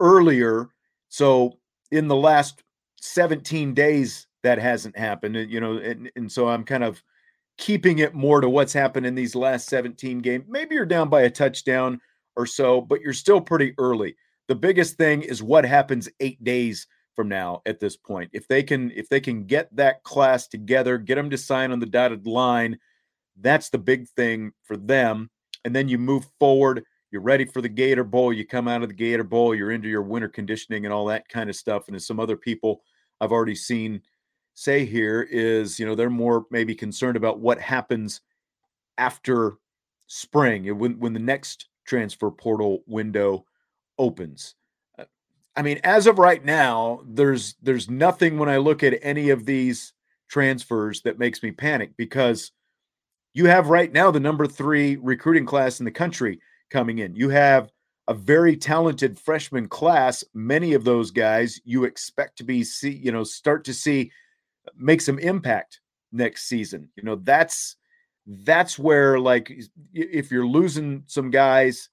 earlier. 0.00 0.68
So 1.08 1.58
in 1.90 2.08
the 2.08 2.16
last 2.16 2.62
17 3.00 3.74
days, 3.74 4.26
that 4.42 4.58
hasn't 4.58 4.96
happened, 4.96 5.36
you 5.50 5.60
know, 5.60 5.76
and, 5.76 6.10
and 6.16 6.30
so 6.30 6.48
I'm 6.48 6.64
kind 6.64 6.84
of 6.84 7.02
keeping 7.58 7.98
it 7.98 8.14
more 8.14 8.40
to 8.40 8.48
what's 8.48 8.72
happened 8.72 9.06
in 9.06 9.14
these 9.14 9.34
last 9.34 9.68
17 9.68 10.18
games. 10.18 10.44
Maybe 10.48 10.74
you're 10.74 10.86
down 10.86 11.08
by 11.08 11.22
a 11.22 11.30
touchdown 11.30 12.00
or 12.36 12.46
so, 12.46 12.80
but 12.80 13.00
you're 13.00 13.12
still 13.12 13.40
pretty 13.40 13.74
early. 13.78 14.16
The 14.48 14.54
biggest 14.54 14.96
thing 14.96 15.22
is 15.22 15.42
what 15.42 15.64
happens 15.64 16.08
8 16.20 16.42
days 16.42 16.86
from 17.14 17.28
now 17.28 17.62
at 17.66 17.80
this 17.80 17.96
point. 17.96 18.30
If 18.32 18.48
they 18.48 18.62
can 18.62 18.90
if 18.92 19.08
they 19.08 19.20
can 19.20 19.44
get 19.44 19.74
that 19.76 20.02
class 20.02 20.46
together, 20.46 20.98
get 20.98 21.16
them 21.16 21.30
to 21.30 21.38
sign 21.38 21.72
on 21.72 21.80
the 21.80 21.86
dotted 21.86 22.26
line, 22.26 22.78
that's 23.40 23.70
the 23.70 23.78
big 23.78 24.08
thing 24.08 24.52
for 24.62 24.76
them. 24.76 25.30
And 25.64 25.74
then 25.74 25.88
you 25.88 25.98
move 25.98 26.26
forward, 26.38 26.84
you're 27.10 27.22
ready 27.22 27.44
for 27.44 27.60
the 27.60 27.68
Gator 27.68 28.04
Bowl, 28.04 28.32
you 28.32 28.46
come 28.46 28.68
out 28.68 28.82
of 28.82 28.88
the 28.88 28.94
Gator 28.94 29.24
Bowl, 29.24 29.54
you're 29.54 29.70
into 29.70 29.88
your 29.88 30.02
winter 30.02 30.28
conditioning 30.28 30.84
and 30.84 30.92
all 30.92 31.06
that 31.06 31.28
kind 31.28 31.48
of 31.48 31.56
stuff 31.56 31.88
and 31.88 31.96
as 31.96 32.06
some 32.06 32.20
other 32.20 32.36
people 32.36 32.82
I've 33.20 33.32
already 33.32 33.54
seen 33.54 34.02
say 34.54 34.84
here 34.84 35.22
is, 35.30 35.78
you 35.78 35.86
know, 35.86 35.94
they're 35.94 36.10
more 36.10 36.46
maybe 36.50 36.74
concerned 36.74 37.16
about 37.16 37.38
what 37.40 37.60
happens 37.60 38.20
after 38.98 39.54
spring 40.06 40.76
when 40.78 40.98
when 40.98 41.12
the 41.12 41.20
next 41.20 41.68
transfer 41.86 42.30
portal 42.30 42.82
window 42.86 43.44
opens. 43.98 44.54
I 45.54 45.62
mean, 45.62 45.80
as 45.84 46.06
of 46.06 46.18
right 46.18 46.44
now, 46.44 47.00
there's 47.06 47.56
there's 47.62 47.90
nothing 47.90 48.38
when 48.38 48.48
I 48.48 48.56
look 48.56 48.82
at 48.82 48.98
any 49.02 49.30
of 49.30 49.44
these 49.44 49.92
transfers 50.28 51.02
that 51.02 51.18
makes 51.18 51.42
me 51.42 51.50
panic 51.50 51.92
because 51.96 52.52
you 53.34 53.46
have 53.46 53.68
right 53.68 53.92
now 53.92 54.10
the 54.10 54.20
number 54.20 54.46
3 54.46 54.96
recruiting 54.96 55.44
class 55.44 55.78
in 55.78 55.84
the 55.84 55.90
country 55.90 56.40
coming 56.70 56.98
in. 56.98 57.14
You 57.14 57.28
have 57.28 57.70
a 58.08 58.14
very 58.14 58.56
talented 58.56 59.18
freshman 59.18 59.68
class. 59.68 60.24
Many 60.34 60.72
of 60.72 60.84
those 60.84 61.10
guys 61.10 61.60
you 61.64 61.84
expect 61.84 62.38
to 62.38 62.44
be 62.44 62.64
see, 62.64 62.90
you 62.90 63.12
know, 63.12 63.24
start 63.24 63.64
to 63.64 63.74
see 63.74 64.10
make 64.76 65.00
some 65.00 65.18
impact 65.18 65.80
next 66.12 66.44
season. 66.44 66.88
You 66.96 67.02
know, 67.02 67.16
that's 67.16 67.76
that's 68.26 68.78
where 68.78 69.18
like 69.18 69.52
if 69.92 70.30
you're 70.30 70.46
losing 70.46 71.02
some 71.06 71.30
guys 71.30 71.88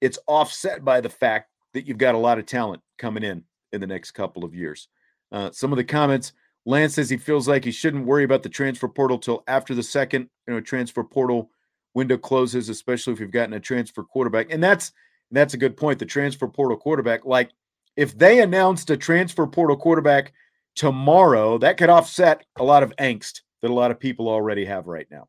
it's 0.00 0.18
offset 0.26 0.84
by 0.84 1.00
the 1.00 1.08
fact 1.08 1.50
that 1.74 1.86
you've 1.86 1.98
got 1.98 2.14
a 2.14 2.18
lot 2.18 2.38
of 2.38 2.46
talent 2.46 2.82
coming 2.98 3.22
in 3.22 3.44
in 3.72 3.80
the 3.80 3.86
next 3.86 4.12
couple 4.12 4.44
of 4.44 4.54
years 4.54 4.88
uh, 5.32 5.50
some 5.52 5.72
of 5.72 5.76
the 5.76 5.84
comments 5.84 6.32
lance 6.66 6.94
says 6.94 7.08
he 7.08 7.16
feels 7.16 7.48
like 7.48 7.64
he 7.64 7.70
shouldn't 7.70 8.06
worry 8.06 8.24
about 8.24 8.42
the 8.42 8.48
transfer 8.48 8.88
portal 8.88 9.18
till 9.18 9.42
after 9.46 9.74
the 9.74 9.82
second 9.82 10.28
you 10.46 10.54
know 10.54 10.60
transfer 10.60 11.04
portal 11.04 11.50
window 11.94 12.16
closes 12.16 12.68
especially 12.68 13.12
if 13.12 13.20
you've 13.20 13.30
gotten 13.30 13.54
a 13.54 13.60
transfer 13.60 14.02
quarterback 14.02 14.46
and 14.50 14.62
that's 14.62 14.92
that's 15.30 15.54
a 15.54 15.58
good 15.58 15.76
point 15.76 15.98
the 15.98 16.04
transfer 16.04 16.48
portal 16.48 16.76
quarterback 16.76 17.24
like 17.24 17.50
if 17.96 18.16
they 18.16 18.40
announced 18.40 18.90
a 18.90 18.96
transfer 18.96 19.46
portal 19.46 19.76
quarterback 19.76 20.32
tomorrow 20.74 21.58
that 21.58 21.76
could 21.76 21.90
offset 21.90 22.44
a 22.58 22.64
lot 22.64 22.82
of 22.82 22.94
angst 22.96 23.40
that 23.62 23.70
a 23.70 23.74
lot 23.74 23.90
of 23.90 24.00
people 24.00 24.28
already 24.28 24.64
have 24.64 24.86
right 24.86 25.06
now. 25.10 25.28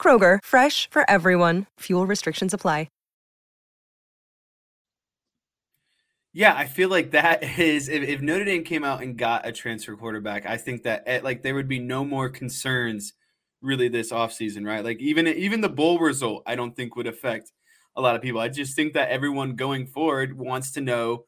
Kroger, 0.00 0.38
fresh 0.44 0.88
for 0.88 1.02
everyone. 1.10 1.66
Fuel 1.80 2.06
restrictions 2.06 2.54
apply. 2.54 2.86
Yeah, 6.38 6.54
I 6.54 6.66
feel 6.66 6.90
like 6.90 7.12
that 7.12 7.42
is 7.58 7.88
if, 7.88 8.02
if, 8.02 8.20
Notre 8.20 8.44
Dame 8.44 8.62
came 8.62 8.84
out 8.84 9.02
and 9.02 9.16
got 9.16 9.48
a 9.48 9.52
transfer 9.52 9.96
quarterback, 9.96 10.44
I 10.44 10.58
think 10.58 10.82
that 10.82 11.04
eh, 11.06 11.20
like 11.24 11.42
there 11.42 11.54
would 11.54 11.66
be 11.66 11.78
no 11.78 12.04
more 12.04 12.28
concerns 12.28 13.14
really 13.62 13.88
this 13.88 14.12
offseason, 14.12 14.66
right? 14.66 14.84
Like 14.84 15.00
even 15.00 15.26
even 15.28 15.62
the 15.62 15.70
bowl 15.70 15.98
result, 15.98 16.42
I 16.46 16.54
don't 16.54 16.76
think 16.76 16.94
would 16.94 17.06
affect 17.06 17.52
a 17.96 18.02
lot 18.02 18.16
of 18.16 18.20
people. 18.20 18.38
I 18.38 18.48
just 18.48 18.76
think 18.76 18.92
that 18.92 19.08
everyone 19.08 19.56
going 19.56 19.86
forward 19.86 20.36
wants 20.36 20.72
to 20.72 20.82
know 20.82 21.24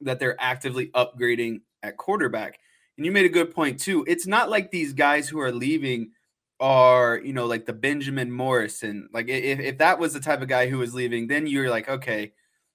that 0.00 0.20
they're 0.20 0.40
actively 0.40 0.92
upgrading 0.94 1.62
at 1.82 1.96
quarterback. 1.96 2.60
And 2.96 3.04
you 3.04 3.10
made 3.10 3.26
a 3.26 3.30
good 3.30 3.52
point 3.52 3.80
too. 3.80 4.04
It's 4.06 4.28
not 4.28 4.48
like 4.48 4.70
these 4.70 4.92
guys 4.92 5.28
who 5.28 5.40
are 5.40 5.50
leaving 5.50 6.12
are, 6.60 7.18
you 7.18 7.32
know, 7.32 7.46
like 7.46 7.66
the 7.66 7.72
Benjamin 7.72 8.30
Morrison. 8.30 9.08
Like 9.12 9.28
if, 9.28 9.60
if 9.60 9.78
that 9.78 9.98
was 9.98 10.14
the 10.14 10.20
type 10.20 10.42
of 10.42 10.48
guy 10.48 10.68
who 10.68 10.78
was 10.78 10.94
leaving, 10.94 11.26
then 11.26 11.46
you're 11.46 11.70
like, 11.70 11.88
okay, 11.88 12.32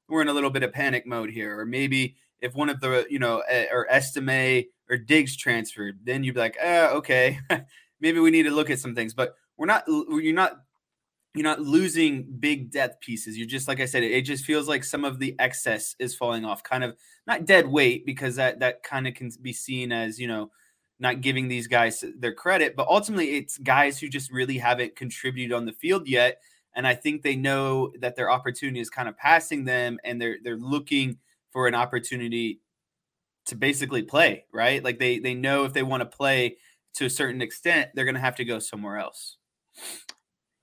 we're 0.07 0.21
in 0.21 0.27
a 0.27 0.33
little 0.33 0.49
bit 0.49 0.63
of 0.63 0.73
panic 0.73 1.07
mode 1.07 1.29
here. 1.29 1.59
Or 1.59 1.65
maybe 1.65 2.15
if 2.39 2.53
one 2.53 2.69
of 2.69 2.79
the, 2.79 3.05
you 3.09 3.19
know, 3.19 3.43
or 3.71 3.87
Estime 3.89 4.65
or 4.89 4.97
Diggs 4.97 5.35
transferred, 5.35 5.99
then 6.03 6.23
you'd 6.23 6.35
be 6.35 6.41
like, 6.41 6.57
eh, 6.59 6.87
okay, 6.89 7.39
maybe 8.01 8.19
we 8.19 8.31
need 8.31 8.43
to 8.43 8.51
look 8.51 8.69
at 8.69 8.79
some 8.79 8.95
things. 8.95 9.13
But 9.13 9.35
we're 9.57 9.67
not, 9.67 9.83
you're 9.87 10.33
not, 10.33 10.57
you're 11.33 11.43
not 11.43 11.61
losing 11.61 12.27
big 12.39 12.71
depth 12.71 12.99
pieces. 12.99 13.37
You're 13.37 13.47
just 13.47 13.67
like 13.67 13.79
I 13.79 13.85
said, 13.85 14.03
it, 14.03 14.11
it 14.11 14.21
just 14.23 14.43
feels 14.43 14.67
like 14.67 14.83
some 14.83 15.05
of 15.05 15.17
the 15.19 15.35
excess 15.39 15.95
is 15.97 16.15
falling 16.15 16.45
off, 16.45 16.61
kind 16.63 16.83
of 16.83 16.95
not 17.25 17.45
dead 17.45 17.67
weight 17.67 18.05
because 18.05 18.35
that 18.35 18.59
that 18.59 18.83
kind 18.83 19.07
of 19.07 19.13
can 19.13 19.31
be 19.41 19.53
seen 19.53 19.91
as 19.91 20.19
you 20.19 20.27
know 20.27 20.51
not 21.01 21.21
giving 21.21 21.47
these 21.47 21.67
guys 21.67 22.03
their 22.17 22.33
credit, 22.33 22.75
but 22.75 22.87
ultimately 22.87 23.35
it's 23.35 23.57
guys 23.57 23.99
who 23.99 24.07
just 24.07 24.31
really 24.31 24.57
haven't 24.57 24.95
contributed 24.95 25.53
on 25.53 25.65
the 25.65 25.73
field 25.73 26.07
yet 26.07 26.39
and 26.73 26.87
I 26.87 26.95
think 26.95 27.21
they 27.21 27.35
know 27.35 27.91
that 27.99 28.15
their 28.15 28.31
opportunity 28.31 28.79
is 28.79 28.89
kind 28.89 29.09
of 29.09 29.17
passing 29.17 29.65
them, 29.65 29.99
and 30.03 30.21
they're 30.21 30.37
they're 30.43 30.57
looking 30.57 31.17
for 31.51 31.67
an 31.67 31.75
opportunity 31.75 32.61
to 33.45 33.55
basically 33.55 34.03
play, 34.03 34.45
right? 34.53 34.83
Like 34.83 34.99
they 34.99 35.19
they 35.19 35.33
know 35.33 35.65
if 35.65 35.73
they 35.73 35.83
want 35.83 36.01
to 36.01 36.17
play 36.17 36.57
to 36.95 37.05
a 37.05 37.09
certain 37.09 37.41
extent, 37.41 37.89
they're 37.93 38.05
going 38.05 38.15
to 38.15 38.21
have 38.21 38.35
to 38.37 38.45
go 38.45 38.59
somewhere 38.59 38.97
else. 38.97 39.37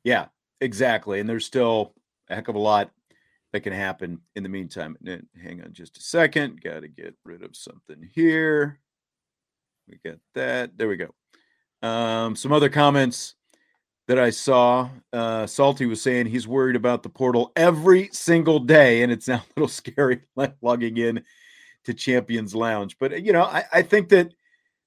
Yeah, 0.05 0.27
exactly. 0.61 1.21
And 1.21 1.29
there's 1.29 1.47
still 1.47 1.95
a 2.29 2.37
heck 2.37 2.49
of 2.49 2.55
a 2.55 2.61
lot 2.61 2.91
that 3.53 3.61
can 3.61 3.73
happen 3.73 4.21
in 4.37 4.43
the 4.43 4.49
meantime. 4.49 4.97
Hang 5.43 5.63
on 5.63 5.73
just 5.73 5.97
a 5.99 6.03
second. 6.03 6.63
Got 6.63 6.81
to 6.81 6.89
get 6.89 7.15
rid 7.25 7.43
of 7.43 7.57
something 7.57 8.09
here. 8.15 8.81
We 9.89 9.99
got 10.05 10.19
that. 10.35 10.77
There 10.77 10.89
we 10.89 10.97
go. 10.97 11.15
Um, 11.83 12.37
some 12.37 12.53
other 12.53 12.69
comments 12.69 13.35
that 14.07 14.19
I 14.19 14.31
saw. 14.31 14.89
Uh, 15.13 15.47
Salty 15.47 15.87
was 15.87 16.03
saying 16.03 16.27
he's 16.27 16.49
worried 16.49 16.77
about 16.77 17.03
the 17.03 17.09
portal 17.09 17.53
every 17.57 18.09
single 18.13 18.59
day, 18.59 19.03
and 19.03 19.13
it's 19.13 19.29
now 19.29 19.37
a 19.37 19.45
little 19.57 19.69
scary 19.69 20.21
logging 20.63 20.97
in 20.97 21.25
to 21.85 21.95
Champions 21.95 22.55
Lounge. 22.55 22.97
But 22.99 23.23
you 23.23 23.33
know, 23.33 23.45
I, 23.45 23.65
I 23.73 23.83
think 23.83 24.09
that 24.11 24.33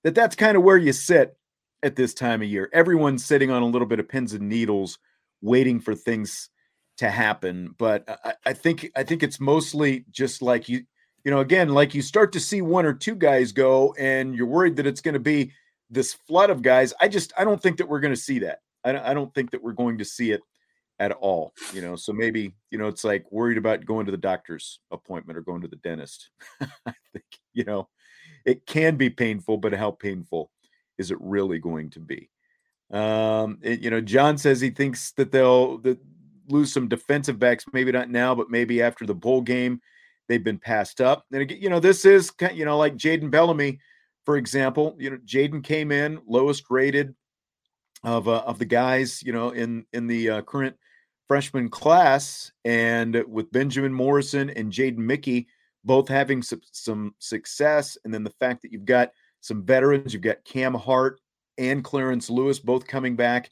that 0.03 0.15
that's 0.15 0.35
kind 0.35 0.57
of 0.57 0.63
where 0.63 0.77
you 0.77 0.93
sit 0.93 1.37
at 1.83 1.95
this 1.95 2.13
time 2.13 2.41
of 2.41 2.47
year. 2.47 2.69
Everyone's 2.73 3.25
sitting 3.25 3.51
on 3.51 3.63
a 3.63 3.67
little 3.67 3.87
bit 3.87 3.99
of 3.99 4.09
pins 4.09 4.33
and 4.33 4.49
needles, 4.49 4.99
waiting 5.41 5.79
for 5.79 5.95
things 5.95 6.49
to 6.97 7.09
happen. 7.09 7.73
But 7.77 8.03
I, 8.23 8.33
I 8.47 8.53
think 8.53 8.91
I 8.95 9.03
think 9.03 9.23
it's 9.23 9.39
mostly 9.39 10.05
just 10.11 10.41
like 10.41 10.69
you, 10.69 10.83
you 11.23 11.31
know, 11.31 11.39
again, 11.39 11.69
like 11.69 11.93
you 11.93 12.01
start 12.01 12.31
to 12.33 12.39
see 12.39 12.61
one 12.61 12.85
or 12.85 12.93
two 12.93 13.15
guys 13.15 13.51
go, 13.51 13.93
and 13.97 14.35
you're 14.35 14.47
worried 14.47 14.75
that 14.77 14.87
it's 14.87 15.01
going 15.01 15.13
to 15.13 15.19
be 15.19 15.51
this 15.89 16.13
flood 16.13 16.49
of 16.49 16.61
guys. 16.61 16.93
I 16.99 17.07
just 17.07 17.33
I 17.37 17.43
don't 17.43 17.61
think 17.61 17.77
that 17.77 17.87
we're 17.87 17.99
going 17.99 18.13
to 18.13 18.19
see 18.19 18.39
that. 18.39 18.59
I, 18.83 19.13
don't 19.13 19.31
think 19.35 19.51
that 19.51 19.61
we're 19.61 19.73
going 19.73 19.99
to 19.99 20.05
see 20.05 20.31
it 20.31 20.41
at 20.99 21.11
all. 21.11 21.53
You 21.73 21.81
know, 21.81 21.95
so 21.95 22.13
maybe 22.13 22.53
you 22.71 22.77
know 22.77 22.87
it's 22.87 23.03
like 23.03 23.31
worried 23.31 23.57
about 23.57 23.85
going 23.85 24.05
to 24.07 24.11
the 24.11 24.17
doctor's 24.17 24.79
appointment 24.89 25.37
or 25.37 25.41
going 25.41 25.61
to 25.61 25.67
the 25.67 25.75
dentist. 25.77 26.29
I 26.61 26.93
think 27.13 27.25
you 27.53 27.63
know 27.63 27.87
it 28.45 28.65
can 28.65 28.95
be 28.95 29.09
painful, 29.09 29.57
but 29.57 29.73
how 29.73 29.91
painful 29.91 30.49
is 30.97 31.11
it 31.11 31.17
really 31.19 31.59
going 31.59 31.91
to 31.91 31.99
be? 31.99 32.29
Um, 32.91 33.59
it, 33.61 33.81
you 33.81 33.89
know, 33.89 34.01
John 34.01 34.37
says 34.37 34.59
he 34.59 34.71
thinks 34.71 35.11
that 35.13 35.31
they'll 35.31 35.77
that 35.79 35.99
lose 36.47 36.73
some 36.73 36.87
defensive 36.87 37.39
backs, 37.39 37.65
maybe 37.71 37.91
not 37.91 38.09
now, 38.09 38.35
but 38.35 38.49
maybe 38.49 38.81
after 38.81 39.05
the 39.05 39.15
bowl 39.15 39.41
game. 39.41 39.81
They've 40.31 40.41
been 40.41 40.59
passed 40.59 41.01
up. 41.01 41.25
And 41.33 41.41
again, 41.41 41.57
you 41.59 41.69
know, 41.69 41.81
this 41.81 42.05
is 42.05 42.31
you 42.53 42.63
know 42.63 42.77
like 42.77 42.95
Jaden 42.95 43.29
Bellamy, 43.29 43.79
for 44.23 44.37
example. 44.37 44.95
You 44.97 45.09
know, 45.09 45.17
Jaden 45.25 45.61
came 45.61 45.91
in 45.91 46.21
lowest 46.25 46.63
rated 46.69 47.13
of 48.05 48.29
uh, 48.29 48.43
of 48.45 48.57
the 48.57 48.65
guys, 48.65 49.21
you 49.21 49.33
know, 49.33 49.49
in 49.49 49.85
in 49.91 50.07
the 50.07 50.29
uh, 50.29 50.41
current 50.43 50.77
freshman 51.27 51.67
class, 51.67 52.49
and 52.63 53.21
with 53.27 53.51
Benjamin 53.51 53.91
Morrison 53.91 54.49
and 54.51 54.71
Jaden 54.71 54.99
Mickey 54.99 55.47
both 55.83 56.07
having 56.07 56.41
some, 56.41 56.61
some 56.71 57.13
success, 57.19 57.97
and 58.05 58.13
then 58.13 58.23
the 58.23 58.29
fact 58.39 58.61
that 58.61 58.71
you've 58.71 58.85
got 58.85 59.11
some 59.41 59.65
veterans, 59.65 60.13
you've 60.13 60.21
got 60.21 60.45
Cam 60.45 60.73
Hart 60.73 61.19
and 61.57 61.83
Clarence 61.83 62.29
Lewis 62.29 62.59
both 62.59 62.87
coming 62.87 63.17
back 63.17 63.51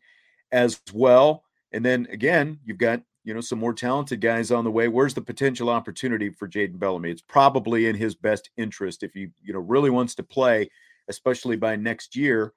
as 0.52 0.80
well. 0.94 1.44
And 1.72 1.84
then 1.84 2.08
again, 2.10 2.60
you've 2.64 2.78
got 2.78 3.02
you 3.30 3.36
know 3.36 3.42
some 3.42 3.60
more 3.60 3.76
talented 3.76 4.22
guys 4.22 4.50
on 4.50 4.64
the 4.64 4.72
way. 4.72 4.88
Where's 4.88 5.14
the 5.14 5.22
potential 5.22 5.70
opportunity 5.70 6.32
for 6.32 6.48
Jaden 6.48 6.80
Bellamy? 6.80 7.12
It's 7.12 7.22
probably 7.22 7.86
in 7.86 7.96
his 7.96 8.16
best 8.16 8.50
interest 8.58 9.04
if 9.04 9.14
he 9.14 9.28
you 9.44 9.54
know 9.54 9.60
really 9.60 9.92
wants 9.92 10.16
to 10.16 10.24
play, 10.24 10.72
especially 11.10 11.56
by 11.56 11.76
next 11.76 12.16
year, 12.16 12.54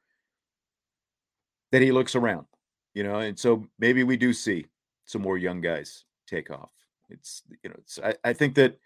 that 1.73 1.83
he 1.83 1.93
looks 1.93 2.17
around. 2.17 2.47
You 2.95 3.03
know, 3.05 3.17
and 3.17 3.39
so 3.39 3.67
maybe 3.79 4.03
we 4.03 4.17
do 4.17 4.33
see 4.33 4.65
some 5.05 5.21
more 5.21 5.37
young 5.37 5.61
guys 5.61 6.07
take 6.27 6.51
off. 6.51 6.71
It's 7.11 7.43
you 7.63 7.69
know, 7.69 7.77
it's 7.77 7.99
I, 8.03 8.15
I 8.25 8.33
think 8.33 8.55
that 8.55 8.79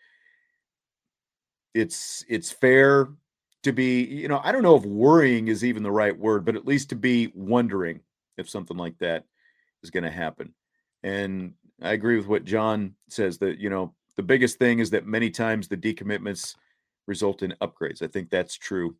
it's 1.72 2.24
it's 2.28 2.50
fair 2.50 3.10
to 3.62 3.72
be 3.72 4.02
you 4.02 4.28
know 4.28 4.40
i 4.44 4.50
don't 4.50 4.62
know 4.62 4.76
if 4.76 4.84
worrying 4.84 5.48
is 5.48 5.64
even 5.64 5.82
the 5.82 5.90
right 5.90 6.16
word 6.16 6.44
but 6.44 6.54
at 6.54 6.66
least 6.66 6.88
to 6.88 6.94
be 6.94 7.32
wondering 7.34 8.00
if 8.38 8.48
something 8.48 8.76
like 8.76 8.96
that 8.98 9.24
is 9.82 9.90
going 9.90 10.04
to 10.04 10.10
happen 10.10 10.54
and 11.02 11.52
i 11.82 11.92
agree 11.92 12.16
with 12.16 12.26
what 12.26 12.44
john 12.44 12.94
says 13.08 13.38
that 13.38 13.58
you 13.58 13.70
know 13.70 13.94
the 14.16 14.22
biggest 14.22 14.58
thing 14.58 14.78
is 14.78 14.90
that 14.90 15.06
many 15.06 15.30
times 15.30 15.68
the 15.68 15.76
decommitments 15.76 16.56
result 17.06 17.42
in 17.42 17.54
upgrades. 17.60 18.02
I 18.02 18.06
think 18.06 18.30
that's 18.30 18.56
true 18.56 18.96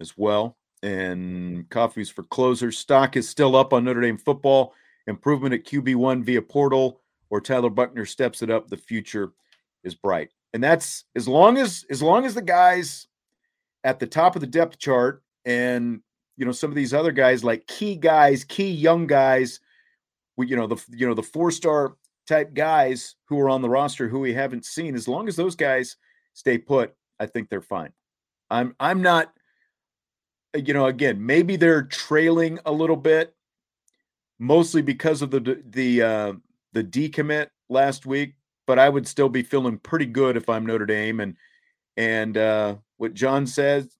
as 0.00 0.16
well 0.16 0.56
and 0.82 1.68
coffees 1.70 2.10
for 2.10 2.24
closers. 2.24 2.78
Stock 2.78 3.16
is 3.16 3.28
still 3.28 3.54
up 3.54 3.72
on 3.72 3.84
notre 3.84 4.00
dame 4.00 4.18
football. 4.18 4.74
Improvement 5.06 5.54
at 5.54 5.64
qb1 5.64 6.24
via 6.24 6.42
portal 6.42 7.00
or 7.30 7.40
tyler 7.40 7.70
Buchner 7.70 8.06
steps 8.06 8.42
it 8.42 8.50
up. 8.50 8.68
The 8.68 8.76
future 8.76 9.32
is 9.84 9.94
bright. 9.94 10.30
And 10.54 10.62
that's 10.62 11.04
as 11.16 11.26
long 11.26 11.58
as 11.58 11.84
as 11.90 12.02
long 12.02 12.24
as 12.24 12.34
the 12.34 12.42
guys 12.42 13.08
at 13.84 13.98
the 13.98 14.06
top 14.06 14.36
of 14.36 14.40
the 14.40 14.46
depth 14.46 14.78
chart 14.78 15.22
and 15.44 16.00
you 16.36 16.44
know 16.44 16.52
some 16.52 16.70
of 16.70 16.76
these 16.76 16.94
other 16.94 17.10
guys 17.10 17.42
like 17.42 17.66
key 17.66 17.96
guys 17.96 18.44
key 18.44 18.70
young 18.70 19.06
guys 19.06 19.60
we 20.36 20.46
you 20.46 20.56
know 20.56 20.66
the 20.66 20.76
you 20.90 21.06
know 21.06 21.14
the 21.14 21.22
four 21.22 21.50
star 21.50 21.96
type 22.26 22.54
guys 22.54 23.16
who 23.26 23.38
are 23.40 23.50
on 23.50 23.62
the 23.62 23.68
roster 23.68 24.08
who 24.08 24.20
we 24.20 24.32
haven't 24.32 24.64
seen 24.64 24.94
as 24.94 25.08
long 25.08 25.28
as 25.28 25.36
those 25.36 25.56
guys 25.56 25.96
stay 26.34 26.56
put 26.56 26.94
i 27.18 27.26
think 27.26 27.48
they're 27.48 27.60
fine 27.60 27.92
i'm 28.50 28.74
i'm 28.78 29.02
not 29.02 29.32
uh, 30.54 30.58
you 30.58 30.72
know 30.72 30.86
again 30.86 31.24
maybe 31.24 31.56
they're 31.56 31.82
trailing 31.82 32.58
a 32.66 32.72
little 32.72 32.96
bit 32.96 33.34
mostly 34.38 34.82
because 34.82 35.22
of 35.22 35.30
the 35.30 35.62
the 35.70 36.02
uh 36.02 36.32
the 36.72 36.84
decommit 36.84 37.48
last 37.68 38.06
week 38.06 38.34
but 38.66 38.78
I 38.78 38.88
would 38.88 39.06
still 39.06 39.28
be 39.28 39.42
feeling 39.42 39.78
pretty 39.78 40.06
good 40.06 40.36
if 40.36 40.48
I'm 40.48 40.66
Notre 40.66 40.86
Dame. 40.86 41.20
And 41.20 41.36
and 41.96 42.36
uh, 42.36 42.76
what 42.96 43.14
John 43.14 43.46
says, 43.46 43.96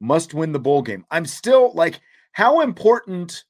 must 0.00 0.34
win 0.34 0.52
the 0.52 0.60
bowl 0.60 0.82
game. 0.82 1.04
I'm 1.10 1.26
still 1.26 1.72
like, 1.74 2.00
how 2.32 2.60
important? 2.60 3.44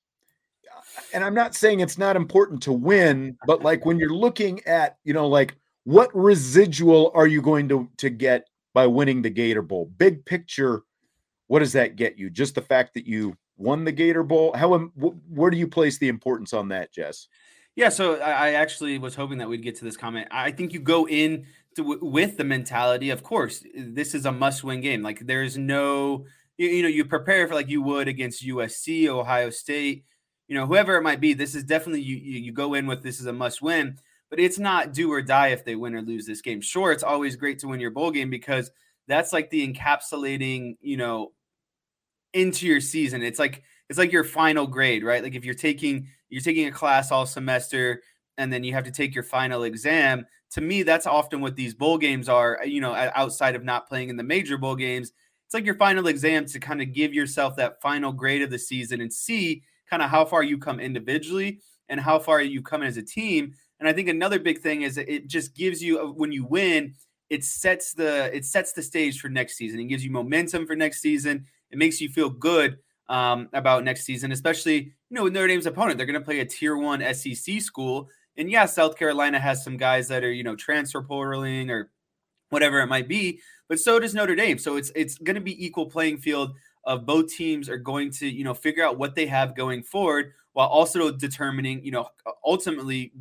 And 1.12 1.24
I'm 1.24 1.34
not 1.34 1.54
saying 1.54 1.80
it's 1.80 1.98
not 1.98 2.16
important 2.16 2.62
to 2.64 2.72
win, 2.72 3.36
but 3.46 3.62
like 3.62 3.84
when 3.84 3.98
you're 3.98 4.14
looking 4.14 4.64
at, 4.66 4.98
you 5.04 5.12
know, 5.12 5.26
like 5.26 5.56
what 5.84 6.14
residual 6.14 7.12
are 7.14 7.26
you 7.26 7.42
going 7.42 7.68
to 7.68 7.88
to 7.98 8.10
get 8.10 8.48
by 8.72 8.86
winning 8.86 9.22
the 9.22 9.30
Gator 9.30 9.62
Bowl? 9.62 9.90
Big 9.96 10.24
picture, 10.24 10.82
what 11.46 11.60
does 11.60 11.72
that 11.72 11.96
get 11.96 12.18
you? 12.18 12.30
Just 12.30 12.54
the 12.54 12.62
fact 12.62 12.94
that 12.94 13.06
you 13.06 13.36
won 13.56 13.84
the 13.84 13.92
Gator 13.92 14.22
Bowl. 14.22 14.52
How 14.56 14.76
where 14.78 15.50
do 15.50 15.56
you 15.56 15.68
place 15.68 15.98
the 15.98 16.08
importance 16.08 16.52
on 16.52 16.68
that, 16.68 16.92
Jess? 16.92 17.28
Yeah, 17.76 17.88
so 17.88 18.20
I 18.20 18.52
actually 18.52 18.98
was 18.98 19.16
hoping 19.16 19.38
that 19.38 19.48
we'd 19.48 19.62
get 19.62 19.76
to 19.76 19.84
this 19.84 19.96
comment. 19.96 20.28
I 20.30 20.52
think 20.52 20.72
you 20.72 20.78
go 20.78 21.08
in 21.08 21.46
to, 21.74 21.98
with 22.00 22.36
the 22.36 22.44
mentality, 22.44 23.10
of 23.10 23.24
course, 23.24 23.64
this 23.76 24.14
is 24.14 24.26
a 24.26 24.32
must-win 24.32 24.80
game. 24.80 25.02
Like 25.02 25.26
there's 25.26 25.58
no, 25.58 26.24
you, 26.56 26.68
you 26.68 26.82
know, 26.82 26.88
you 26.88 27.04
prepare 27.04 27.48
for 27.48 27.54
like 27.54 27.68
you 27.68 27.82
would 27.82 28.06
against 28.06 28.46
USC, 28.46 29.08
Ohio 29.08 29.50
State, 29.50 30.04
you 30.48 30.54
know, 30.56 30.66
whoever 30.66 30.96
it 30.96 31.02
might 31.02 31.20
be. 31.20 31.32
This 31.32 31.54
is 31.54 31.64
definitely 31.64 32.02
you. 32.02 32.16
You 32.16 32.52
go 32.52 32.74
in 32.74 32.86
with 32.86 33.02
this 33.02 33.20
is 33.20 33.26
a 33.26 33.32
must-win, 33.32 33.98
but 34.30 34.40
it's 34.40 34.58
not 34.58 34.92
do 34.92 35.12
or 35.12 35.22
die 35.22 35.48
if 35.48 35.64
they 35.64 35.76
win 35.76 35.94
or 35.94 36.02
lose 36.02 36.26
this 36.26 36.42
game. 36.42 36.60
Sure, 36.60 36.92
it's 36.92 37.02
always 37.02 37.36
great 37.36 37.58
to 37.60 37.68
win 37.68 37.80
your 37.80 37.90
bowl 37.90 38.10
game 38.10 38.30
because 38.30 38.70
that's 39.06 39.32
like 39.32 39.50
the 39.50 39.66
encapsulating, 39.66 40.76
you 40.80 40.96
know, 40.96 41.32
into 42.32 42.66
your 42.66 42.80
season. 42.80 43.22
It's 43.22 43.38
like 43.38 43.62
it's 43.88 43.98
like 43.98 44.12
your 44.12 44.24
final 44.24 44.66
grade, 44.66 45.04
right? 45.04 45.22
Like 45.22 45.34
if 45.34 45.44
you're 45.44 45.54
taking 45.54 46.08
you're 46.28 46.42
taking 46.42 46.66
a 46.66 46.72
class 46.72 47.10
all 47.10 47.26
semester 47.26 48.02
and 48.36 48.52
then 48.52 48.64
you 48.64 48.72
have 48.72 48.84
to 48.84 48.90
take 48.90 49.14
your 49.14 49.24
final 49.24 49.62
exam. 49.62 50.26
To 50.52 50.60
me, 50.60 50.82
that's 50.82 51.06
often 51.06 51.40
what 51.40 51.56
these 51.56 51.74
bowl 51.74 51.98
games 51.98 52.28
are, 52.28 52.60
uh, 52.60 52.64
you 52.64 52.80
know, 52.80 52.94
outside 52.94 53.54
of 53.54 53.64
not 53.64 53.88
playing 53.88 54.08
in 54.08 54.16
the 54.16 54.22
major 54.22 54.58
bowl 54.58 54.76
games. 54.76 55.12
It's 55.46 55.54
like 55.54 55.64
your 55.64 55.74
final 55.74 56.06
exam 56.06 56.46
to 56.46 56.58
kind 56.58 56.80
of 56.80 56.92
give 56.92 57.12
yourself 57.12 57.56
that 57.56 57.80
final 57.80 58.12
grade 58.12 58.42
of 58.42 58.50
the 58.50 58.58
season 58.58 59.00
and 59.00 59.12
see 59.12 59.62
kind 59.88 60.02
of 60.02 60.10
how 60.10 60.24
far 60.24 60.42
you 60.42 60.58
come 60.58 60.80
individually 60.80 61.60
and 61.88 62.00
how 62.00 62.18
far 62.18 62.40
you 62.40 62.62
come 62.62 62.82
as 62.82 62.96
a 62.96 63.02
team. 63.02 63.54
And 63.80 63.88
I 63.88 63.92
think 63.92 64.08
another 64.08 64.38
big 64.38 64.60
thing 64.60 64.82
is 64.82 64.96
it 64.96 65.26
just 65.26 65.54
gives 65.54 65.82
you 65.82 65.98
when 66.16 66.32
you 66.32 66.44
win, 66.44 66.94
it 67.30 67.44
sets 67.44 67.92
the 67.92 68.34
it 68.34 68.44
sets 68.44 68.72
the 68.72 68.82
stage 68.82 69.20
for 69.20 69.28
next 69.28 69.56
season. 69.56 69.80
It 69.80 69.86
gives 69.86 70.04
you 70.04 70.10
momentum 70.10 70.66
for 70.66 70.76
next 70.76 71.00
season. 71.00 71.46
It 71.70 71.78
makes 71.78 72.00
you 72.00 72.08
feel 72.08 72.30
good 72.30 72.78
um, 73.08 73.48
about 73.52 73.84
next 73.84 74.04
season, 74.04 74.32
especially 74.32 74.76
you 74.76 74.92
know 75.10 75.24
with 75.24 75.32
Notre 75.32 75.48
Dame's 75.48 75.66
opponent. 75.66 75.98
They're 75.98 76.06
going 76.06 76.18
to 76.18 76.24
play 76.24 76.40
a 76.40 76.44
Tier 76.44 76.76
One 76.76 77.02
SEC 77.14 77.60
school, 77.60 78.08
and 78.36 78.50
yeah, 78.50 78.66
South 78.66 78.96
Carolina 78.96 79.38
has 79.38 79.64
some 79.64 79.76
guys 79.76 80.08
that 80.08 80.24
are 80.24 80.32
you 80.32 80.44
know 80.44 80.56
transfer 80.56 81.02
portaling 81.02 81.70
or 81.70 81.90
whatever 82.50 82.80
it 82.80 82.86
might 82.86 83.08
be, 83.08 83.40
but 83.68 83.80
so 83.80 83.98
does 83.98 84.14
Notre 84.14 84.36
Dame. 84.36 84.58
So 84.58 84.76
it's 84.76 84.92
it's 84.94 85.18
going 85.18 85.34
to 85.34 85.40
be 85.40 85.64
equal 85.64 85.86
playing 85.86 86.18
field 86.18 86.54
of 86.86 87.06
both 87.06 87.28
teams 87.28 87.68
are 87.68 87.78
going 87.78 88.10
to 88.10 88.28
you 88.28 88.44
know 88.44 88.54
figure 88.54 88.84
out 88.84 88.98
what 88.98 89.14
they 89.14 89.26
have 89.26 89.56
going 89.56 89.82
forward 89.82 90.32
while 90.52 90.68
also 90.68 91.10
determining 91.10 91.84
you 91.84 91.90
know 91.90 92.06
ultimately 92.44 93.12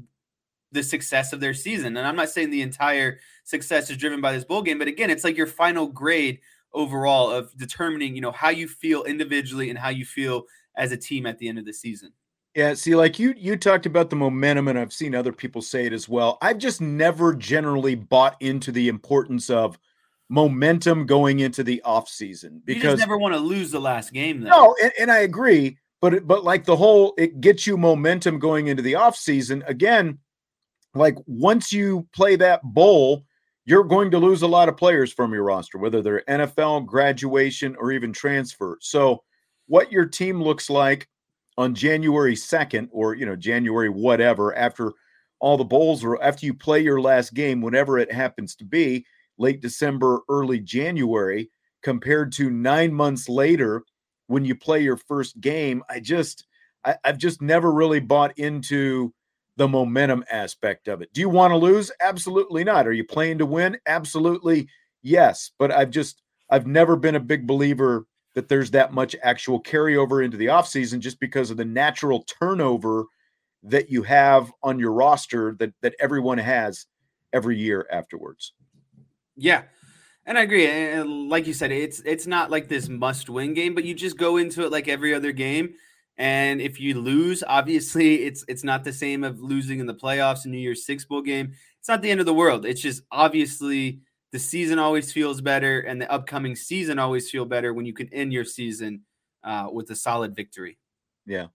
the 0.74 0.84
success 0.84 1.32
of 1.34 1.40
their 1.40 1.54
season. 1.54 1.96
And 1.96 2.06
I'm 2.06 2.16
not 2.16 2.30
saying 2.30 2.50
the 2.50 2.62
entire 2.62 3.20
success 3.44 3.90
is 3.90 3.98
driven 3.98 4.22
by 4.22 4.34
this 4.34 4.44
bowl 4.44 4.64
game, 4.64 4.80
but 4.80 4.88
again, 4.88 5.10
it's 5.10 5.24
like 5.24 5.38
your 5.38 5.48
final 5.48 5.88
grade 5.88 6.40
overall 6.74 7.30
of 7.30 7.56
determining, 7.58 8.16
you 8.16 8.22
know, 8.22 8.32
how 8.32 8.50
you 8.50 8.68
feel 8.68 9.04
individually 9.04 9.70
and 9.70 9.78
how 9.78 9.90
you 9.90 10.04
feel 10.04 10.46
as 10.76 10.92
a 10.92 10.98
team 10.98 11.26
at 11.26 11.38
the 11.38 11.48
end 11.48 11.60
of 11.60 11.66
the 11.66 11.74
season. 11.74 12.12
Yeah, 12.56 12.76
see, 12.76 12.96
like 12.96 13.18
you 13.18 13.34
you 13.36 13.58
talked 13.58 13.88
about 13.88 14.12
the 14.12 14.16
momentum, 14.16 14.68
and 14.68 14.78
I've 14.78 14.94
seen 14.94 15.16
other 15.16 15.34
people 15.34 15.62
say 15.62 15.88
it 15.88 15.94
as 15.94 16.08
well. 16.08 16.38
I've 16.40 16.60
just 16.60 16.82
never 16.82 17.34
generally 17.34 17.96
bought 17.96 18.40
into 18.42 18.72
the 18.72 18.90
importance 18.90 19.50
of 19.50 19.80
momentum 20.34 21.06
going 21.06 21.42
into 21.42 21.64
the 21.64 21.80
offseason 21.86 22.60
because 22.66 22.84
you 22.84 22.90
just 22.90 23.00
never 23.00 23.20
want 23.20 23.36
to 23.36 23.40
lose 23.40 23.70
the 23.70 23.80
last 23.80 24.12
game 24.12 24.42
though. 24.42 24.50
No, 24.50 24.76
and, 24.82 24.92
and 25.00 25.12
I 25.12 25.20
agree, 25.20 25.78
but 26.02 26.26
but 26.26 26.44
like 26.44 26.66
the 26.66 26.76
whole 26.76 27.14
it 27.20 27.40
gets 27.40 27.68
you 27.68 27.78
momentum 27.78 28.40
going 28.40 28.66
into 28.66 28.82
the 28.82 28.94
offseason. 28.94 29.62
Again, 29.70 30.18
like 30.96 31.18
once 31.28 31.72
you 31.72 32.08
play 32.16 32.36
that 32.38 32.64
bowl, 32.64 33.26
you're 33.66 33.84
going 33.84 34.10
to 34.10 34.18
lose 34.18 34.42
a 34.42 34.48
lot 34.48 34.70
of 34.70 34.76
players 34.76 35.14
from 35.14 35.34
your 35.34 35.44
roster, 35.44 35.78
whether 35.78 36.02
they're 36.02 36.24
NFL, 36.28 36.88
graduation, 36.88 37.76
or 37.76 37.92
even 37.92 38.12
transfer. 38.12 38.80
So 38.82 39.24
what 39.68 39.92
your 39.92 40.08
team 40.08 40.42
looks 40.42 40.68
like 40.68 41.08
on 41.60 41.76
January 41.76 42.34
2nd 42.34 42.90
or 42.92 43.14
you 43.14 43.28
know 43.28 43.36
January 43.36 43.90
whatever 43.90 44.56
after 44.56 44.94
all 45.40 45.58
the 45.58 45.64
bowls 45.64 46.04
or 46.04 46.20
after 46.24 46.48
you 46.48 46.56
play 46.56 46.80
your 46.80 47.00
last 47.00 47.36
game 47.36 47.62
whenever 47.62 48.00
it 48.00 48.12
happens 48.12 48.56
to 48.56 48.66
be 48.66 49.06
late 49.38 49.62
December 49.62 50.22
early 50.30 50.60
January 50.60 51.50
compared 51.82 52.32
to 52.34 52.50
9 52.50 52.94
months 52.94 53.28
later 53.28 53.84
when 54.28 54.46
you 54.46 54.56
play 54.56 54.82
your 54.82 54.98
first 54.98 55.40
game 55.42 55.84
I 55.90 56.00
just 56.00 56.46
I, 56.86 56.96
I've 57.04 57.18
just 57.18 57.42
never 57.42 57.72
really 57.72 58.00
bought 58.00 58.38
into 58.38 59.14
the 59.56 59.68
momentum 59.68 60.24
aspect 60.32 60.88
of 60.88 61.02
it. 61.02 61.14
Do 61.14 61.22
you 61.22 61.30
want 61.30 61.52
to 61.52 61.58
lose? 61.58 61.92
Absolutely 62.02 62.64
not. 62.64 62.88
Are 62.88 62.94
you 62.94 63.04
playing 63.04 63.38
to 63.38 63.46
win? 63.46 63.78
Absolutely 63.86 64.68
yes. 65.02 65.52
But 65.60 65.72
I've 65.72 65.92
just 65.92 66.22
I've 66.50 66.68
never 66.68 66.96
been 66.96 67.16
a 67.16 67.20
big 67.20 67.48
believer 67.48 68.06
that 68.36 68.50
there's 68.50 68.72
that 68.72 68.94
much 68.94 69.16
actual 69.22 69.62
carryover 69.62 70.24
into 70.26 70.38
the 70.38 70.48
offseason 70.48 71.00
just 71.00 71.20
because 71.20 71.52
of 71.52 71.58
the 71.58 71.66
natural 71.66 72.24
turnover 72.24 73.06
that 73.62 73.90
you 73.90 74.04
have 74.04 74.52
on 74.64 74.80
your 74.80 74.92
roster 74.92 75.56
that 75.60 75.74
that 75.82 75.96
everyone 76.00 76.40
has 76.40 76.86
every 77.32 77.58
year 77.58 77.88
afterwards. 77.92 78.54
Yeah. 79.36 79.64
And 80.26 80.38
I 80.38 80.44
agree. 80.44 80.68
And 80.68 81.30
like 81.30 81.48
you 81.48 81.54
said, 81.54 81.72
it's 81.72 82.02
it's 82.06 82.28
not 82.28 82.50
like 82.50 82.70
this 82.70 82.88
must-win 82.88 83.54
game, 83.54 83.76
but 83.76 83.84
you 83.84 83.94
just 83.94 84.18
go 84.18 84.38
into 84.38 84.64
it 84.64 84.72
like 84.72 84.88
every 84.88 85.14
other 85.14 85.32
game. 85.32 85.74
And 86.18 86.62
if 86.62 86.80
you 86.80 87.00
lose, 87.02 87.44
obviously 87.46 88.24
it's 88.24 88.46
it's 88.48 88.64
not 88.64 88.84
the 88.84 88.94
same 88.94 89.24
of 89.24 89.42
losing 89.42 89.80
in 89.80 89.86
the 89.86 89.94
playoffs, 89.94 90.46
in 90.46 90.52
New 90.52 90.60
Year's 90.60 90.86
Six 90.86 91.04
bowl 91.06 91.22
game. 91.22 91.54
It's 91.80 91.90
not 91.90 92.02
the 92.02 92.10
end 92.10 92.22
of 92.22 92.26
the 92.26 92.34
world. 92.34 92.66
It's 92.66 92.82
just 92.82 93.02
obviously 93.12 94.00
the 94.32 94.40
season 94.40 94.80
always 94.80 95.12
feels 95.12 95.42
better 95.42 95.82
and 95.82 96.02
the 96.02 96.12
upcoming 96.12 96.56
season 96.56 97.00
always 97.00 97.30
feel 97.30 97.46
better 97.46 97.74
when 97.74 97.86
you 97.86 97.94
can 97.94 98.12
end 98.14 98.32
your 98.32 98.46
season 98.46 99.02
uh, 99.44 99.68
with 99.72 99.90
a 99.92 99.96
solid 99.96 100.36
victory. 100.36 100.78
Yeah. 101.26 101.48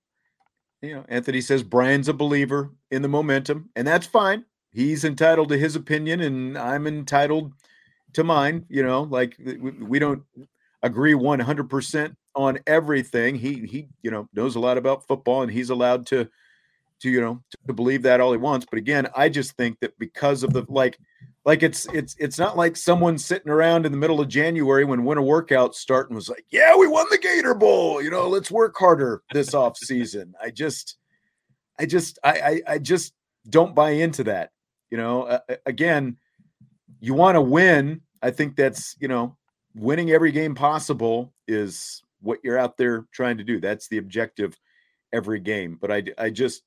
You 0.82 0.94
know, 0.94 1.04
Anthony 1.08 1.40
says 1.40 1.62
Brian's 1.62 2.08
a 2.08 2.12
believer 2.12 2.70
in 2.90 3.02
the 3.02 3.08
momentum, 3.08 3.70
and 3.74 3.86
that's 3.86 4.06
fine. 4.06 4.44
He's 4.70 5.04
entitled 5.04 5.48
to 5.48 5.58
his 5.58 5.74
opinion, 5.74 6.20
and 6.20 6.56
I'm 6.56 6.86
entitled 6.86 7.52
to 8.14 8.24
mine. 8.24 8.64
You 8.68 8.82
know, 8.82 9.02
like 9.02 9.36
we 9.80 9.98
don't 9.98 10.22
agree 10.82 11.14
100% 11.14 12.16
on 12.34 12.58
everything. 12.66 13.34
He 13.34 13.66
he, 13.66 13.88
you 14.02 14.10
know, 14.10 14.28
knows 14.32 14.56
a 14.56 14.60
lot 14.60 14.78
about 14.78 15.06
football, 15.06 15.42
and 15.42 15.50
he's 15.50 15.70
allowed 15.70 16.06
to 16.06 16.28
to 17.00 17.10
you 17.10 17.20
know 17.20 17.42
to 17.66 17.72
believe 17.72 18.02
that 18.02 18.20
all 18.20 18.32
he 18.32 18.38
wants. 18.38 18.66
But 18.68 18.78
again, 18.78 19.08
I 19.16 19.28
just 19.28 19.52
think 19.56 19.78
that 19.80 19.98
because 19.98 20.42
of 20.42 20.52
the 20.52 20.64
like 20.68 20.98
like 21.44 21.62
it's 21.62 21.86
it's 21.92 22.14
it's 22.18 22.38
not 22.38 22.56
like 22.56 22.76
someone 22.76 23.18
sitting 23.18 23.50
around 23.50 23.86
in 23.86 23.92
the 23.92 23.98
middle 23.98 24.20
of 24.20 24.28
January 24.28 24.84
when 24.84 25.04
winter 25.04 25.22
workouts 25.22 25.74
start 25.74 26.08
and 26.08 26.16
was 26.16 26.28
like, 26.28 26.44
"Yeah, 26.50 26.76
we 26.76 26.86
won 26.86 27.06
the 27.10 27.18
Gator 27.18 27.54
Bowl. 27.54 28.02
You 28.02 28.10
know, 28.10 28.28
let's 28.28 28.50
work 28.50 28.76
harder 28.78 29.22
this 29.32 29.54
off 29.54 29.76
season." 29.76 30.34
I 30.42 30.50
just, 30.50 30.96
I 31.78 31.86
just, 31.86 32.18
I, 32.22 32.32
I, 32.32 32.62
I 32.74 32.78
just 32.78 33.14
don't 33.48 33.74
buy 33.74 33.90
into 33.90 34.24
that. 34.24 34.50
You 34.90 34.98
know, 34.98 35.22
uh, 35.22 35.40
again, 35.66 36.18
you 37.00 37.14
want 37.14 37.36
to 37.36 37.40
win. 37.40 38.00
I 38.22 38.30
think 38.30 38.56
that's 38.56 38.96
you 39.00 39.08
know, 39.08 39.36
winning 39.74 40.10
every 40.10 40.32
game 40.32 40.54
possible 40.54 41.32
is 41.46 42.02
what 42.20 42.40
you're 42.42 42.58
out 42.58 42.76
there 42.76 43.06
trying 43.12 43.38
to 43.38 43.44
do. 43.44 43.60
That's 43.60 43.88
the 43.88 43.98
objective 43.98 44.58
every 45.12 45.40
game. 45.40 45.78
But 45.80 45.92
I, 45.92 46.02
I 46.18 46.30
just 46.30 46.62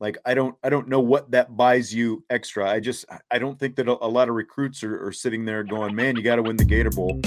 like 0.00 0.18
I 0.24 0.34
don't 0.34 0.56
I 0.62 0.68
don't 0.68 0.88
know 0.88 1.00
what 1.00 1.30
that 1.30 1.56
buys 1.56 1.94
you 1.94 2.24
extra. 2.30 2.68
I 2.68 2.80
just 2.80 3.04
I 3.30 3.38
don't 3.38 3.58
think 3.58 3.76
that 3.76 3.88
a, 3.88 3.92
a 4.04 4.08
lot 4.08 4.28
of 4.28 4.34
recruits 4.34 4.82
are, 4.82 5.06
are 5.06 5.12
sitting 5.12 5.44
there 5.44 5.62
going, 5.64 5.94
man, 5.94 6.16
you 6.16 6.22
got 6.22 6.36
to 6.36 6.42
win 6.42 6.56
the 6.56 6.64
Gator 6.64 6.90
Bowl. 6.90 7.20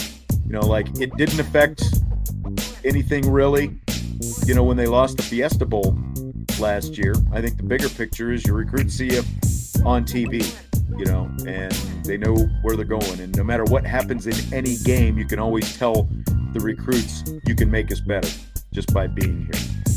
You 0.46 0.52
know, 0.52 0.62
like 0.62 0.88
it 1.00 1.16
didn't 1.18 1.39
affect 1.39 1.84
anything 2.84 3.30
really. 3.30 3.80
You 4.46 4.54
know, 4.54 4.64
when 4.64 4.78
they 4.78 4.88
lost 4.88 5.18
the 5.18 5.24
Fiesta 5.24 5.66
Bowl 5.66 5.98
last 6.60 6.98
year, 6.98 7.16
I 7.34 7.41
think 7.41 7.58
the 7.58 7.64
bigger 7.64 7.89
picture 7.89 8.32
is 8.32 8.46
your 8.46 8.56
recruits 8.56 8.96
see 8.96 9.14
you 9.14 9.24
on 9.84 10.06
TV. 10.06 10.56
You 10.98 11.06
know, 11.06 11.30
and 11.46 11.74
they 12.06 12.18
know 12.18 12.36
where 12.62 12.76
they're 12.76 12.86
going. 12.86 13.20
And 13.20 13.36
no 13.36 13.43
matter 13.43 13.66
what 13.66 13.86
happens 13.86 14.28
in 14.28 14.54
any 14.54 14.78
game, 14.78 15.18
you 15.18 15.26
can 15.26 15.39
always 15.39 15.78
tell 15.78 16.08
the 16.54 16.60
recruits 16.62 17.24
you 17.46 17.56
can 17.56 17.70
make 17.70 17.91
us 17.91 18.00
better 18.00 18.30
just 18.72 18.93
by 18.93 19.08
being 19.08 19.50
here. 19.52 19.95